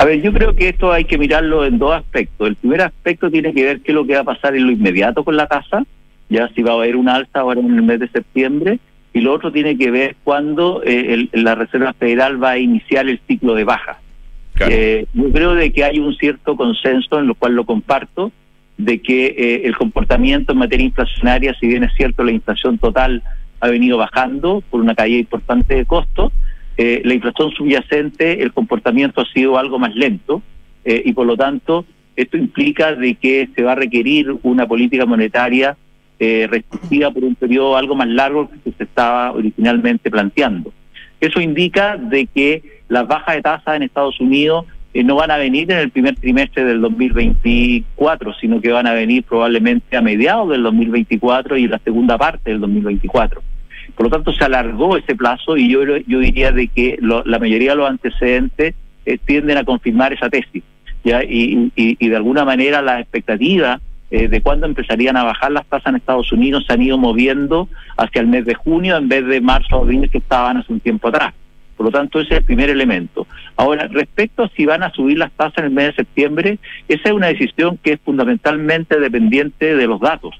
A 0.01 0.05
ver, 0.05 0.19
yo 0.19 0.33
creo 0.33 0.55
que 0.55 0.69
esto 0.69 0.91
hay 0.91 1.05
que 1.05 1.19
mirarlo 1.19 1.63
en 1.63 1.77
dos 1.77 1.93
aspectos. 1.93 2.47
El 2.47 2.55
primer 2.55 2.81
aspecto 2.81 3.29
tiene 3.29 3.53
que 3.53 3.63
ver 3.63 3.81
qué 3.81 3.91
es 3.91 3.95
lo 3.95 4.03
que 4.03 4.15
va 4.15 4.21
a 4.21 4.23
pasar 4.23 4.55
en 4.55 4.65
lo 4.65 4.71
inmediato 4.71 5.23
con 5.23 5.37
la 5.37 5.45
tasa, 5.45 5.83
ya 6.27 6.49
si 6.55 6.63
va 6.63 6.71
a 6.71 6.75
haber 6.77 6.95
una 6.95 7.13
alza 7.13 7.41
ahora 7.41 7.59
en 7.59 7.71
el 7.71 7.83
mes 7.83 7.99
de 7.99 8.07
septiembre, 8.07 8.79
y 9.13 9.21
lo 9.21 9.31
otro 9.31 9.51
tiene 9.51 9.77
que 9.77 9.91
ver 9.91 10.15
cuándo 10.23 10.81
eh, 10.83 11.29
la 11.33 11.53
Reserva 11.53 11.93
Federal 11.93 12.43
va 12.43 12.51
a 12.51 12.57
iniciar 12.57 13.07
el 13.07 13.21
ciclo 13.27 13.53
de 13.53 13.63
baja. 13.63 13.99
Eh, 14.67 15.05
yo 15.13 15.31
creo 15.31 15.53
de 15.53 15.71
que 15.71 15.83
hay 15.83 15.99
un 15.99 16.15
cierto 16.15 16.55
consenso, 16.55 17.19
en 17.19 17.27
lo 17.27 17.35
cual 17.35 17.53
lo 17.53 17.65
comparto, 17.65 18.31
de 18.77 19.03
que 19.03 19.27
eh, 19.37 19.61
el 19.65 19.77
comportamiento 19.77 20.53
en 20.53 20.57
materia 20.57 20.85
inflacionaria, 20.87 21.53
si 21.59 21.67
bien 21.67 21.83
es 21.83 21.93
cierto 21.93 22.23
la 22.23 22.31
inflación 22.31 22.79
total 22.79 23.21
ha 23.59 23.67
venido 23.67 23.99
bajando 23.99 24.63
por 24.71 24.81
una 24.81 24.95
caída 24.95 25.19
importante 25.19 25.75
de 25.75 25.85
costos, 25.85 26.33
eh, 26.83 26.99
la 27.05 27.13
inflación 27.13 27.51
subyacente, 27.51 28.41
el 28.41 28.53
comportamiento 28.53 29.21
ha 29.21 29.25
sido 29.25 29.59
algo 29.59 29.77
más 29.77 29.93
lento 29.93 30.41
eh, 30.83 31.03
y 31.05 31.13
por 31.13 31.27
lo 31.27 31.37
tanto 31.37 31.85
esto 32.15 32.37
implica 32.37 32.95
de 32.95 33.13
que 33.13 33.49
se 33.55 33.61
va 33.61 33.73
a 33.73 33.75
requerir 33.75 34.35
una 34.41 34.67
política 34.67 35.05
monetaria 35.05 35.77
eh, 36.19 36.47
restrictiva 36.49 37.11
por 37.11 37.23
un 37.23 37.35
periodo 37.35 37.77
algo 37.77 37.93
más 37.93 38.07
largo 38.07 38.49
que 38.63 38.71
se 38.71 38.83
estaba 38.83 39.31
originalmente 39.31 40.09
planteando. 40.09 40.73
Eso 41.19 41.39
indica 41.39 41.97
de 41.97 42.25
que 42.25 42.63
las 42.89 43.07
bajas 43.07 43.35
de 43.35 43.41
tasas 43.43 43.75
en 43.75 43.83
Estados 43.83 44.19
Unidos 44.19 44.65
eh, 44.95 45.03
no 45.03 45.13
van 45.13 45.29
a 45.29 45.37
venir 45.37 45.71
en 45.71 45.77
el 45.77 45.91
primer 45.91 46.15
trimestre 46.15 46.65
del 46.65 46.81
2024, 46.81 48.33
sino 48.41 48.59
que 48.59 48.71
van 48.71 48.87
a 48.87 48.93
venir 48.93 49.23
probablemente 49.23 49.95
a 49.95 50.01
mediados 50.01 50.49
del 50.49 50.63
2024 50.63 51.57
y 51.57 51.67
la 51.67 51.77
segunda 51.77 52.17
parte 52.17 52.49
del 52.49 52.59
2024. 52.59 53.50
Por 54.01 54.09
lo 54.09 54.17
tanto, 54.17 54.33
se 54.33 54.43
alargó 54.43 54.97
ese 54.97 55.15
plazo 55.15 55.57
y 55.57 55.69
yo, 55.69 55.81
diría 55.85 56.51
de 56.51 56.69
que 56.69 56.97
la 56.99 57.37
mayoría 57.37 57.73
de 57.73 57.75
los 57.75 57.87
antecedentes 57.87 58.73
eh, 59.05 59.19
tienden 59.23 59.59
a 59.59 59.63
confirmar 59.63 60.11
esa 60.11 60.27
tesis. 60.27 60.63
¿ya? 61.03 61.23
Y, 61.23 61.71
y, 61.75 62.09
de 62.09 62.15
alguna 62.15 62.43
manera 62.43 62.81
las 62.81 63.01
expectativas 63.01 63.79
eh, 64.09 64.27
de 64.27 64.41
cuándo 64.41 64.65
empezarían 64.65 65.17
a 65.17 65.23
bajar 65.23 65.51
las 65.51 65.67
tasas 65.67 65.91
en 65.91 65.97
Estados 65.97 66.31
Unidos 66.31 66.63
se 66.65 66.73
han 66.73 66.81
ido 66.81 66.97
moviendo 66.97 67.69
hacia 67.95 68.21
el 68.21 68.27
mes 68.27 68.43
de 68.45 68.55
junio 68.55 68.97
en 68.97 69.07
vez 69.07 69.23
de 69.27 69.39
marzo 69.39 69.77
o 69.77 69.83
abril 69.83 70.09
que 70.09 70.17
estaban 70.17 70.57
hace 70.57 70.73
un 70.73 70.79
tiempo 70.79 71.09
atrás. 71.09 71.35
Por 71.77 71.85
lo 71.85 71.91
tanto, 71.91 72.21
ese 72.21 72.33
es 72.33 72.39
el 72.39 72.45
primer 72.45 72.71
elemento. 72.71 73.27
Ahora, 73.55 73.87
respecto 73.87 74.41
a 74.41 74.49
si 74.49 74.65
van 74.65 74.81
a 74.81 74.89
subir 74.89 75.19
las 75.19 75.31
tasas 75.33 75.59
en 75.59 75.65
el 75.65 75.71
mes 75.73 75.89
de 75.89 75.93
septiembre, 75.97 76.57
esa 76.87 77.09
es 77.09 77.13
una 77.13 77.27
decisión 77.27 77.77
que 77.77 77.93
es 77.93 77.99
fundamentalmente 78.03 78.99
dependiente 78.99 79.75
de 79.75 79.85
los 79.85 79.99
datos. 79.99 80.33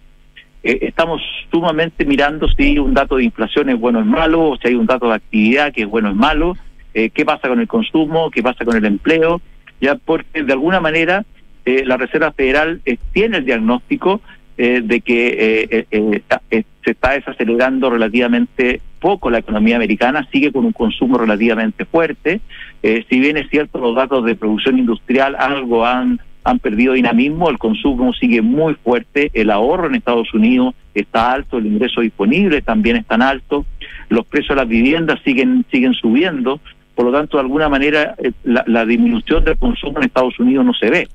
Eh, 0.63 0.79
estamos 0.81 1.21
sumamente 1.51 2.05
mirando 2.05 2.47
si 2.47 2.77
un 2.77 2.93
dato 2.93 3.17
de 3.17 3.23
inflación 3.23 3.69
es 3.69 3.79
bueno 3.79 3.99
o 3.99 4.01
es 4.01 4.07
malo, 4.07 4.49
o 4.49 4.57
si 4.57 4.67
hay 4.67 4.75
un 4.75 4.85
dato 4.85 5.07
de 5.07 5.15
actividad 5.15 5.73
que 5.73 5.81
es 5.81 5.87
bueno 5.87 6.09
o 6.09 6.11
es 6.11 6.17
malo, 6.17 6.55
eh, 6.93 7.09
qué 7.09 7.25
pasa 7.25 7.47
con 7.47 7.59
el 7.59 7.67
consumo, 7.67 8.29
qué 8.29 8.43
pasa 8.43 8.63
con 8.63 8.75
el 8.75 8.85
empleo, 8.85 9.41
ya 9.79 9.95
porque 9.95 10.43
de 10.43 10.53
alguna 10.53 10.79
manera 10.79 11.25
eh, 11.65 11.83
la 11.85 11.97
Reserva 11.97 12.31
Federal 12.31 12.81
tiene 13.11 13.37
el 13.37 13.45
diagnóstico 13.45 14.21
de 14.57 15.01
que 15.01 15.87
se 15.89 16.91
está 16.91 17.13
desacelerando 17.13 17.89
relativamente 17.89 18.79
poco 18.99 19.31
la 19.31 19.39
economía 19.39 19.75
americana, 19.75 20.27
sigue 20.31 20.51
con 20.51 20.65
un 20.65 20.71
consumo 20.71 21.17
relativamente 21.17 21.85
fuerte, 21.85 22.41
si 22.83 23.19
bien 23.19 23.37
es 23.37 23.49
cierto 23.49 23.79
los 23.79 23.95
datos 23.95 24.23
de 24.23 24.35
producción 24.35 24.77
industrial 24.77 25.35
algo 25.35 25.83
han 25.83 26.19
han 26.43 26.59
perdido 26.59 26.93
dinamismo, 26.93 27.49
el 27.49 27.57
consumo 27.57 28.13
sigue 28.13 28.41
muy 28.41 28.73
fuerte, 28.75 29.29
el 29.33 29.51
ahorro 29.51 29.87
en 29.87 29.95
Estados 29.95 30.33
Unidos 30.33 30.73
está 30.93 31.31
alto, 31.31 31.57
el 31.57 31.67
ingreso 31.67 32.01
disponible 32.01 32.61
también 32.61 32.97
están 32.97 33.21
alto, 33.21 33.65
los 34.09 34.25
precios 34.25 34.49
de 34.49 34.55
las 34.55 34.67
viviendas 34.67 35.19
siguen 35.23 35.65
siguen 35.71 35.93
subiendo, 35.93 36.59
por 36.95 37.05
lo 37.05 37.11
tanto, 37.11 37.37
de 37.37 37.41
alguna 37.41 37.69
manera, 37.69 38.15
eh, 38.17 38.31
la, 38.43 38.85
disminución 38.85 39.43
del 39.43 39.57
consumo 39.57 39.97
en 39.97 40.05
Estados 40.05 40.39
Unidos 40.39 40.65
no 40.65 40.73
se 40.73 40.89
ve. 40.89 41.07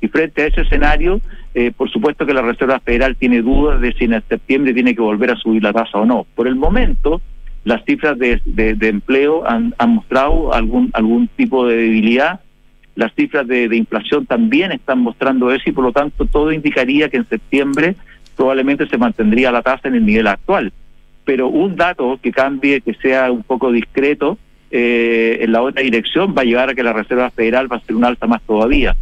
Y 0.00 0.08
frente 0.08 0.42
a 0.42 0.46
ese 0.46 0.62
escenario, 0.62 1.20
eh, 1.54 1.72
por 1.76 1.90
supuesto 1.90 2.26
que 2.26 2.34
la 2.34 2.42
Reserva 2.42 2.80
Federal 2.80 3.16
tiene 3.16 3.42
dudas 3.42 3.80
de 3.80 3.92
si 3.92 4.04
en 4.04 4.22
septiembre 4.28 4.74
tiene 4.74 4.94
que 4.94 5.02
volver 5.02 5.30
a 5.30 5.36
subir 5.36 5.62
la 5.62 5.72
tasa 5.72 5.98
o 5.98 6.06
no. 6.06 6.26
Por 6.34 6.48
el 6.48 6.56
momento, 6.56 7.20
las 7.64 7.84
cifras 7.84 8.18
de, 8.18 8.40
de, 8.44 8.88
empleo 8.88 9.48
han, 9.48 9.74
han 9.78 9.94
mostrado 9.94 10.52
algún, 10.52 10.90
algún 10.94 11.28
tipo 11.28 11.66
de 11.66 11.76
debilidad 11.76 12.40
las 13.00 13.14
cifras 13.14 13.48
de, 13.48 13.74
inflación 13.74 14.26
también 14.26 14.72
están 14.72 14.98
mostrando 14.98 15.50
eso 15.50 15.70
y 15.70 15.72
por 15.72 15.84
lo 15.84 15.90
tanto 15.90 16.26
todo 16.26 16.52
indicaría 16.52 17.08
que 17.08 17.16
en 17.16 17.26
septiembre 17.26 17.96
probablemente 18.36 18.86
se 18.88 18.98
mantendría 18.98 19.50
la 19.50 19.62
tasa 19.62 19.88
en 19.88 19.94
el 19.94 20.04
nivel 20.04 20.26
actual. 20.26 20.70
Pero 21.24 21.48
un 21.48 21.76
dato 21.76 22.20
que 22.22 22.30
cambie, 22.30 22.82
que 22.82 22.92
sea 22.92 23.32
un 23.32 23.42
poco 23.42 23.72
discreto 23.72 24.36
eh, 24.70 25.38
en 25.40 25.50
la 25.50 25.62
otra 25.62 25.82
dirección, 25.82 26.34
va 26.36 26.42
a 26.42 26.44
llevar 26.44 26.68
a 26.68 26.74
que 26.74 26.82
la 26.82 26.92
Reserva 26.92 27.30
Federal 27.30 27.72
va 27.72 27.76
a 27.76 27.80
ser 27.80 27.96
un 27.96 28.04
alta 28.04 28.26
más 28.26 28.42
todavía. 28.42 28.94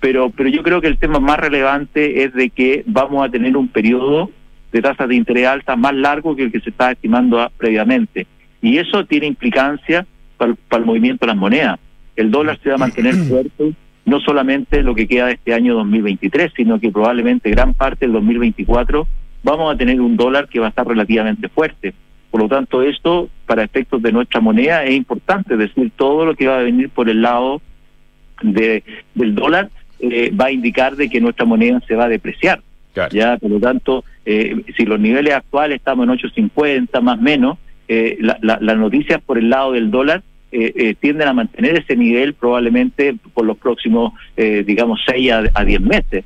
Pero, 0.00 0.30
pero 0.30 0.48
yo 0.48 0.62
creo 0.62 0.80
que 0.80 0.88
el 0.88 0.96
tema 0.96 1.20
más 1.20 1.38
relevante 1.38 2.24
es 2.24 2.32
de 2.32 2.48
que 2.48 2.84
vamos 2.86 3.22
a 3.22 3.30
tener 3.30 3.54
un 3.54 3.68
periodo 3.68 4.30
de 4.72 4.80
tasas 4.80 5.08
de 5.10 5.14
interés 5.14 5.46
alta 5.46 5.76
más 5.76 5.94
largo 5.94 6.34
que 6.34 6.44
el 6.44 6.52
que 6.52 6.60
se 6.60 6.70
estaba 6.70 6.92
estimando 6.92 7.52
previamente. 7.58 8.26
Y 8.62 8.78
eso 8.78 9.04
tiene 9.04 9.26
implicancia 9.26 10.06
para 10.38 10.54
el 10.80 10.86
movimiento 10.86 11.26
de 11.26 11.32
las 11.32 11.36
monedas 11.36 11.78
el 12.16 12.30
dólar 12.30 12.58
se 12.62 12.70
va 12.70 12.74
a 12.76 12.78
mantener 12.78 13.14
fuerte, 13.28 13.72
no 14.04 14.20
solamente 14.20 14.82
lo 14.82 14.94
que 14.94 15.06
queda 15.06 15.26
de 15.26 15.32
este 15.34 15.54
año 15.54 15.74
2023, 15.74 16.52
sino 16.56 16.80
que 16.80 16.90
probablemente 16.90 17.50
gran 17.50 17.74
parte 17.74 18.06
del 18.06 18.12
2024 18.12 19.06
vamos 19.42 19.74
a 19.74 19.76
tener 19.76 20.00
un 20.00 20.16
dólar 20.16 20.48
que 20.48 20.58
va 20.58 20.66
a 20.66 20.68
estar 20.70 20.86
relativamente 20.86 21.48
fuerte. 21.48 21.94
Por 22.30 22.42
lo 22.42 22.48
tanto, 22.48 22.82
esto, 22.82 23.28
para 23.46 23.62
efectos 23.62 24.02
de 24.02 24.12
nuestra 24.12 24.40
moneda, 24.40 24.84
es 24.84 24.94
importante, 24.94 25.54
es 25.54 25.58
decir, 25.58 25.92
todo 25.96 26.24
lo 26.24 26.34
que 26.34 26.48
va 26.48 26.58
a 26.58 26.62
venir 26.62 26.90
por 26.90 27.08
el 27.08 27.22
lado 27.22 27.62
de, 28.42 28.82
del 29.14 29.34
dólar 29.34 29.70
eh, 29.98 30.30
va 30.30 30.46
a 30.46 30.52
indicar 30.52 30.96
de 30.96 31.08
que 31.08 31.20
nuestra 31.20 31.46
moneda 31.46 31.80
se 31.86 31.94
va 31.94 32.04
a 32.04 32.08
depreciar. 32.08 32.60
Ya, 33.10 33.36
por 33.36 33.50
lo 33.50 33.60
tanto, 33.60 34.04
eh, 34.24 34.62
si 34.74 34.86
los 34.86 34.98
niveles 34.98 35.34
actuales 35.34 35.76
estamos 35.76 36.08
en 36.08 36.14
8.50 36.14 37.00
más 37.02 37.18
o 37.18 37.22
menos, 37.22 37.58
eh, 37.88 38.18
las 38.20 38.76
noticias 38.78 39.20
por 39.20 39.38
el 39.38 39.50
lado 39.50 39.72
del 39.72 39.90
dólar 39.90 40.22
eh, 40.52 40.72
eh, 40.76 40.94
tienden 40.98 41.28
a 41.28 41.32
mantener 41.32 41.76
ese 41.76 41.96
nivel 41.96 42.34
probablemente 42.34 43.16
por 43.34 43.44
los 43.44 43.58
próximos, 43.58 44.12
eh, 44.36 44.62
digamos, 44.66 45.00
6 45.06 45.32
a, 45.52 45.64
10 45.64 45.80
meses. 45.80 46.24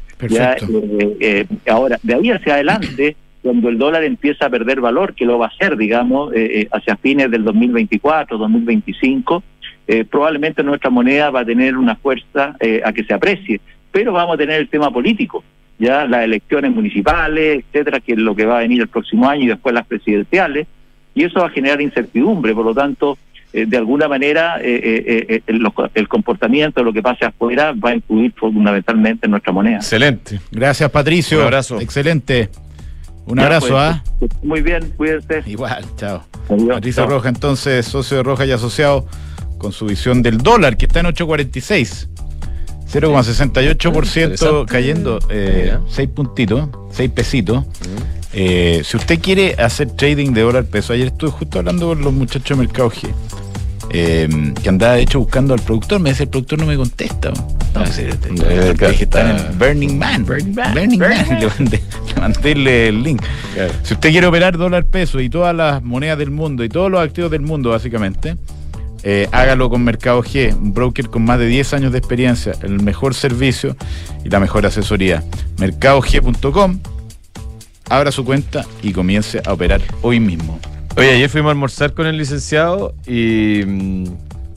Eh, 1.20 1.46
ahora, 1.68 1.98
de 2.02 2.14
ahí 2.14 2.30
hacia 2.30 2.54
adelante, 2.54 3.16
cuando 3.42 3.68
el 3.70 3.78
dólar 3.78 4.04
empieza 4.04 4.46
a 4.46 4.50
perder 4.50 4.80
valor, 4.80 5.14
que 5.14 5.24
lo 5.24 5.38
va 5.38 5.46
a 5.46 5.48
hacer, 5.48 5.76
digamos, 5.76 6.32
hacia 6.72 6.96
fines 6.96 7.30
del 7.30 7.44
2024, 7.44 8.36
2025, 8.36 9.42
probablemente 10.10 10.62
nuestra 10.62 10.90
moneda 10.90 11.30
va 11.30 11.40
a 11.40 11.44
tener 11.44 11.76
una 11.76 11.96
fuerza 11.96 12.54
a 12.84 12.92
que 12.92 13.02
se 13.04 13.14
aprecie, 13.14 13.60
pero 13.90 14.12
vamos 14.12 14.34
a 14.34 14.38
tener 14.38 14.60
el 14.60 14.68
tema 14.68 14.90
político 14.92 15.42
ya 15.80 16.04
las 16.04 16.24
elecciones 16.24 16.72
municipales, 16.72 17.64
etcétera, 17.64 18.00
que 18.00 18.12
es 18.12 18.18
lo 18.18 18.36
que 18.36 18.44
va 18.44 18.58
a 18.58 18.60
venir 18.60 18.82
el 18.82 18.88
próximo 18.88 19.26
año 19.26 19.44
y 19.44 19.48
después 19.48 19.74
las 19.74 19.86
presidenciales, 19.86 20.66
y 21.14 21.24
eso 21.24 21.40
va 21.40 21.46
a 21.46 21.50
generar 21.50 21.80
incertidumbre, 21.80 22.54
por 22.54 22.66
lo 22.66 22.74
tanto, 22.74 23.16
eh, 23.52 23.66
de 23.66 23.76
alguna 23.76 24.08
manera 24.08 24.58
eh, 24.60 25.24
eh, 25.28 25.42
el, 25.94 26.08
comportamiento, 26.08 26.82
lo 26.82 26.92
que 26.92 27.02
pase 27.02 27.24
afuera, 27.24 27.72
va 27.72 27.90
a 27.90 27.94
influir 27.94 28.32
fundamentalmente 28.32 29.26
en 29.26 29.32
nuestra 29.32 29.52
moneda. 29.52 29.76
Excelente. 29.76 30.40
Gracias, 30.50 30.90
Patricio. 30.90 31.38
Un 31.38 31.44
abrazo. 31.44 31.80
Excelente. 31.80 32.50
Un 33.26 33.38
abrazo, 33.38 33.68
pues, 33.68 33.80
¿ah? 33.80 34.04
Muy 34.42 34.60
bien, 34.62 34.92
cuídense. 34.96 35.42
Igual, 35.46 35.84
chao. 35.96 36.24
Patricio 36.68 37.06
Roja, 37.06 37.28
entonces, 37.28 37.86
socio 37.86 38.16
de 38.16 38.22
Roja 38.22 38.44
y 38.44 38.52
asociado 38.52 39.06
con 39.58 39.72
su 39.72 39.86
visión 39.86 40.22
del 40.22 40.38
dólar, 40.38 40.76
que 40.76 40.86
está 40.86 41.00
en 41.00 41.06
8.46. 41.06 42.08
0,68% 42.92 44.66
cayendo, 44.66 45.20
eh, 45.30 45.78
6 45.88 46.08
puntitos, 46.08 46.68
6 46.90 47.10
pesitos. 47.10 47.64
Eh, 48.32 48.82
si 48.84 48.96
usted 48.96 49.20
quiere 49.20 49.54
hacer 49.58 49.90
trading 49.90 50.32
de 50.32 50.42
dólar 50.42 50.64
peso, 50.64 50.92
ayer 50.92 51.08
estuve 51.08 51.30
justo 51.30 51.58
hablando 51.58 51.88
con 51.88 52.02
los 52.02 52.12
muchachos 52.12 52.56
de 52.56 52.64
Mercado 52.64 52.90
G, 52.90 53.12
eh, 53.90 54.28
que 54.62 54.68
andaba 54.68 54.94
de 54.94 55.02
hecho 55.02 55.18
buscando 55.18 55.52
al 55.54 55.60
productor, 55.60 56.00
me 56.00 56.10
dice 56.10 56.24
el 56.24 56.28
productor 56.28 56.60
no 56.60 56.66
me 56.66 56.76
contesta. 56.76 57.32
No, 57.74 57.84
está 57.84 59.30
en 59.30 59.58
Burning 59.58 59.98
Man. 59.98 60.24
Burning 60.24 60.54
Man. 60.54 60.74
Burning 60.74 60.98
Man. 60.98 61.40
Le 61.40 62.20
mandé, 62.20 62.88
el 62.88 63.02
link. 63.02 63.22
Si 63.82 63.94
usted 63.94 64.10
quiere 64.10 64.26
operar 64.26 64.56
dólar 64.58 64.86
peso 64.86 65.20
y 65.20 65.28
todas 65.28 65.54
las 65.54 65.82
monedas 65.82 66.18
del 66.18 66.30
mundo 66.30 66.64
y 66.64 66.68
todos 66.68 66.90
los 66.90 67.00
activos 67.00 67.30
del 67.30 67.42
mundo, 67.42 67.70
básicamente, 67.70 68.36
eh, 69.02 69.28
hágalo 69.32 69.70
con 69.70 69.82
Mercado 69.82 70.22
G, 70.22 70.54
un 70.54 70.74
broker 70.74 71.08
con 71.08 71.24
más 71.24 71.38
de 71.38 71.46
10 71.46 71.74
años 71.74 71.92
de 71.92 71.98
experiencia, 71.98 72.52
el 72.62 72.82
mejor 72.82 73.14
servicio 73.14 73.76
y 74.24 74.28
la 74.28 74.40
mejor 74.40 74.66
asesoría. 74.66 75.22
MercadoG.com 75.58 76.80
abra 77.90 78.10
su 78.10 78.24
cuenta 78.24 78.64
y 78.82 78.92
comience 78.92 79.42
a 79.44 79.52
operar 79.52 79.82
hoy 80.00 80.18
mismo. 80.20 80.58
Oye, 80.96 81.10
ayer 81.10 81.28
fuimos 81.28 81.50
a 81.50 81.52
almorzar 81.52 81.92
con 81.92 82.06
el 82.06 82.16
licenciado 82.16 82.94
y 83.06 83.62
mm, 83.66 84.04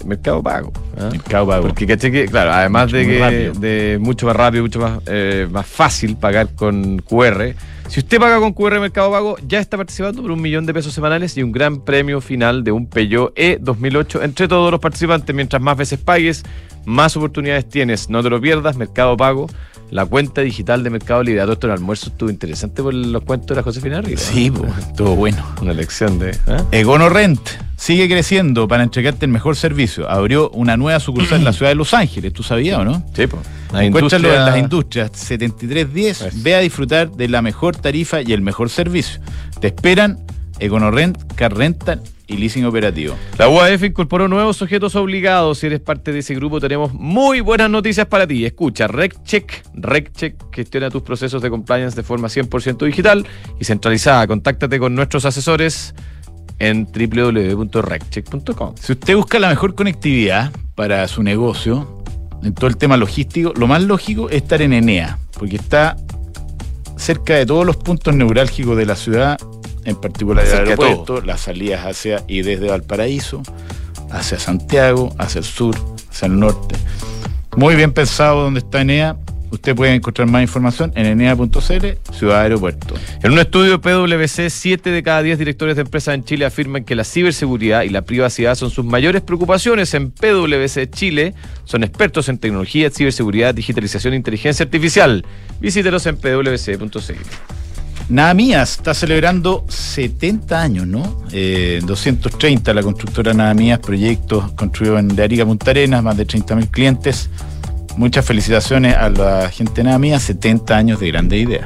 Mercado 0.05 0.41
Pago. 0.41 0.71
¿ah? 0.97 1.09
Mercado 1.11 1.47
Pago. 1.47 1.67
Porque 1.67 1.85
caché 1.85 2.11
que, 2.11 2.25
claro, 2.25 2.51
además 2.51 2.91
de 2.91 3.05
que 3.05 3.51
de 3.59 3.97
mucho 3.99 4.25
más 4.27 4.35
rápido, 4.35 4.63
mucho 4.63 4.79
más, 4.79 4.99
eh, 5.07 5.47
más 5.51 5.65
fácil 5.65 6.15
pagar 6.15 6.49
con 6.55 6.99
QR. 6.99 7.53
Si 7.87 7.99
usted 7.99 8.19
paga 8.19 8.39
con 8.39 8.53
QR 8.53 8.79
Mercado 8.79 9.11
Pago, 9.11 9.35
ya 9.47 9.59
está 9.59 9.77
participando 9.77 10.21
por 10.21 10.31
un 10.31 10.41
millón 10.41 10.65
de 10.65 10.73
pesos 10.73 10.93
semanales 10.93 11.37
y 11.37 11.43
un 11.43 11.51
gran 11.51 11.81
premio 11.81 12.21
final 12.21 12.63
de 12.63 12.71
un 12.71 12.87
Peugeot 12.87 13.33
E 13.35 13.57
2008 13.61 14.23
entre 14.23 14.47
todos 14.47 14.71
los 14.71 14.79
participantes. 14.79 15.35
Mientras 15.35 15.61
más 15.61 15.77
veces 15.77 15.99
pagues, 15.99 16.43
más 16.85 17.15
oportunidades 17.17 17.67
tienes. 17.67 18.09
No 18.09 18.23
te 18.23 18.29
lo 18.29 18.41
pierdas, 18.41 18.77
Mercado 18.77 19.15
Pago, 19.17 19.49
la 19.91 20.05
cuenta 20.05 20.41
digital 20.41 20.83
de 20.83 20.89
Mercado 20.89 21.23
Libre. 21.23 21.41
A 21.41 21.43
todo 21.43 21.53
esto 21.53 21.67
el 21.67 21.73
almuerzo 21.73 22.09
estuvo 22.09 22.29
interesante 22.29 22.81
por 22.81 22.93
los 22.93 23.23
cuentos 23.23 23.49
de 23.49 23.55
la 23.55 23.63
Josefina 23.63 24.01
Rivera. 24.01 24.21
Sí, 24.21 24.51
pues, 24.51 24.71
estuvo 24.77 25.15
bueno. 25.15 25.45
Una 25.61 25.73
lección 25.73 26.19
de... 26.19 26.31
¿eh? 26.31 26.63
EconoRent 26.71 27.39
sigue 27.75 28.07
creciendo 28.07 28.67
para 28.67 28.83
entregarte 28.83 29.25
el 29.25 29.31
mejor 29.31 29.55
servicio. 29.55 30.09
Abrió 30.09 30.49
una 30.51 30.77
nueva 30.77 30.99
sucursal 30.99 31.39
en 31.39 31.45
la 31.45 31.53
ciudad 31.53 31.71
de 31.71 31.75
Los 31.75 31.93
Ángeles, 31.93 32.33
¿tú 32.33 32.43
sabías 32.43 32.79
o 32.79 32.85
no? 32.85 33.03
Sí, 33.13 33.27
pues. 33.27 33.43
Encuéntralo 33.73 34.33
en 34.33 34.45
las 34.45 34.57
industrias 34.57 35.11
7310. 35.13 36.21
Eso. 36.21 36.37
Ve 36.43 36.55
a 36.55 36.59
disfrutar 36.59 37.11
de 37.11 37.27
la 37.27 37.41
mejor 37.41 37.75
tarifa 37.75 38.21
y 38.21 38.33
el 38.33 38.41
mejor 38.41 38.69
servicio. 38.69 39.19
Te 39.59 39.67
esperan 39.67 40.19
EconoRent, 40.59 41.33
Car 41.33 41.55
Rental 41.55 42.01
y 42.27 42.37
Leasing 42.37 42.65
Operativo. 42.65 43.15
La 43.37 43.49
UAF 43.49 43.83
incorporó 43.83 44.27
nuevos 44.27 44.57
sujetos 44.57 44.95
obligados. 44.95 45.59
Si 45.59 45.67
eres 45.67 45.79
parte 45.79 46.11
de 46.11 46.19
ese 46.19 46.35
grupo, 46.35 46.59
tenemos 46.59 46.93
muy 46.93 47.41
buenas 47.41 47.69
noticias 47.69 48.07
para 48.07 48.25
ti. 48.25 48.45
Escucha, 48.45 48.87
RecCheck. 48.87 49.63
RecCheck 49.73 50.53
gestiona 50.53 50.89
tus 50.89 51.01
procesos 51.01 51.41
de 51.41 51.49
compliance 51.49 51.95
de 51.95 52.03
forma 52.03 52.27
100% 52.27 52.85
digital 52.85 53.25
y 53.59 53.65
centralizada. 53.65 54.27
Contáctate 54.27 54.79
con 54.79 54.95
nuestros 54.95 55.25
asesores 55.25 55.93
en 56.59 56.85
www.reccheck.com. 56.85 58.75
Si 58.79 58.93
usted 58.93 59.15
busca 59.15 59.39
la 59.39 59.49
mejor 59.49 59.75
conectividad 59.75 60.51
para 60.75 61.07
su 61.07 61.23
negocio, 61.23 62.03
en 62.43 62.53
todo 62.53 62.67
el 62.67 62.77
tema 62.77 62.97
logístico, 62.97 63.53
lo 63.55 63.67
más 63.67 63.83
lógico 63.83 64.29
es 64.29 64.37
estar 64.37 64.61
en 64.61 64.73
Enea, 64.73 65.17
porque 65.37 65.55
está 65.55 65.95
cerca 66.97 67.35
de 67.35 67.45
todos 67.45 67.65
los 67.65 67.77
puntos 67.77 68.15
neurálgicos 68.15 68.77
de 68.77 68.85
la 68.85 68.95
ciudad, 68.95 69.37
en 69.85 69.95
particular 69.95 70.45
el 70.45 70.51
de 70.51 70.57
aeropuerto, 70.57 71.21
las 71.21 71.41
salidas 71.41 71.85
hacia 71.85 72.23
y 72.27 72.41
desde 72.41 72.67
Valparaíso, 72.67 73.41
hacia 74.11 74.39
Santiago, 74.39 75.13
hacia 75.17 75.39
el 75.39 75.45
sur, 75.45 75.75
hacia 76.09 76.27
el 76.27 76.39
norte. 76.39 76.75
Muy 77.55 77.75
bien 77.75 77.91
pensado 77.91 78.41
donde 78.43 78.59
está 78.59 78.81
Enea. 78.81 79.17
Usted 79.51 79.75
puede 79.75 79.93
encontrar 79.93 80.27
más 80.27 80.41
información 80.41 80.91
en 80.95 81.05
enea.cl, 81.05 81.51
Ciudad 82.11 82.41
Aeropuerto. 82.41 82.95
En 83.21 83.33
un 83.33 83.37
estudio 83.37 83.79
PwC, 83.79 84.49
7 84.49 84.89
de 84.89 85.03
cada 85.03 85.21
10 85.21 85.37
directores 85.37 85.75
de 85.75 85.83
empresas 85.83 86.15
en 86.15 86.23
Chile 86.23 86.45
afirman 86.45 86.83
que 86.83 86.95
la 86.95 87.03
ciberseguridad 87.03 87.83
y 87.83 87.89
la 87.89 88.01
privacidad 88.01 88.55
son 88.55 88.71
sus 88.71 88.83
mayores 88.83 89.21
preocupaciones. 89.21 89.93
En 89.93 90.09
PwC 90.09 90.89
Chile 90.89 91.35
son 91.65 91.83
expertos 91.83 92.29
en 92.29 92.39
tecnología, 92.39 92.89
ciberseguridad, 92.89 93.53
digitalización 93.53 94.13
e 94.13 94.17
inteligencia 94.17 94.63
artificial. 94.63 95.23
Visítelos 95.59 96.07
en 96.07 96.17
pwc.cl. 96.17 97.13
Nada 98.13 98.35
Mías 98.35 98.73
está 98.77 98.93
celebrando 98.93 99.65
70 99.67 100.61
años, 100.61 100.85
¿no? 100.85 101.23
Eh, 101.31 101.79
230 101.83 102.71
la 102.71 102.83
constructora 102.83 103.33
Nada 103.33 103.55
Mías, 103.55 103.79
proyectos 103.79 104.51
construidos 104.51 104.99
en 104.99 105.07
de 105.15 105.23
Arica 105.23 105.45
Punta 105.47 105.71
Arenas, 105.71 106.03
más 106.03 106.15
de 106.15 106.27
30.000 106.27 106.69
clientes. 106.69 107.31
Muchas 107.97 108.23
felicitaciones 108.23 108.95
a 108.95 109.09
la 109.09 109.49
gente 109.49 109.83
Nada 109.83 109.97
Mías, 109.97 110.21
70 110.21 110.77
años 110.77 110.99
de 110.99 111.07
grandes 111.07 111.41
ideas. 111.41 111.65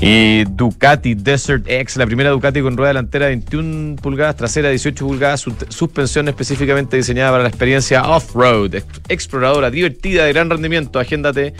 Y 0.00 0.44
Ducati 0.44 1.14
Desert 1.14 1.64
X, 1.66 1.96
la 1.96 2.04
primera 2.06 2.30
Ducati 2.30 2.60
con 2.60 2.76
rueda 2.76 2.88
delantera 2.90 3.26
21 3.28 3.96
pulgadas, 3.96 4.36
trasera 4.36 4.68
18 4.68 5.06
pulgadas, 5.06 5.40
su- 5.40 5.54
suspensión 5.70 6.28
específicamente 6.28 6.98
diseñada 6.98 7.30
para 7.30 7.42
la 7.44 7.48
experiencia 7.48 8.02
off-road, 8.08 8.74
ex- 8.74 8.86
exploradora, 9.08 9.70
divertida, 9.70 10.24
de 10.26 10.32
gran 10.34 10.50
rendimiento. 10.50 10.98
Agéndate 11.00 11.54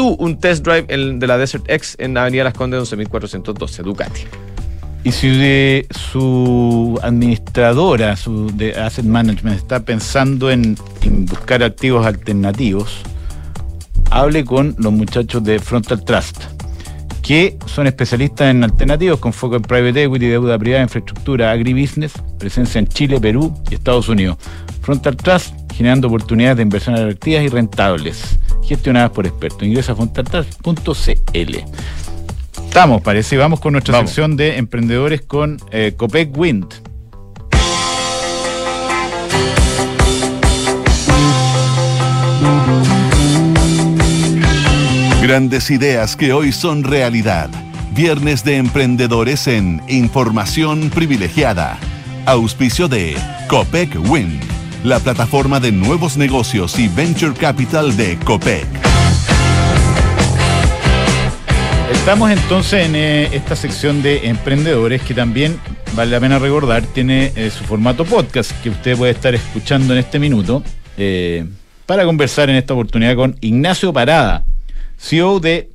tú 0.00 0.16
un 0.18 0.38
test 0.38 0.64
drive 0.64 0.86
en- 0.88 1.18
de 1.18 1.26
la 1.26 1.36
Desert 1.36 1.64
X 1.68 1.94
en 2.00 2.16
Avenida 2.16 2.42
Las 2.44 2.54
Condes 2.54 2.80
11412, 2.80 3.82
Ducati. 3.82 4.22
Y 5.04 5.12
si 5.12 5.28
de 5.28 5.86
su 5.90 6.98
administradora 7.02 8.16
su 8.16 8.50
de 8.56 8.74
Asset 8.80 9.04
Management 9.04 9.58
está 9.58 9.80
pensando 9.80 10.50
en, 10.50 10.74
buscar 11.26 11.62
activos 11.62 12.06
alternativos, 12.06 12.96
hable 14.10 14.42
con 14.42 14.74
los 14.78 14.90
muchachos 14.90 15.44
de 15.44 15.58
Frontal 15.58 16.02
Trust, 16.02 16.44
que 17.20 17.58
son 17.66 17.86
especialistas 17.86 18.50
en 18.52 18.64
alternativos 18.64 19.18
con 19.20 19.34
foco 19.34 19.56
en 19.56 19.62
private 19.62 20.04
equity, 20.04 20.28
deuda 20.28 20.58
privada, 20.58 20.82
infraestructura, 20.82 21.50
agribusiness, 21.50 22.12
presencia 22.38 22.78
en 22.78 22.86
Chile, 22.88 23.20
Perú 23.20 23.54
y 23.70 23.74
Estados 23.74 24.08
Unidos. 24.08 24.38
Frontal 24.80 25.14
Trust 25.18 25.54
generando 25.74 26.08
oportunidades 26.08 26.56
de 26.56 26.62
inversión 26.62 26.94
atractivas 26.94 27.44
y 27.44 27.48
rentables, 27.48 28.38
gestionadas 28.70 29.10
por 29.10 29.26
expertos. 29.26 29.64
Ingresa 29.64 29.92
a 29.92 29.96
frontaltrust.cl. 29.96 31.54
Estamos, 32.64 33.02
parece, 33.02 33.36
vamos 33.36 33.58
con 33.58 33.72
nuestra 33.72 33.92
Vamos. 33.96 34.10
sección 34.10 34.36
de 34.36 34.56
emprendedores 34.56 35.22
con 35.22 35.58
eh, 35.72 35.94
Copec 35.96 36.36
Wind. 36.38 36.66
Grandes 45.20 45.70
ideas 45.70 46.14
que 46.14 46.32
hoy 46.32 46.52
son 46.52 46.84
realidad. 46.84 47.50
Viernes 47.92 48.44
de 48.44 48.56
emprendedores 48.56 49.48
en 49.48 49.82
Información 49.88 50.90
Privilegiada. 50.90 51.76
Auspicio 52.24 52.86
de 52.86 53.16
Copec 53.48 53.96
Wind, 54.08 54.40
la 54.84 54.98
plataforma 54.98 55.60
de 55.60 55.72
nuevos 55.72 56.16
negocios 56.16 56.78
y 56.78 56.88
venture 56.88 57.34
capital 57.34 57.96
de 57.96 58.18
Copec. 58.18 58.66
Estamos 61.92 62.30
entonces 62.30 62.86
en 62.86 62.96
eh, 62.96 63.28
esta 63.32 63.56
sección 63.56 64.02
de 64.02 64.28
emprendedores 64.28 65.02
que 65.02 65.12
también 65.12 65.58
vale 65.94 66.12
la 66.12 66.20
pena 66.20 66.38
recordar, 66.38 66.82
tiene 66.82 67.32
eh, 67.36 67.50
su 67.50 67.64
formato 67.64 68.04
podcast 68.04 68.52
que 68.62 68.70
usted 68.70 68.96
puede 68.96 69.12
estar 69.12 69.34
escuchando 69.34 69.92
en 69.92 69.98
este 69.98 70.18
minuto 70.18 70.62
eh, 70.96 71.46
para 71.84 72.04
conversar 72.04 72.48
en 72.48 72.56
esta 72.56 72.72
oportunidad 72.74 73.16
con 73.16 73.36
Ignacio 73.40 73.92
Parada, 73.92 74.44
CEO 74.96 75.40
de 75.40 75.70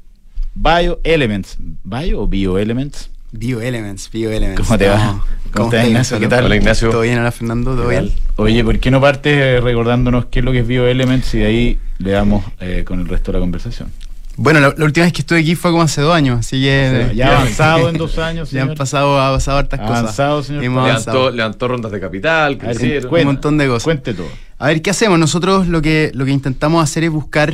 BioElements. 0.55 1.57
¿Bio 1.83 2.21
o 2.21 2.27
BioElements? 2.27 3.11
Bioelements, 3.37 4.09
Bioelements. 4.11 4.61
¿Cómo 4.61 4.77
te 4.77 4.87
va? 4.87 5.21
¿Cómo 5.53 5.69
va, 5.69 5.75
estás, 5.77 5.87
Ignacio? 5.87 6.19
¿Qué 6.19 6.27
tal? 6.27 6.45
Hola, 6.45 6.55
Ignacio. 6.55 6.89
¿Todo 6.89 7.01
bien? 7.01 7.19
Hola, 7.19 7.31
Fernando. 7.31 7.75
¿Todo 7.75 7.89
¿Qué 7.89 7.99
bien? 7.99 8.13
Oye, 8.37 8.63
¿por 8.63 8.79
qué 8.79 8.91
no 8.91 9.01
partes 9.01 9.61
recordándonos 9.63 10.25
qué 10.25 10.39
es 10.39 10.45
lo 10.45 10.51
que 10.51 10.59
es 10.59 10.67
BioElements 10.67 11.33
y 11.33 11.39
de 11.39 11.45
ahí 11.45 11.79
le 11.97 12.11
damos 12.11 12.45
eh, 12.59 12.83
con 12.85 12.99
el 12.99 13.07
resto 13.07 13.31
de 13.31 13.37
la 13.37 13.41
conversación? 13.41 13.91
Bueno, 14.37 14.59
la, 14.59 14.73
la 14.77 14.85
última 14.85 15.05
vez 15.05 15.13
que 15.13 15.21
estuve 15.21 15.39
aquí 15.39 15.55
fue 15.55 15.71
como 15.71 15.83
hace 15.83 16.01
dos 16.01 16.13
años, 16.13 16.39
así 16.39 16.61
que... 16.61 17.11
Ya 17.15 17.31
ha 17.31 17.37
avanzado 17.41 17.89
en 17.89 17.97
dos 17.97 18.17
años, 18.17 18.51
Ya 18.51 18.61
han 18.61 18.67
señor. 18.67 18.77
pasado, 18.77 19.19
ha 19.21 19.33
pasado 19.33 19.57
hartas 19.57 19.79
cosas. 19.79 19.99
Avanzado, 19.99 20.43
señor 20.43 20.63
Hemos 20.63 20.89
avanzado. 20.89 21.17
Levantó, 21.17 21.35
levantó 21.37 21.67
rondas 21.69 21.91
de 21.93 21.99
capital, 22.01 22.57
cuenta, 22.57 23.07
un 23.09 23.25
montón 23.25 23.57
de 23.57 23.67
cosas. 23.67 23.83
Cuente 23.83 24.13
todo. 24.13 24.27
A 24.59 24.67
ver, 24.67 24.81
¿qué 24.81 24.89
hacemos? 24.89 25.19
Nosotros 25.19 25.67
lo 25.67 25.81
que, 25.81 26.11
lo 26.13 26.25
que 26.25 26.31
intentamos 26.31 26.83
hacer 26.83 27.05
es 27.05 27.11
buscar 27.11 27.53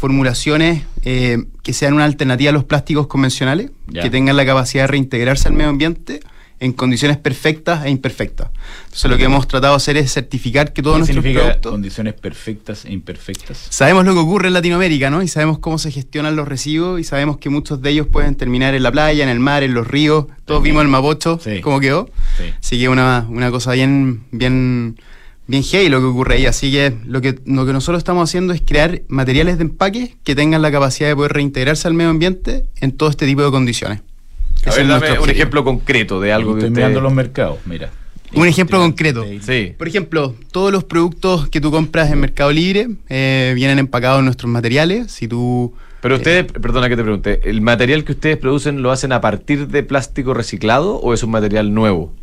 formulaciones 0.00 0.82
eh, 1.04 1.44
que 1.62 1.72
sean 1.74 1.92
una 1.92 2.04
alternativa 2.06 2.48
a 2.50 2.52
los 2.54 2.64
plásticos 2.64 3.06
convencionales, 3.06 3.70
que 3.92 4.08
tengan 4.08 4.34
la 4.36 4.46
capacidad 4.46 4.84
de 4.84 4.86
reintegrarse 4.88 5.46
al 5.48 5.54
medio 5.54 5.68
ambiente 5.70 6.20
en 6.58 6.72
condiciones 6.72 7.16
perfectas 7.18 7.84
e 7.86 7.90
imperfectas. 7.90 8.50
Entonces 8.84 9.10
lo 9.10 9.16
que 9.18 9.24
hemos 9.24 9.46
tratado 9.48 9.74
de 9.74 9.76
hacer 9.78 9.96
es 9.98 10.12
certificar 10.12 10.72
que 10.74 10.82
todos 10.82 10.96
¿Qué 10.96 10.98
nuestros 11.00 11.22
significa 11.22 11.44
productos... 11.44 11.72
condiciones 11.72 12.14
perfectas 12.14 12.84
e 12.86 12.92
imperfectas? 12.92 13.66
Sabemos 13.70 14.04
lo 14.06 14.12
que 14.14 14.20
ocurre 14.20 14.48
en 14.48 14.54
Latinoamérica, 14.54 15.08
¿no? 15.10 15.22
Y 15.22 15.28
sabemos 15.28 15.58
cómo 15.58 15.78
se 15.78 15.90
gestionan 15.90 16.34
los 16.36 16.48
residuos 16.48 16.98
y 17.00 17.04
sabemos 17.04 17.38
que 17.38 17.48
muchos 17.50 17.80
de 17.82 17.90
ellos 17.90 18.06
pueden 18.08 18.34
terminar 18.36 18.74
en 18.74 18.82
la 18.82 18.92
playa, 18.92 19.22
en 19.24 19.30
el 19.30 19.40
mar, 19.40 19.62
en 19.62 19.72
los 19.74 19.86
ríos. 19.86 20.26
Todos 20.46 20.62
vimos 20.62 20.82
el 20.82 20.88
Mapocho, 20.88 21.38
Sí. 21.42 21.60
cómo 21.62 21.78
quedó. 21.80 22.10
Sí. 22.36 22.44
Así 22.58 22.78
que 22.78 22.88
una, 22.90 23.26
una 23.28 23.50
cosa 23.50 23.72
bien, 23.72 24.24
bien, 24.30 24.96
bien 25.50 25.62
heavy 25.62 25.88
lo 25.88 25.98
que 25.98 26.06
ocurre 26.06 26.36
ahí. 26.36 26.46
Así 26.46 26.70
que 26.70 26.94
lo, 27.04 27.20
que 27.20 27.38
lo 27.44 27.66
que 27.66 27.72
nosotros 27.72 27.98
estamos 27.98 28.30
haciendo 28.30 28.52
es 28.54 28.62
crear 28.62 29.02
materiales 29.08 29.58
de 29.58 29.64
empaque 29.64 30.16
que 30.24 30.34
tengan 30.34 30.62
la 30.62 30.70
capacidad 30.70 31.08
de 31.08 31.16
poder 31.16 31.32
reintegrarse 31.32 31.88
al 31.88 31.94
medio 31.94 32.10
ambiente 32.10 32.64
en 32.80 32.92
todo 32.92 33.10
este 33.10 33.26
tipo 33.26 33.42
de 33.42 33.50
condiciones. 33.50 34.00
A 34.66 34.74
ver, 34.74 34.86
dame 34.86 35.18
un 35.18 35.30
ejemplo 35.30 35.64
concreto 35.64 36.20
de 36.20 36.32
algo 36.32 36.52
que 36.52 36.60
Estoy 36.60 36.70
usted... 36.70 36.80
mirando 36.80 37.00
los 37.00 37.12
mercados, 37.12 37.58
mira. 37.64 37.90
Un 38.32 38.46
ejemplo 38.46 38.78
concreto. 38.78 39.24
Sí. 39.40 39.74
Por 39.76 39.88
ejemplo, 39.88 40.36
todos 40.52 40.70
los 40.70 40.84
productos 40.84 41.48
que 41.48 41.60
tú 41.60 41.70
compras 41.70 42.12
en 42.12 42.20
Mercado 42.20 42.52
Libre 42.52 42.88
eh, 43.08 43.52
vienen 43.56 43.78
empacados 43.78 44.20
en 44.20 44.26
nuestros 44.26 44.50
materiales. 44.50 45.10
Si 45.10 45.26
tú 45.26 45.74
Pero 46.00 46.16
ustedes, 46.16 46.44
perdona 46.44 46.88
que 46.88 46.96
te 46.96 47.02
pregunte, 47.02 47.40
¿el 47.50 47.60
material 47.60 48.04
que 48.04 48.12
ustedes 48.12 48.36
producen 48.36 48.82
lo 48.82 48.92
hacen 48.92 49.12
a 49.12 49.20
partir 49.20 49.66
de 49.66 49.82
plástico 49.82 50.32
reciclado 50.32 50.96
o 50.96 51.12
es 51.12 51.24
un 51.24 51.32
material 51.32 51.74
nuevo? 51.74 52.14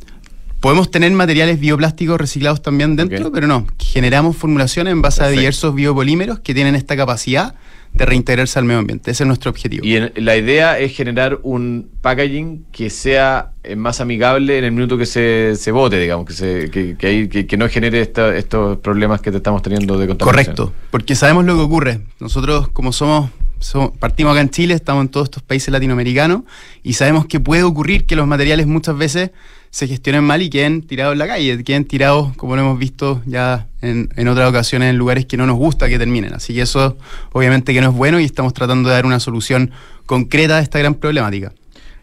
Podemos 0.60 0.89
tener 0.89 1.12
materiales 1.12 1.60
bioplásticos 1.60 2.20
reciclados 2.20 2.62
también 2.62 2.95
dentro, 2.95 3.32
pero 3.32 3.45
no. 3.47 3.66
Generamos 3.80 4.36
formulaciones 4.36 4.91
en 4.91 5.01
base 5.01 5.20
Perfecto. 5.20 5.38
a 5.38 5.39
diversos 5.39 5.76
biopolímeros 5.76 6.39
que 6.39 6.53
tienen 6.53 6.74
esta 6.76 6.95
capacidad 6.97 7.53
de 7.93 8.05
reintegrarse 8.05 8.60
al 8.60 8.66
medio 8.66 8.80
ambiente. 8.80 9.12
Ese 9.12 9.24
es 9.24 9.28
nuestro 9.28 9.49
objetivo. 9.49 9.86
Y 9.86 9.95
en- 9.95 10.12
la 10.18 10.36
idea 10.36 10.78
es 10.80 10.95
generar 10.95 11.39
un 11.43 11.89
packaging 12.01 12.66
que 12.72 12.89
sea 12.89 13.51
eh, 13.64 13.76
más 13.76 14.01
amigable 14.01 14.58
en 14.58 14.64
el 14.66 14.72
minuto 14.72 14.97
que 14.97 15.05
se, 15.05 15.55
se 15.55 15.72
vote, 15.72 15.99
digamos, 15.99 16.26
que, 16.26 16.34
se, 16.34 16.70
que, 16.72 16.95
que, 16.97 17.08
ahí- 17.08 17.28
que- 17.28 17.45
que 17.47 17.58
no 17.58 17.68
genere 17.70 18.01
esta- 18.01 18.36
estos 18.36 18.78
problemas 18.80 19.22
que 19.22 19.32
te 19.32 19.38
estamos 19.38 19.62
teniendo 19.62 19.97
de 19.97 20.08
contaminación. 20.08 20.55
Correcto, 20.55 20.74
porque 20.91 21.16
sabemos 21.16 21.45
lo 21.45 21.55
que 21.55 21.62
ocurre. 21.62 22.01
Nosotros, 22.20 22.68
como 22.70 22.91
somos, 22.91 23.30
somos- 23.60 23.91
partimos 23.97 24.32
acá 24.34 24.41
en 24.41 24.49
Chile, 24.49 24.74
estamos 24.74 25.01
en 25.03 25.10
todos 25.10 25.26
estos 25.28 25.43
países 25.43 25.72
latinoamericanos 25.72 26.41
y 26.84 26.93
sabemos 26.93 27.26
que 27.26 27.39
puede 27.39 27.64
ocurrir 27.64 28.05
que 28.05 28.16
los 28.16 28.28
materiales 28.28 28.68
muchas 28.68 28.97
veces 28.97 29.32
se 29.78 29.88
gestionen 29.88 30.23
mal 30.23 30.41
y 30.41 30.49
queden 30.49 30.82
tirados 30.82 31.13
en 31.13 31.19
la 31.19 31.28
calle, 31.28 31.63
queden 31.63 31.86
tirados, 31.86 32.36
como 32.36 32.55
lo 32.55 32.63
hemos 32.63 32.80
visto 32.80 33.21
ya 33.28 33.67
en, 33.84 34.09
en 34.15 34.28
otras 34.28 34.49
ocasiones 34.49 34.89
en 34.89 34.97
lugares 34.97 35.28
que 35.28 35.38
no 35.38 35.45
nos 35.45 35.55
gusta 35.55 35.88
que 35.88 35.99
terminen. 35.99 36.34
Así 36.34 36.55
que 36.55 36.61
eso 36.61 36.97
obviamente 37.32 37.75
que 37.75 37.82
no 37.82 37.91
es 37.91 37.95
bueno 37.95 38.19
y 38.19 38.25
estamos 38.25 38.55
tratando 38.55 38.89
de 38.89 38.95
dar 38.95 39.05
una 39.05 39.19
solución 39.19 39.69
concreta 40.07 40.57
a 40.57 40.61
esta 40.61 40.80
gran 40.80 40.95
problemática. 40.95 41.53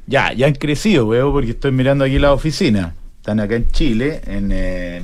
Ya, 0.07 0.33
ya 0.33 0.47
han 0.47 0.55
crecido, 0.55 1.09
veo, 1.09 1.33
porque 1.33 1.51
estoy 1.51 1.73
mirando 1.73 2.05
aquí 2.05 2.17
la 2.21 2.33
oficina. 2.33 2.95
Están 3.17 3.41
acá 3.41 3.57
en 3.57 3.67
Chile, 3.67 4.21
en 4.25 4.53
eh, 4.53 5.03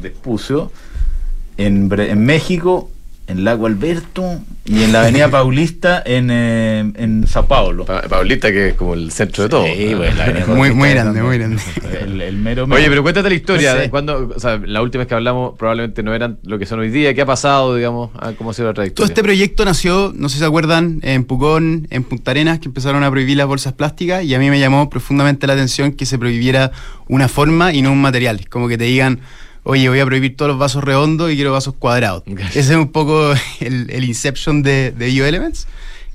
en 1.57 2.25
México, 2.25 2.89
en 3.31 3.45
Lago 3.45 3.67
Alberto 3.67 4.41
y 4.65 4.83
en 4.83 4.93
la 4.93 5.03
Avenida 5.03 5.29
Paulista 5.31 6.03
en, 6.05 6.29
eh, 6.31 6.81
en 6.97 7.27
Sao 7.27 7.47
Paulo. 7.47 7.85
Pa- 7.85 8.03
Paulita, 8.03 8.51
que 8.53 8.69
es 8.69 8.75
como 8.75 8.95
el 8.95 9.11
centro 9.13 9.45
de 9.45 9.49
todo. 9.49 9.65
Sí, 9.67 9.95
bueno, 9.95 10.15
la 10.17 10.25
Avenida 10.25 10.47
Muy- 10.47 10.55
Paulista 10.57 10.75
muy 10.79 10.91
grande, 10.91 11.23
muy 11.23 11.39
grande. 11.39 11.63
El, 12.01 12.21
el 12.21 12.37
mero 12.37 12.65
Oye, 12.71 12.89
pero 12.89 13.03
cuéntate 13.03 13.29
la 13.29 13.35
historia. 13.35 13.71
No 13.73 13.77
sé. 13.77 13.83
de 13.85 13.91
cuándo- 13.91 14.33
o 14.35 14.39
sea, 14.41 14.59
la 14.65 14.83
última 14.83 15.01
vez 15.01 15.09
que 15.09 15.15
hablamos 15.15 15.55
probablemente 15.59 16.03
no 16.03 16.15
eran 16.15 16.39
lo 16.45 16.59
que 16.59 16.67
son 16.67 16.81
hoy 16.81 16.91
día. 16.91 17.15
¿Qué 17.15 17.23
ha 17.23 17.27
pasado, 17.27 17.75
digamos? 17.77 18.11
¿Cómo 18.39 18.51
ha 18.51 18.55
sido 18.55 18.69
la 18.69 18.75
Todo 18.75 18.83
trayectoria? 18.83 19.07
este 19.09 19.23
proyecto 19.23 19.65
nació, 19.65 20.13
no 20.15 20.29
sé 20.29 20.35
si 20.35 20.41
se 20.41 20.47
acuerdan, 20.47 21.01
en 21.03 21.25
Pucón, 21.25 21.87
en 21.91 22.05
Punta 22.05 22.31
Arenas, 22.31 22.59
que 22.59 22.67
empezaron 22.69 23.03
a 23.05 23.11
prohibir 23.11 23.37
las 23.37 23.47
bolsas 23.47 23.73
plásticas 23.73 24.25
y 24.25 24.35
a 24.35 24.39
mí 24.39 24.51
me 24.51 24.59
llamó 24.61 24.89
profundamente 24.91 25.47
la 25.47 25.53
atención 25.55 25.93
que 25.93 26.07
se 26.07 26.19
prohibiera 26.19 26.71
una 27.09 27.29
forma 27.29 27.73
y 27.73 27.83
no 27.83 27.93
un 27.93 28.01
material. 28.01 28.49
Como 28.49 28.69
que 28.69 28.79
te 28.79 28.85
digan, 28.85 29.21
oye, 29.65 29.89
voy 29.89 30.01
a 30.01 30.07
prohibir 30.07 30.37
todos 30.37 30.51
los 30.51 30.59
vasos 30.59 30.83
redondos 30.85 31.31
y 31.31 31.35
quiero 31.35 31.53
vasos 31.53 31.75
cuadrados. 31.79 32.23
Ese 32.27 32.61
es 32.61 32.71
un 32.71 32.93
poco 32.93 33.33
el, 33.61 33.91
el 33.91 34.05
inception 34.05 34.63
de, 34.63 34.93
de 34.93 35.07
BioElements. 35.07 35.67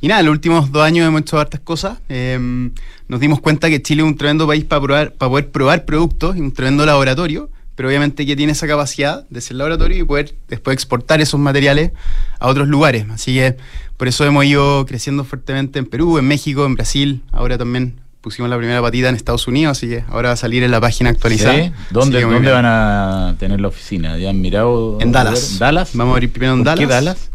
Y 0.01 0.07
nada, 0.07 0.19
en 0.19 0.27
los 0.27 0.33
últimos 0.33 0.71
dos 0.71 0.83
años 0.83 1.07
hemos 1.07 1.21
hecho 1.21 1.39
hartas 1.39 1.61
cosas. 1.61 1.97
Eh, 2.09 2.69
nos 3.07 3.19
dimos 3.19 3.39
cuenta 3.39 3.69
que 3.69 3.81
Chile 3.81 4.03
es 4.03 4.07
un 4.07 4.15
tremendo 4.15 4.45
país 4.45 4.63
para 4.63 4.81
probar, 4.81 5.13
para 5.13 5.29
poder 5.29 5.51
probar 5.51 5.85
productos 5.85 6.35
y 6.35 6.41
un 6.41 6.51
tremendo 6.51 6.85
laboratorio, 6.85 7.49
pero 7.75 7.89
obviamente 7.89 8.25
que 8.25 8.35
tiene 8.35 8.51
esa 8.51 8.67
capacidad 8.67 9.27
de 9.29 9.41
ser 9.41 9.57
laboratorio 9.57 9.97
y 9.97 10.03
poder 10.03 10.35
después 10.47 10.73
exportar 10.73 11.21
esos 11.21 11.39
materiales 11.39 11.91
a 12.39 12.47
otros 12.47 12.67
lugares. 12.67 13.05
Así 13.09 13.35
que 13.35 13.57
por 13.97 14.07
eso 14.07 14.25
hemos 14.25 14.45
ido 14.45 14.85
creciendo 14.85 15.23
fuertemente 15.23 15.79
en 15.79 15.85
Perú, 15.85 16.17
en 16.17 16.27
México, 16.27 16.65
en 16.65 16.75
Brasil. 16.75 17.23
Ahora 17.31 17.57
también 17.57 17.95
pusimos 18.25 18.49
la 18.49 18.57
primera 18.57 18.81
patita 18.81 19.07
en 19.07 19.13
Estados 19.13 19.47
Unidos, 19.47 19.77
así 19.77 19.87
que 19.87 20.03
ahora 20.09 20.29
va 20.29 20.33
a 20.33 20.35
salir 20.35 20.63
en 20.63 20.71
la 20.71 20.81
página 20.81 21.11
actualizada. 21.11 21.53
¿Sí? 21.53 21.71
¿Dónde, 21.91 22.21
¿dónde 22.21 22.39
bien. 22.39 22.53
van 22.53 22.65
a 22.65 23.35
tener 23.37 23.61
la 23.61 23.67
oficina? 23.67 24.17
¿Ya 24.17 24.31
han 24.31 24.41
mirado? 24.41 24.97
En 24.99 25.11
Dallas. 25.11 25.59
¿Dallas? 25.59 25.91
Vamos 25.93 26.13
a 26.13 26.15
abrir 26.15 26.31
primero 26.31 26.55
en 26.55 26.63
¿Por 26.63 26.73
qué 26.73 26.87
Dallas. 26.87 27.05
Dallas? 27.05 27.29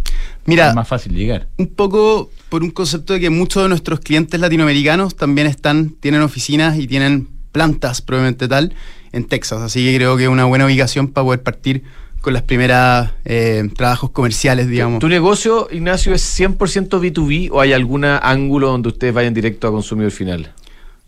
Mira, 0.47 0.70
Es 0.70 0.74
más 0.74 0.88
fácil 0.88 1.14
llegar. 1.14 1.47
un 1.59 1.68
poco 1.68 2.32
por 2.49 2.64
un 2.64 2.70
concepto 2.72 3.12
de 3.12 3.20
que 3.20 3.30
muchos 3.30 3.62
de 3.62 3.68
nuestros 3.68 4.01
clientes 4.01 4.41
latinoamericanos 4.41 5.14
también 5.14 5.47
están, 5.47 5.91
tienen 5.91 6.22
oficinas 6.22 6.76
y 6.76 6.88
tienen 6.88 7.28
plantas, 7.53 8.03
probablemente 8.03 8.49
tal, 8.49 8.74
en 9.12 9.26
Texas. 9.28 9.62
Así 9.62 9.84
que 9.84 9.95
creo 9.95 10.16
que 10.16 10.24
es 10.24 10.28
una 10.28 10.45
buena 10.47 10.66
ubicación 10.66 11.07
para 11.07 11.24
poder 11.24 11.45
partir 11.45 11.84
con 12.20 12.32
las 12.32 12.43
primeras 12.43 13.12
eh, 13.24 13.62
trabajos 13.76 14.11
comerciales, 14.11 14.66
digamos. 14.66 14.99
¿Tu 14.99 15.09
negocio, 15.09 15.68
Ignacio, 15.70 16.12
es 16.14 16.41
100% 16.41 16.88
B2B 16.88 17.49
o 17.53 17.61
hay 17.61 17.74
algún 17.74 18.05
ángulo 18.05 18.70
donde 18.70 18.88
ustedes 18.88 19.14
vayan 19.14 19.34
directo 19.34 19.68
a 19.68 19.70
consumidor 19.70 20.11
final? 20.11 20.53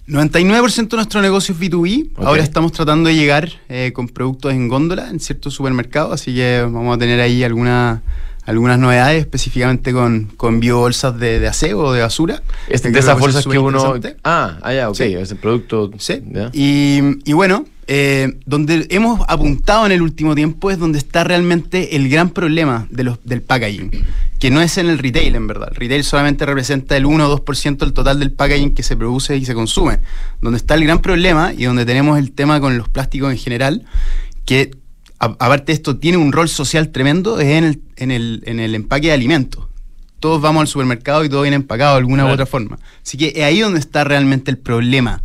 99% 0.08 0.88
de 0.88 0.96
nuestro 0.96 1.22
negocio 1.22 1.54
es 1.54 1.60
B2B. 1.60 2.10
Ok. 2.16 2.24
Ahora 2.26 2.42
estamos 2.42 2.72
tratando 2.72 3.08
de 3.08 3.14
llegar 3.14 3.50
eh, 3.68 3.92
con 3.94 4.08
productos 4.08 4.52
en 4.52 4.68
góndola 4.68 5.08
en 5.08 5.20
ciertos 5.20 5.54
supermercados, 5.54 6.12
así 6.12 6.34
que 6.34 6.62
vamos 6.62 6.94
a 6.96 6.98
tener 6.98 7.20
ahí 7.20 7.44
alguna- 7.44 8.02
algunas 8.44 8.78
novedades, 8.78 9.20
específicamente 9.20 9.92
con, 9.92 10.26
con 10.36 10.60
biobolsas 10.60 11.18
de, 11.18 11.38
de 11.38 11.48
aseo 11.48 11.78
o 11.78 11.92
de 11.92 12.02
basura. 12.02 12.42
Es 12.68 12.82
que 12.82 12.90
de 12.90 12.98
esas 12.98 13.18
bolsas 13.18 13.46
que 13.46 13.58
uno... 13.58 13.94
Ah, 14.24 14.58
ah, 14.62 14.72
ya, 14.74 14.90
ok. 14.90 14.96
Sí. 14.96 15.14
Es 15.14 15.30
el 15.30 15.38
producto... 15.38 15.90
Sí. 15.98 16.22
¿ya? 16.32 16.50
Y, 16.52 17.00
y 17.24 17.32
bueno, 17.32 17.64
eh, 17.88 18.38
donde 18.46 18.86
hemos 18.90 19.20
apuntado 19.28 19.86
en 19.86 19.92
el 19.92 20.02
último 20.02 20.34
tiempo 20.34 20.70
es 20.70 20.78
donde 20.78 20.98
está 20.98 21.24
realmente 21.24 21.96
el 21.96 22.08
gran 22.08 22.30
problema 22.30 22.86
de 22.90 23.04
los, 23.04 23.18
del 23.24 23.42
packaging, 23.42 23.90
que 24.38 24.50
no 24.50 24.60
es 24.60 24.78
en 24.78 24.88
el 24.88 24.98
retail, 24.98 25.34
en 25.34 25.46
verdad. 25.46 25.68
El 25.70 25.76
retail 25.76 26.04
solamente 26.04 26.46
representa 26.46 26.96
el 26.96 27.06
1 27.06 27.28
o 27.28 27.44
2% 27.44 27.78
del 27.78 27.92
total 27.92 28.18
del 28.18 28.32
packaging 28.32 28.74
que 28.74 28.82
se 28.82 28.96
produce 28.96 29.36
y 29.36 29.44
se 29.44 29.54
consume. 29.54 29.98
Donde 30.40 30.58
está 30.58 30.74
el 30.74 30.84
gran 30.84 31.00
problema 31.00 31.52
y 31.52 31.64
donde 31.64 31.84
tenemos 31.84 32.18
el 32.18 32.32
tema 32.32 32.60
con 32.60 32.78
los 32.78 32.88
plásticos 32.88 33.32
en 33.32 33.38
general, 33.38 33.84
que 34.44 34.70
aparte 35.22 35.66
de 35.66 35.74
esto 35.74 35.96
tiene 35.96 36.18
un 36.18 36.32
rol 36.32 36.48
social 36.48 36.90
tremendo, 36.90 37.38
es 37.40 37.46
en 37.48 37.64
el, 37.64 37.80
en 37.96 38.10
el, 38.10 38.42
en 38.46 38.60
el 38.60 38.74
empaque 38.74 39.08
de 39.08 39.12
alimentos. 39.12 39.66
Todos 40.20 40.40
vamos 40.40 40.60
al 40.62 40.68
supermercado 40.68 41.24
y 41.24 41.28
todo 41.28 41.42
viene 41.42 41.56
empacado 41.56 41.92
de 41.94 41.98
alguna 41.98 42.24
u 42.26 42.28
otra 42.28 42.46
forma. 42.46 42.78
Así 43.04 43.16
que 43.16 43.32
es 43.34 43.42
ahí 43.44 43.60
donde 43.60 43.80
está 43.80 44.04
realmente 44.04 44.50
el 44.50 44.58
problema 44.58 45.22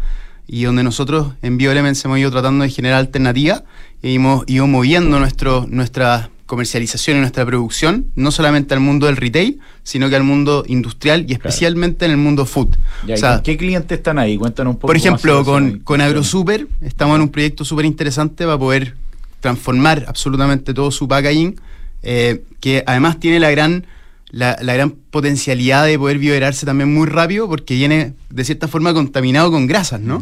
y 0.47 0.63
donde 0.63 0.81
nosotros 0.83 1.33
en 1.41 1.57
BioElements 1.57 2.03
hemos 2.05 2.19
ido 2.19 2.31
tratando 2.31 2.63
de 2.63 2.69
generar 2.69 2.99
alternativas 2.99 3.63
y 4.01 4.15
hemos 4.15 4.43
ido 4.47 4.65
moviendo 4.65 5.19
nuestro, 5.19 5.65
nuestra 5.69 6.29
comercialización 6.47 7.17
y 7.17 7.19
nuestra 7.19 7.45
producción, 7.45 8.07
no 8.15 8.31
solamente 8.31 8.73
al 8.73 8.79
mundo 8.79 9.05
del 9.07 9.17
retail, 9.17 9.59
sino 9.83 10.09
que 10.09 10.15
al 10.15 10.23
mundo 10.23 10.63
industrial 10.67 11.25
y 11.27 11.33
especialmente 11.33 12.05
en 12.05 12.11
el 12.11 12.17
mundo 12.17 12.45
food. 12.45 12.69
Ya, 13.05 13.13
O 13.13 13.17
¿y 13.17 13.19
sea, 13.19 13.41
¿Qué 13.43 13.57
clientes 13.57 13.97
están 13.97 14.17
ahí? 14.17 14.37
Cuéntanos 14.37 14.71
un 14.71 14.77
poco. 14.77 14.87
por 14.87 14.95
ejemplo, 14.95 15.43
con, 15.43 15.79
con 15.79 16.01
AgroSuper 16.01 16.67
estamos 16.81 17.17
en 17.17 17.23
un 17.23 17.29
proyecto 17.29 17.65
súper 17.65 17.85
interesante 17.85 18.45
para 18.45 18.57
poder 18.57 18.95
transformar 19.39 20.05
absolutamente 20.07 20.73
todo 20.73 20.91
su 20.91 21.07
packaging, 21.07 21.59
eh, 22.03 22.43
que 22.59 22.83
además 22.85 23.19
tiene 23.19 23.39
la 23.39 23.51
gran, 23.51 23.85
la, 24.29 24.57
la 24.61 24.73
gran 24.73 24.91
potencialidad 24.91 25.85
de 25.85 25.97
poder 25.97 26.17
biodegradarse 26.17 26.65
también 26.65 26.93
muy 26.93 27.07
rápido 27.07 27.47
porque 27.47 27.75
viene 27.75 28.13
de 28.29 28.43
cierta 28.43 28.67
forma 28.67 28.93
contaminado 28.93 29.51
con 29.51 29.67
grasas, 29.67 29.99
¿no? 30.01 30.21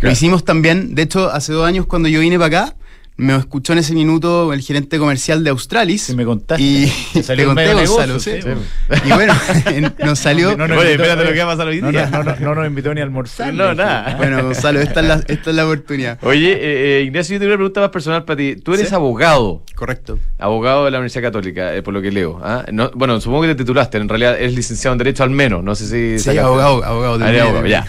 Lo 0.00 0.10
hicimos 0.10 0.44
también, 0.44 0.94
de 0.94 1.02
hecho, 1.02 1.30
hace 1.30 1.52
dos 1.52 1.66
años 1.66 1.86
cuando 1.86 2.08
yo 2.08 2.20
vine 2.20 2.38
para 2.38 2.64
acá, 2.64 2.76
me 3.18 3.34
escuchó 3.34 3.72
en 3.72 3.78
ese 3.78 3.94
minuto 3.94 4.52
el 4.52 4.60
gerente 4.60 4.98
comercial 4.98 5.42
de 5.42 5.50
Australis. 5.50 6.02
Sí, 6.02 6.14
me 6.14 6.24
contaste. 6.26 6.62
Y 6.62 6.92
Te 7.14 7.22
salió 7.22 7.46
conté, 7.54 7.72
Gonzalo, 7.72 8.06
negocio, 8.14 8.20
sí. 8.20 8.42
sí. 8.42 8.98
Y 9.06 9.12
bueno, 9.12 9.34
nos 10.04 10.18
salió... 10.18 10.56
No 10.56 10.68
nos 10.68 10.78
Oye, 10.78 10.92
invitó- 10.92 11.02
espérate 11.04 11.24
lo 11.24 11.32
que 11.32 11.38
va 11.38 11.44
a 11.52 11.56
pasar 11.56 11.68
hoy 11.68 11.80
día. 11.80 12.06
No, 12.10 12.22
no, 12.22 12.34
no, 12.34 12.36
no 12.40 12.54
nos 12.56 12.66
invitó 12.66 12.92
ni 12.94 13.00
a 13.00 13.04
almorzar. 13.04 13.54
No, 13.54 13.72
nada. 13.74 14.16
Bueno, 14.18 14.42
Gonzalo, 14.42 14.80
esta 14.80 15.00
es 15.00 15.06
la, 15.06 15.14
esta 15.28 15.50
es 15.50 15.56
la 15.56 15.64
oportunidad. 15.64 16.18
Oye, 16.22 16.52
eh, 16.52 16.98
eh, 17.00 17.02
Ignacio, 17.04 17.34
yo 17.34 17.40
tengo 17.40 17.50
una 17.52 17.56
pregunta 17.56 17.80
más 17.80 17.90
personal 17.90 18.24
para 18.24 18.36
ti. 18.36 18.56
Tú 18.56 18.74
eres 18.74 18.88
Sí. 18.90 18.94
abogado. 18.94 19.62
Correcto. 19.74 20.18
Abogado 20.38 20.84
de 20.84 20.90
la 20.90 20.98
Universidad 20.98 21.22
Católica, 21.22 21.74
eh, 21.74 21.82
por 21.82 21.94
lo 21.94 22.02
que 22.02 22.10
leo. 22.12 22.38
¿ah? 22.42 22.66
No, 22.70 22.90
bueno, 22.94 23.18
supongo 23.20 23.42
que 23.42 23.48
te 23.48 23.54
titulaste, 23.56 23.96
en 23.98 24.08
realidad 24.10 24.36
eres 24.38 24.54
licenciado 24.54 24.92
en 24.92 24.98
Derecho 24.98 25.22
al 25.22 25.30
menos, 25.30 25.64
no 25.64 25.74
sé 25.74 25.84
si... 25.86 26.18
Sí, 26.22 26.30
sacaste- 26.30 26.40
abogado, 26.40 26.84
abogado. 26.84 27.14
Ah, 27.14 27.18
terminé, 27.18 27.30
eres 27.38 27.42
abogado, 27.42 27.66
ya. 27.66 27.86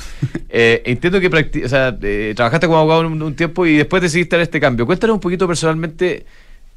Eh, 0.50 0.82
entiendo 0.86 1.20
que 1.20 1.28
o 1.66 1.70
sea, 1.70 1.98
eh, 2.02 2.34
trabajaste 2.36 2.68
como 2.68 2.80
abogado 2.80 3.02
un, 3.02 3.22
un 3.22 3.36
tiempo 3.36 3.66
y 3.66 3.76
después 3.78 4.02
decidiste 4.02 4.38
dar 4.38 4.44
este 4.44 4.60
cambio. 4.62 4.86
Cuéntanos 4.86 5.17
un 5.18 5.22
poquito 5.22 5.48
personalmente 5.48 6.26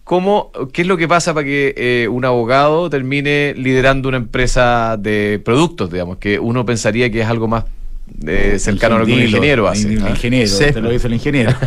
cómo, 0.04 0.50
qué 0.72 0.82
es 0.82 0.88
lo 0.88 0.96
que 0.96 1.06
pasa 1.06 1.32
para 1.34 1.44
que 1.44 1.74
eh, 1.76 2.08
un 2.08 2.24
abogado 2.24 2.90
termine 2.90 3.54
liderando 3.56 4.08
una 4.08 4.16
empresa 4.18 4.96
de 4.98 5.40
productos, 5.44 5.90
digamos, 5.90 6.16
que 6.18 6.38
uno 6.38 6.64
pensaría 6.66 7.10
que 7.10 7.20
es 7.20 7.26
algo 7.26 7.46
más 7.48 7.64
eh, 8.26 8.56
cercano 8.58 8.96
a 8.96 8.98
lo 9.00 9.06
que 9.06 9.12
un 9.12 9.22
ingeniero 9.22 9.68
hace. 9.68 9.92
El 9.92 10.02
¿ah? 10.04 10.10
ingeniero, 10.10 10.48
Sí. 10.48 10.64
te 10.72 10.80
lo 10.80 10.90
dice 10.90 11.06
el 11.06 11.14
ingeniero. 11.14 11.52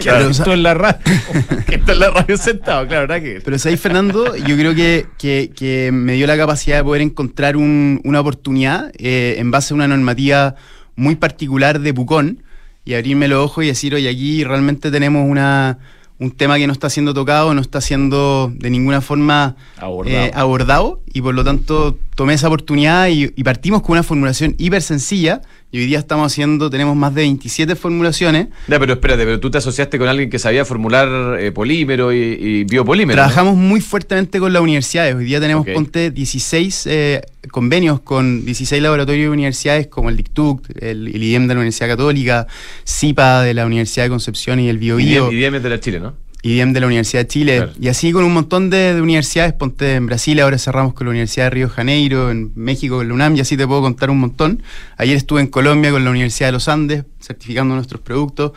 Claro, 0.00 0.28
o 0.28 0.32
sea- 0.32 0.44
Esto 0.44 0.54
es 0.54 0.60
la 0.60 0.72
radio. 0.72 0.98
que 1.66 1.74
está 1.74 1.92
en 1.92 1.98
la 2.00 2.10
radio 2.10 2.36
sentado, 2.38 2.86
claro, 2.88 3.06
¿verdad 3.06 3.22
que? 3.22 3.42
Pero 3.44 3.58
¿sabes, 3.58 3.78
Fernando? 3.78 4.34
Yo 4.34 4.56
creo 4.56 4.74
que, 4.74 5.04
que- 5.18 5.50
que 5.54 5.90
me 5.92 6.14
dio 6.14 6.26
la 6.26 6.38
capacidad 6.38 6.78
de 6.78 6.84
poder 6.84 7.02
encontrar 7.02 7.54
un- 7.58 8.00
una 8.04 8.20
oportunidad 8.20 8.90
eh, 8.98 9.34
en 9.36 9.50
base 9.50 9.74
a 9.74 9.76
una 9.76 9.86
normativa 9.88 10.54
muy 10.96 11.16
particular 11.16 11.80
de 11.80 11.92
Pucón 11.92 12.42
y 12.84 12.94
abrirme 12.94 13.28
los 13.28 13.44
ojos 13.44 13.64
y 13.64 13.68
decir, 13.68 13.94
oye, 13.94 14.08
aquí 14.08 14.44
realmente 14.44 14.90
tenemos 14.90 15.28
una, 15.28 15.78
un 16.18 16.30
tema 16.30 16.58
que 16.58 16.66
no 16.66 16.72
está 16.72 16.90
siendo 16.90 17.14
tocado, 17.14 17.54
no 17.54 17.60
está 17.60 17.80
siendo 17.80 18.52
de 18.54 18.70
ninguna 18.70 19.00
forma 19.00 19.56
Abordado. 19.78 20.16
eh, 20.24 20.30
abordado 20.34 21.00
y 21.12 21.20
por 21.20 21.34
lo 21.34 21.44
tanto 21.44 21.98
tomé 22.14 22.34
esa 22.34 22.48
oportunidad 22.48 23.08
y, 23.08 23.32
y 23.34 23.44
partimos 23.44 23.82
con 23.82 23.92
una 23.92 24.02
formulación 24.02 24.54
hiper 24.58 24.82
sencilla 24.82 25.42
y 25.72 25.78
hoy 25.78 25.86
día 25.86 26.00
estamos 26.00 26.32
haciendo, 26.32 26.68
tenemos 26.68 26.96
más 26.96 27.14
de 27.14 27.22
27 27.22 27.76
formulaciones 27.76 28.48
Ya, 28.66 28.78
pero 28.78 28.94
espérate, 28.94 29.24
pero 29.24 29.38
tú 29.38 29.50
te 29.50 29.58
asociaste 29.58 29.98
con 29.98 30.08
alguien 30.08 30.28
que 30.28 30.38
sabía 30.38 30.64
formular 30.64 31.38
eh, 31.40 31.52
polímero 31.52 32.12
y, 32.12 32.18
y 32.18 32.64
biopolímero. 32.64 33.16
¿no? 33.16 33.22
Trabajamos 33.22 33.56
muy 33.56 33.80
fuertemente 33.80 34.40
con 34.40 34.52
las 34.52 34.62
universidades. 34.62 35.14
Hoy 35.14 35.24
día 35.24 35.40
tenemos, 35.40 35.66
ponte, 35.66 36.10
16 36.10 36.86
eh, 36.86 37.22
convenios 37.50 38.00
con 38.00 38.44
16 38.44 38.82
laboratorios 38.82 39.24
de 39.24 39.30
universidades 39.30 39.86
como 39.86 40.08
el 40.10 40.16
DICTUC, 40.16 40.70
el, 40.80 41.08
el 41.08 41.22
IDEM 41.22 41.46
de 41.46 41.54
la 41.54 41.60
Universidad 41.60 41.88
Católica, 41.88 42.46
CIPA 42.84 43.42
de 43.42 43.54
la 43.54 43.66
Universidad 43.66 44.06
de 44.06 44.10
Concepción 44.10 44.58
y 44.60 44.68
el 44.68 44.78
BioBio, 44.78 45.30
y 45.30 45.36
de 45.36 45.68
la 45.68 45.80
Chile, 45.80 46.00
¿no? 46.00 46.14
IDEM 46.42 46.72
de 46.72 46.80
la 46.80 46.86
Universidad 46.86 47.22
de 47.22 47.28
Chile. 47.28 47.56
Claro. 47.56 47.72
Y 47.80 47.88
así 47.88 48.12
con 48.12 48.24
un 48.24 48.32
montón 48.32 48.70
de, 48.70 48.94
de 48.94 49.02
universidades, 49.02 49.52
ponte 49.52 49.94
en 49.94 50.06
Brasil, 50.06 50.40
ahora 50.40 50.58
cerramos 50.58 50.94
con 50.94 51.06
la 51.06 51.10
Universidad 51.10 51.46
de 51.46 51.50
Río 51.50 51.68
de 51.68 51.72
Janeiro, 51.72 52.30
en 52.30 52.52
México 52.54 52.96
con 52.96 53.08
la 53.08 53.14
UNAM, 53.14 53.36
y 53.36 53.40
así 53.40 53.56
te 53.56 53.66
puedo 53.66 53.82
contar 53.82 54.10
un 54.10 54.20
montón. 54.20 54.62
Ayer 54.96 55.16
estuve 55.16 55.40
en 55.40 55.48
Colombia 55.48 55.90
con 55.90 56.04
la 56.04 56.10
Universidad 56.10 56.48
de 56.48 56.52
los 56.52 56.68
Andes, 56.68 57.04
certificando 57.20 57.74
nuestros 57.74 58.00
productos. 58.00 58.52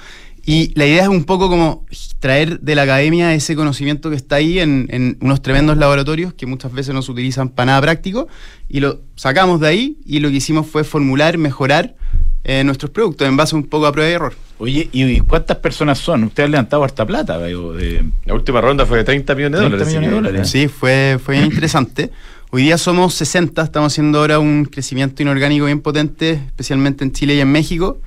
Y 0.45 0.73
la 0.75 0.85
idea 0.85 1.03
es 1.03 1.07
un 1.07 1.23
poco 1.23 1.47
como 1.47 1.85
traer 2.19 2.59
de 2.59 2.75
la 2.75 2.81
academia 2.81 3.33
ese 3.33 3.55
conocimiento 3.55 4.09
que 4.09 4.17
está 4.17 4.35
ahí 4.35 4.59
en, 4.59 4.87
en 4.89 5.17
unos 5.21 5.41
tremendos 5.41 5.77
laboratorios 5.77 6.33
que 6.33 6.45
muchas 6.45 6.73
veces 6.73 6.93
no 6.93 7.01
se 7.01 7.11
utilizan 7.13 7.47
para 7.47 7.67
nada 7.67 7.81
práctico 7.81 8.27
y 8.67 8.81
lo 8.81 9.01
sacamos 9.15 9.61
de 9.61 9.67
ahí 9.69 9.97
y 10.05 10.19
lo 10.19 10.29
que 10.29 10.35
hicimos 10.35 10.67
fue 10.67 10.83
formular, 10.83 11.37
mejorar 11.37 11.95
eh, 12.43 12.63
nuestros 12.63 12.91
productos 12.91 13.27
en 13.27 13.37
base 13.37 13.55
un 13.55 13.63
poco 13.63 13.87
a 13.87 13.91
prueba 13.91 14.09
y 14.09 14.13
error. 14.13 14.33
Oye, 14.59 14.89
¿y 14.91 15.19
cuántas 15.21 15.57
personas 15.57 15.97
son? 15.99 16.25
Ustedes 16.25 16.45
han 16.45 16.51
levantado 16.51 16.83
harta 16.83 17.05
plata, 17.05 17.37
de 17.37 18.03
La 18.25 18.33
última 18.33 18.61
ronda 18.61 18.85
fue 18.85 18.97
de 18.99 19.03
30 19.03 19.35
millones 19.35 19.59
de 19.61 19.67
30 19.67 19.77
dólares. 19.85 19.87
millones 19.99 20.11
de 20.11 20.17
así 20.17 20.23
que- 20.25 20.29
dólares. 20.31 20.49
Sí, 20.49 20.67
fue, 20.67 21.19
fue 21.23 21.35
bien 21.35 21.45
interesante. 21.51 22.11
Hoy 22.51 22.63
día 22.63 22.77
somos 22.77 23.15
60, 23.15 23.63
estamos 23.63 23.91
haciendo 23.93 24.19
ahora 24.19 24.39
un 24.39 24.65
crecimiento 24.65 25.21
inorgánico 25.23 25.65
bien 25.65 25.81
potente, 25.81 26.33
especialmente 26.33 27.03
en 27.03 27.11
Chile 27.11 27.35
y 27.35 27.39
en 27.39 27.51
México. 27.51 27.99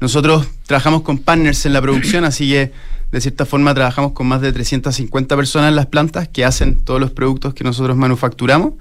Nosotros 0.00 0.46
trabajamos 0.66 1.02
con 1.02 1.18
partners 1.18 1.66
en 1.66 1.72
la 1.74 1.82
producción, 1.82 2.24
así 2.24 2.48
que 2.50 2.72
de 3.12 3.20
cierta 3.20 3.44
forma 3.44 3.74
trabajamos 3.74 4.12
con 4.12 4.26
más 4.26 4.40
de 4.40 4.50
350 4.52 5.36
personas 5.36 5.68
en 5.68 5.76
las 5.76 5.86
plantas 5.86 6.26
que 6.28 6.44
hacen 6.46 6.80
todos 6.82 6.98
los 7.00 7.10
productos 7.10 7.52
que 7.52 7.62
nosotros 7.64 7.96
manufacturamos. 7.96 8.72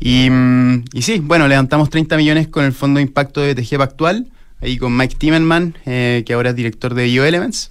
Y, 0.00 0.28
mm, 0.28 0.84
y 0.92 1.02
sí, 1.02 1.20
bueno, 1.20 1.46
levantamos 1.46 1.88
30 1.88 2.16
millones 2.16 2.48
con 2.48 2.64
el 2.64 2.72
Fondo 2.72 2.98
de 2.98 3.02
Impacto 3.04 3.40
de 3.40 3.54
BTG 3.54 3.80
Actual, 3.80 4.26
ahí 4.60 4.78
con 4.78 4.96
Mike 4.96 5.16
Timmerman, 5.18 5.76
eh, 5.86 6.22
que 6.26 6.32
ahora 6.32 6.50
es 6.50 6.56
director 6.56 6.94
de 6.94 7.04
BioElements. 7.04 7.70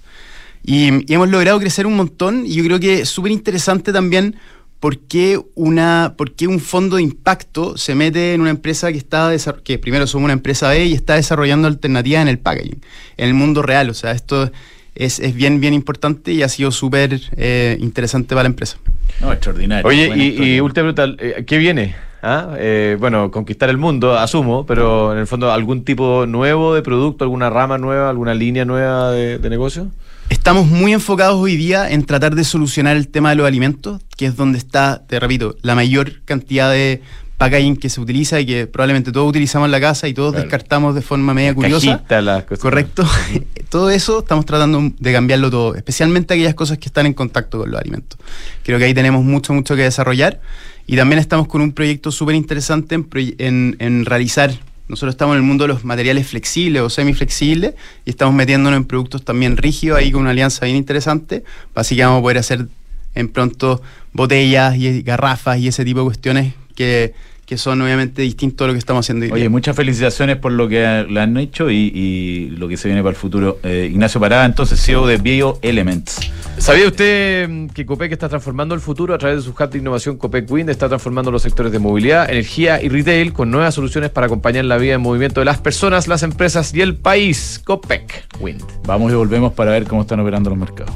Y, 0.64 1.10
y 1.10 1.14
hemos 1.14 1.28
logrado 1.28 1.60
crecer 1.60 1.86
un 1.86 1.94
montón 1.94 2.44
y 2.44 2.54
yo 2.54 2.64
creo 2.64 2.80
que 2.80 3.00
es 3.00 3.08
súper 3.08 3.30
interesante 3.30 3.92
también 3.92 4.36
por 4.80 4.98
qué, 4.98 5.40
una, 5.54 6.14
por 6.16 6.34
qué 6.34 6.46
un 6.46 6.60
fondo 6.60 6.96
de 6.96 7.02
impacto 7.02 7.76
se 7.76 7.94
mete 7.94 8.34
en 8.34 8.40
una 8.40 8.50
empresa 8.50 8.92
que 8.92 8.98
está 8.98 9.32
que 9.64 9.78
primero 9.78 10.06
somos 10.06 10.24
una 10.24 10.32
empresa 10.32 10.68
B 10.70 10.86
y 10.86 10.92
está 10.92 11.14
desarrollando 11.14 11.66
alternativas 11.66 12.22
en 12.22 12.28
el 12.28 12.38
packaging, 12.38 12.80
en 13.16 13.28
el 13.28 13.34
mundo 13.34 13.62
real. 13.62 13.90
O 13.90 13.94
sea, 13.94 14.12
esto 14.12 14.50
es, 14.94 15.18
es 15.20 15.34
bien, 15.34 15.60
bien 15.60 15.72
importante 15.72 16.32
y 16.32 16.42
ha 16.42 16.48
sido 16.48 16.70
súper 16.72 17.20
eh, 17.36 17.78
interesante 17.80 18.30
para 18.30 18.42
la 18.42 18.48
empresa. 18.48 18.78
No, 19.20 19.32
extraordinario. 19.32 19.86
Oye, 19.86 20.12
y, 20.14 20.56
y 20.56 20.60
última 20.60 20.92
pregunta, 20.92 21.24
eh, 21.24 21.44
¿qué 21.46 21.58
viene? 21.58 21.94
¿Ah? 22.22 22.54
Eh, 22.58 22.96
bueno, 22.98 23.30
conquistar 23.30 23.68
el 23.70 23.76
mundo, 23.76 24.18
asumo, 24.18 24.66
pero 24.66 25.12
en 25.12 25.18
el 25.18 25.26
fondo, 25.26 25.52
¿algún 25.52 25.84
tipo 25.84 26.26
nuevo 26.26 26.74
de 26.74 26.82
producto, 26.82 27.24
alguna 27.24 27.50
rama 27.50 27.78
nueva, 27.78 28.08
alguna 28.10 28.34
línea 28.34 28.64
nueva 28.64 29.10
de, 29.10 29.38
de 29.38 29.50
negocio? 29.50 29.88
Estamos 30.28 30.66
muy 30.66 30.92
enfocados 30.92 31.36
hoy 31.36 31.56
día 31.56 31.88
en 31.90 32.04
tratar 32.04 32.34
de 32.34 32.42
solucionar 32.42 32.96
el 32.96 33.08
tema 33.08 33.30
de 33.30 33.36
los 33.36 33.46
alimentos, 33.46 34.00
que 34.16 34.26
es 34.26 34.34
donde 34.36 34.58
está, 34.58 35.04
te 35.06 35.20
repito, 35.20 35.54
la 35.62 35.74
mayor 35.76 36.22
cantidad 36.24 36.70
de 36.70 37.00
packaging 37.38 37.76
que 37.76 37.90
se 37.90 38.00
utiliza 38.00 38.40
y 38.40 38.46
que 38.46 38.66
probablemente 38.66 39.12
todos 39.12 39.28
utilizamos 39.28 39.66
en 39.66 39.72
la 39.72 39.80
casa 39.80 40.08
y 40.08 40.14
todos 40.14 40.32
Claro. 40.32 40.44
descartamos 40.48 40.94
de 40.94 41.02
forma 41.02 41.34
media 41.34 41.54
curiosa. 41.54 41.98
Cajita, 41.98 42.22
las 42.22 42.44
cosas. 42.44 42.58
Correcto. 42.62 43.04
todo 43.68 43.90
eso 43.90 44.20
estamos 44.20 44.46
tratando 44.46 44.90
de 44.98 45.12
cambiarlo 45.12 45.50
todo, 45.50 45.74
especialmente 45.74 46.32
aquellas 46.34 46.54
cosas 46.54 46.78
que 46.78 46.86
están 46.86 47.04
en 47.06 47.12
contacto 47.12 47.58
con 47.58 47.70
los 47.70 47.78
alimentos. 47.80 48.18
Creo 48.64 48.78
que 48.78 48.86
ahí 48.86 48.94
tenemos 48.94 49.22
mucho, 49.22 49.52
mucho 49.52 49.76
que 49.76 49.82
desarrollar. 49.82 50.40
Y 50.86 50.96
también 50.96 51.18
estamos 51.18 51.48
con 51.48 51.60
un 51.60 51.72
proyecto 51.72 52.12
súper 52.12 52.34
interesante 52.36 52.94
en, 52.94 53.08
en, 53.38 53.76
en 53.78 54.04
realizar. 54.04 54.52
Nosotros 54.88 55.14
estamos 55.14 55.34
en 55.34 55.38
el 55.38 55.46
mundo 55.46 55.64
de 55.64 55.68
los 55.68 55.84
materiales 55.84 56.28
flexibles 56.28 56.80
o 56.82 56.90
semiflexibles 56.90 57.74
y 58.04 58.10
estamos 58.10 58.34
metiéndonos 58.34 58.76
en 58.76 58.84
productos 58.84 59.24
también 59.24 59.56
rígidos 59.56 59.98
ahí 59.98 60.12
con 60.12 60.22
una 60.22 60.30
alianza 60.30 60.64
bien 60.64 60.76
interesante. 60.76 61.42
Así 61.74 61.96
que 61.96 62.04
vamos 62.04 62.20
a 62.20 62.22
poder 62.22 62.38
hacer 62.38 62.68
en 63.16 63.28
pronto 63.28 63.82
botellas 64.12 64.76
y 64.76 65.02
garrafas 65.02 65.58
y 65.58 65.68
ese 65.68 65.84
tipo 65.84 66.00
de 66.00 66.04
cuestiones 66.04 66.54
que, 66.76 67.14
que 67.46 67.56
son 67.56 67.80
obviamente 67.80 68.22
distintos 68.22 68.64
a 68.64 68.68
lo 68.68 68.72
que 68.74 68.80
estamos 68.80 69.06
haciendo 69.06 69.24
hoy 69.24 69.30
Oye, 69.30 69.42
día. 69.42 69.50
muchas 69.50 69.76
felicitaciones 69.76 70.36
por 70.36 70.50
lo 70.50 70.68
que 70.68 71.06
le 71.08 71.20
han 71.20 71.36
hecho 71.36 71.70
y, 71.70 71.92
y 71.94 72.50
lo 72.50 72.66
que 72.66 72.76
se 72.76 72.88
viene 72.88 73.02
para 73.02 73.10
el 73.10 73.16
futuro. 73.16 73.58
Eh, 73.62 73.88
Ignacio 73.90 74.20
Parada, 74.20 74.44
entonces 74.44 74.84
CEO 74.84 75.06
de 75.06 75.16
BioElements. 75.18 76.18
¿Sabía 76.58 76.88
usted 76.88 77.48
mm, 77.48 77.68
que 77.68 77.86
Copec 77.86 78.10
está 78.10 78.28
transformando 78.28 78.74
el 78.74 78.80
futuro 78.80 79.14
a 79.14 79.18
través 79.18 79.38
de 79.38 79.42
su 79.44 79.50
hub 79.50 79.70
de 79.70 79.78
innovación 79.78 80.16
Copec 80.16 80.50
Wind? 80.50 80.70
Está 80.70 80.88
transformando 80.88 81.30
los 81.30 81.42
sectores 81.42 81.70
de 81.70 81.78
movilidad, 81.78 82.28
energía 82.28 82.82
y 82.82 82.88
retail 82.88 83.32
con 83.32 83.50
nuevas 83.50 83.74
soluciones 83.74 84.10
para 84.10 84.26
acompañar 84.26 84.64
la 84.64 84.76
vida 84.76 84.94
en 84.94 85.00
movimiento 85.00 85.40
de 85.40 85.44
las 85.44 85.58
personas, 85.58 86.08
las 86.08 86.24
empresas 86.24 86.74
y 86.74 86.80
el 86.80 86.96
país. 86.96 87.60
Copec 87.64 88.26
Wind. 88.40 88.64
Vamos 88.86 89.12
y 89.12 89.14
volvemos 89.14 89.52
para 89.52 89.70
ver 89.70 89.84
cómo 89.84 90.02
están 90.02 90.18
operando 90.18 90.50
los 90.50 90.58
mercados. 90.58 90.92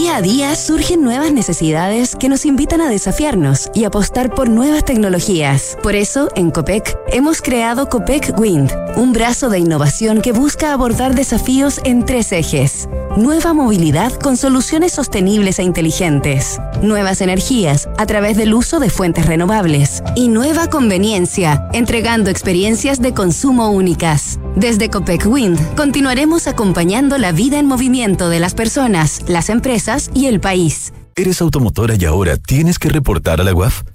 Día 0.00 0.16
a 0.16 0.22
día 0.22 0.56
surgen 0.56 1.02
nuevas 1.02 1.30
necesidades 1.30 2.16
que 2.16 2.30
nos 2.30 2.46
invitan 2.46 2.80
a 2.80 2.88
desafiarnos 2.88 3.70
y 3.74 3.84
apostar 3.84 4.34
por 4.34 4.48
nuevas 4.48 4.82
tecnologías. 4.82 5.76
Por 5.82 5.94
eso, 5.94 6.30
en 6.36 6.50
COPEC, 6.50 6.96
hemos 7.08 7.42
creado 7.42 7.90
COPEC 7.90 8.32
Wind, 8.40 8.72
un 8.96 9.12
brazo 9.12 9.50
de 9.50 9.58
innovación 9.58 10.22
que 10.22 10.32
busca 10.32 10.72
abordar 10.72 11.14
desafíos 11.14 11.82
en 11.84 12.06
tres 12.06 12.32
ejes. 12.32 12.88
Nueva 13.18 13.52
movilidad 13.52 14.14
con 14.14 14.38
soluciones 14.38 14.92
sostenibles 14.92 15.58
e 15.58 15.64
inteligentes. 15.64 16.58
Nuevas 16.80 17.20
energías 17.20 17.86
a 17.98 18.06
través 18.06 18.38
del 18.38 18.54
uso 18.54 18.80
de 18.80 18.88
fuentes 18.88 19.26
renovables. 19.26 20.02
Y 20.16 20.28
nueva 20.28 20.68
conveniencia, 20.68 21.68
entregando 21.74 22.30
experiencias 22.30 23.02
de 23.02 23.12
consumo 23.12 23.70
únicas. 23.70 24.38
Desde 24.56 24.88
Copec 24.88 25.26
Wind 25.26 25.58
continuaremos 25.74 26.46
acompañando 26.46 27.18
la 27.18 27.32
vida 27.32 27.58
en 27.58 27.66
movimiento 27.66 28.28
de 28.28 28.40
las 28.40 28.54
personas, 28.54 29.20
las 29.26 29.48
empresas 29.48 29.89
y 30.14 30.26
el 30.26 30.40
país. 30.40 30.92
¿Eres 31.16 31.40
automotora 31.40 31.96
y 31.98 32.04
ahora 32.04 32.36
tienes 32.36 32.78
que 32.78 32.88
reportar 32.88 33.40
a 33.40 33.44
la 33.44 33.52
UAF? 33.52 33.82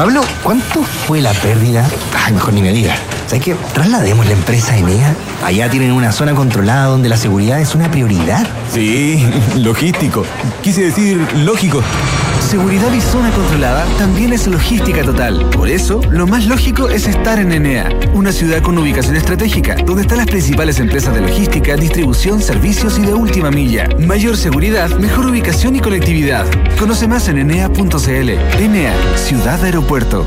Pablo, 0.00 0.22
¿cuánto 0.42 0.82
fue 0.82 1.20
la 1.20 1.34
pérdida? 1.34 1.86
Ay, 2.24 2.32
mejor 2.32 2.54
ni 2.54 2.62
me 2.62 2.72
diga. 2.72 2.94
¿Sabes 3.26 3.44
qué? 3.44 3.54
Traslademos 3.74 4.24
la 4.24 4.32
empresa 4.32 4.74
Enea. 4.74 5.14
Allá 5.44 5.68
tienen 5.68 5.92
una 5.92 6.10
zona 6.10 6.34
controlada 6.34 6.86
donde 6.86 7.10
la 7.10 7.18
seguridad 7.18 7.60
es 7.60 7.74
una 7.74 7.90
prioridad. 7.90 8.46
Sí, 8.72 9.28
logístico. 9.56 10.24
Quise 10.62 10.84
decir 10.84 11.18
lógico. 11.44 11.82
Seguridad 12.50 12.92
y 12.92 13.00
zona 13.00 13.30
controlada 13.30 13.86
también 13.96 14.32
es 14.32 14.48
logística 14.48 15.04
total. 15.04 15.48
Por 15.50 15.68
eso, 15.68 16.00
lo 16.10 16.26
más 16.26 16.46
lógico 16.46 16.88
es 16.88 17.06
estar 17.06 17.38
en 17.38 17.52
Enea, 17.52 17.88
una 18.12 18.32
ciudad 18.32 18.60
con 18.60 18.76
ubicación 18.76 19.14
estratégica, 19.14 19.76
donde 19.76 20.02
están 20.02 20.18
las 20.18 20.26
principales 20.26 20.80
empresas 20.80 21.14
de 21.14 21.20
logística, 21.20 21.76
distribución, 21.76 22.42
servicios 22.42 22.98
y 22.98 23.02
de 23.02 23.14
última 23.14 23.52
milla. 23.52 23.88
Mayor 24.00 24.36
seguridad, 24.36 24.90
mejor 24.98 25.26
ubicación 25.26 25.76
y 25.76 25.80
conectividad. 25.80 26.44
Conoce 26.76 27.06
más 27.06 27.28
en 27.28 27.38
enea.cl. 27.38 28.30
Enea, 28.58 28.94
ciudad 29.14 29.62
aeropuerto. 29.62 30.26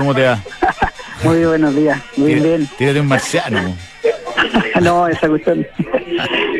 ¿Cómo 0.00 0.14
te 0.14 0.24
va? 0.24 0.38
Muy 1.24 1.44
buenos 1.44 1.76
días, 1.76 2.00
muy 2.16 2.36
bien. 2.36 2.66
Tírate 2.78 3.00
un 3.00 3.06
marciano. 3.06 3.76
no, 4.80 5.06
esa 5.06 5.28
cuestión 5.28 5.60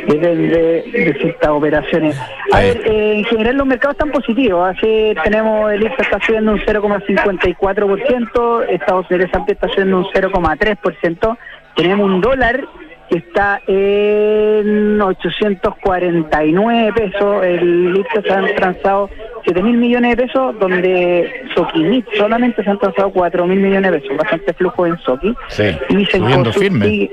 de, 0.08 0.18
de, 0.18 1.16
ciertas 1.18 1.48
operaciones. 1.48 2.14
A 2.52 2.60
ver, 2.60 2.82
eh, 2.84 3.14
en 3.16 3.24
general 3.24 3.56
los 3.56 3.66
mercados 3.66 3.94
están 3.94 4.10
positivos. 4.10 4.76
Así 4.76 5.14
tenemos 5.24 5.72
el 5.72 5.84
IPSA 5.84 6.02
está 6.02 6.20
subiendo 6.26 6.52
un 6.52 6.60
0,54%, 6.60 8.66
Estados 8.68 9.10
Unidos 9.10 9.30
está 9.48 9.68
subiendo 9.68 9.96
un 9.96 10.04
0,3%, 10.04 11.38
tenemos 11.76 12.06
un 12.06 12.20
dólar 12.20 12.68
que 13.10 13.18
está 13.18 13.60
en 13.66 15.00
849 15.00 16.92
pesos, 16.92 17.44
el 17.44 17.92
litro 17.92 18.22
se 18.22 18.32
han 18.32 18.54
transado 18.54 19.10
7 19.44 19.62
mil 19.62 19.76
millones 19.76 20.16
de 20.16 20.26
pesos, 20.26 20.58
donde 20.60 21.48
Soquimit 21.54 22.06
solamente 22.16 22.62
se 22.62 22.70
han 22.70 22.78
transado 22.78 23.10
4 23.10 23.46
mil 23.46 23.58
millones 23.58 23.90
de 23.90 23.98
pesos, 23.98 24.16
bastante 24.16 24.52
flujo 24.54 24.86
en 24.86 24.96
Soqui. 24.98 25.34
Sí, 25.48 25.76
y 25.88 26.06
subiendo 26.06 26.52
firme. 26.52 27.10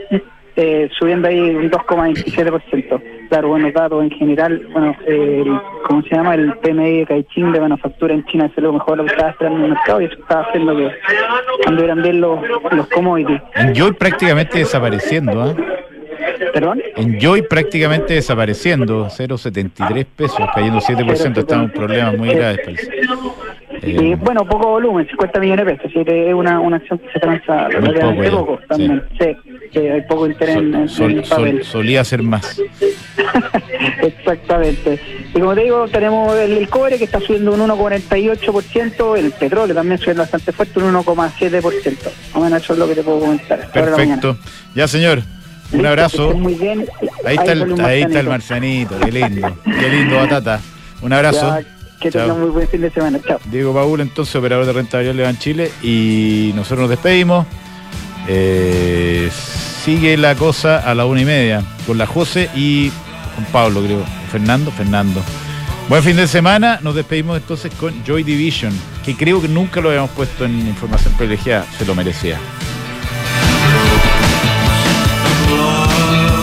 Eh, 0.60 0.89
subiendo 0.97 1.28
ahí 1.28 1.39
un 1.39 1.70
2,27%. 1.70 2.99
Claro, 3.30 3.49
buenos 3.49 3.72
datos 3.74 4.01
en 4.01 4.10
general. 4.10 4.68
Bueno, 4.74 4.95
eh, 5.05 5.45
¿cómo 5.88 6.01
se 6.01 6.16
llama? 6.16 6.34
El 6.34 6.51
PMI 6.58 6.99
de 6.99 7.05
Caixin 7.05 7.51
de 7.51 7.60
manufactura 7.60 8.16
en 8.16 8.26
China 8.26 8.45
es 8.45 8.64
lo 8.64 8.74
mejor 8.74 8.97
lo 8.97 9.05
que 9.05 9.12
estaba 9.12 9.30
esperando 9.30 9.60
en 9.60 9.66
el 9.66 9.72
mercado 9.74 10.01
y 10.01 10.05
eso 10.05 10.16
estaba 10.16 10.41
haciendo 10.41 10.76
que 10.76 10.91
anduvieran 11.68 12.01
bien 12.01 12.22
los, 12.22 12.39
los 12.72 12.88
commodities. 12.88 13.39
Enjoy 13.53 13.91
prácticamente 13.91 14.58
desapareciendo, 14.58 15.43
¿ah? 15.43 15.55
¿Perdón? 16.53 16.82
Enjoy 16.95 17.43
prácticamente 17.43 18.16
desapareciendo, 18.16 19.10
0,73 19.10 20.05
pesos, 20.05 20.39
cayendo 20.55 20.80
7%, 20.80 21.38
estamos 21.38 21.66
en 21.66 21.72
problemas 21.72 22.18
muy 22.18 22.30
graves, 22.30 22.62
parece. 22.66 22.91
Eh, 23.82 24.18
bueno, 24.20 24.46
poco 24.46 24.70
volumen, 24.70 25.08
50 25.08 25.40
millones 25.40 25.66
de 25.66 25.76
pesos, 25.76 25.92
es 26.08 26.34
una, 26.34 26.60
una 26.60 26.78
acción 26.78 27.00
que 27.00 27.12
se 27.12 27.20
transa 27.20 27.68
relativamente 27.68 28.32
poco, 28.32 28.60
también, 28.68 29.04
sí. 29.20 29.36
que 29.72 29.92
hay 29.92 30.02
poco 30.02 30.28
interés 30.28 30.58
en, 30.58 30.74
el 30.74 31.24
papel. 31.24 31.64
solía 31.64 32.04
ser 32.04 32.24
más. 32.24 32.60
Exactamente. 34.02 35.00
Y 35.34 35.40
como 35.40 35.54
te 35.54 35.64
digo, 35.64 35.88
tenemos 35.88 36.36
el, 36.38 36.68
cobre 36.70 36.98
que 36.98 37.04
está 37.04 37.20
subiendo 37.20 37.54
un 37.54 37.60
1,48%, 37.62 39.18
el 39.18 39.32
petróleo 39.32 39.76
también 39.76 40.00
subiendo 40.00 40.24
bastante 40.24 40.52
fuerte, 40.52 40.80
un 40.80 40.94
1,7%. 40.94 41.98
O 42.34 42.40
menos 42.40 42.64
eso 42.64 42.74
es 42.74 42.80
lo 42.80 42.88
que 42.88 42.96
te 42.96 43.04
puedo 43.04 43.20
comentar. 43.20 43.72
Perfecto. 43.72 44.38
Ya, 44.76 44.88
señor. 44.88 45.22
Un 45.72 45.86
abrazo. 45.86 46.34
Muy 46.34 46.54
bien. 46.54 46.86
Ahí, 47.26 47.36
está 47.36 47.52
el, 47.52 47.82
ahí 47.82 48.02
está 48.02 48.22
el 48.22 48.28
marcianito, 48.28 48.98
qué 49.00 49.12
lindo. 49.12 49.58
Qué 49.66 49.90
lindo, 49.90 50.16
Batata. 50.16 50.62
Un 51.02 51.14
abrazo. 51.14 51.58
Que 52.00 52.12
tengan 52.12 52.39
muy 52.39 52.50
buen 52.50 52.68
fin 52.68 52.82
de 52.82 52.89
semana. 52.89 53.20
Chao. 53.26 53.39
Diego 53.45 53.74
Paul, 53.74 54.02
entonces, 54.02 54.36
operador 54.36 54.66
de 54.66 54.74
renta 54.74 54.98
variable 54.98 55.26
en 55.26 55.38
Chile. 55.38 55.72
Y 55.82 56.52
nosotros 56.56 56.82
nos 56.82 56.89
despedimos. 56.89 57.45
Eh, 58.28 59.30
sigue 59.84 60.18
la 60.18 60.36
cosa 60.36 60.80
a 60.80 60.93
la 60.93 61.06
una 61.06 61.22
y 61.22 61.26
media 61.26 61.64
con 61.86 61.98
la 61.98 62.06
José 62.06 62.50
y 62.56 62.89
con 63.36 63.45
Pablo, 63.52 63.82
creo. 63.82 64.04
Fernando, 64.32 64.72
Fernando. 64.72 65.22
Buen 65.88 66.04
fin 66.04 66.18
de 66.18 66.28
semana. 66.28 66.80
Nos 66.82 66.95
despedimos 66.95 67.38
entonces 67.38 67.72
con 67.80 68.04
Joy 68.04 68.24
Division, 68.24 68.74
que 69.06 69.16
creo 69.16 69.41
que 69.41 69.48
nunca 69.48 69.80
lo 69.80 69.89
habíamos 69.89 70.12
puesto 70.12 70.43
en 70.43 70.68
información 70.68 71.14
privilegiada. 71.14 71.66
Se 71.78 71.86
lo 71.86 71.95
merecía. 71.95 72.38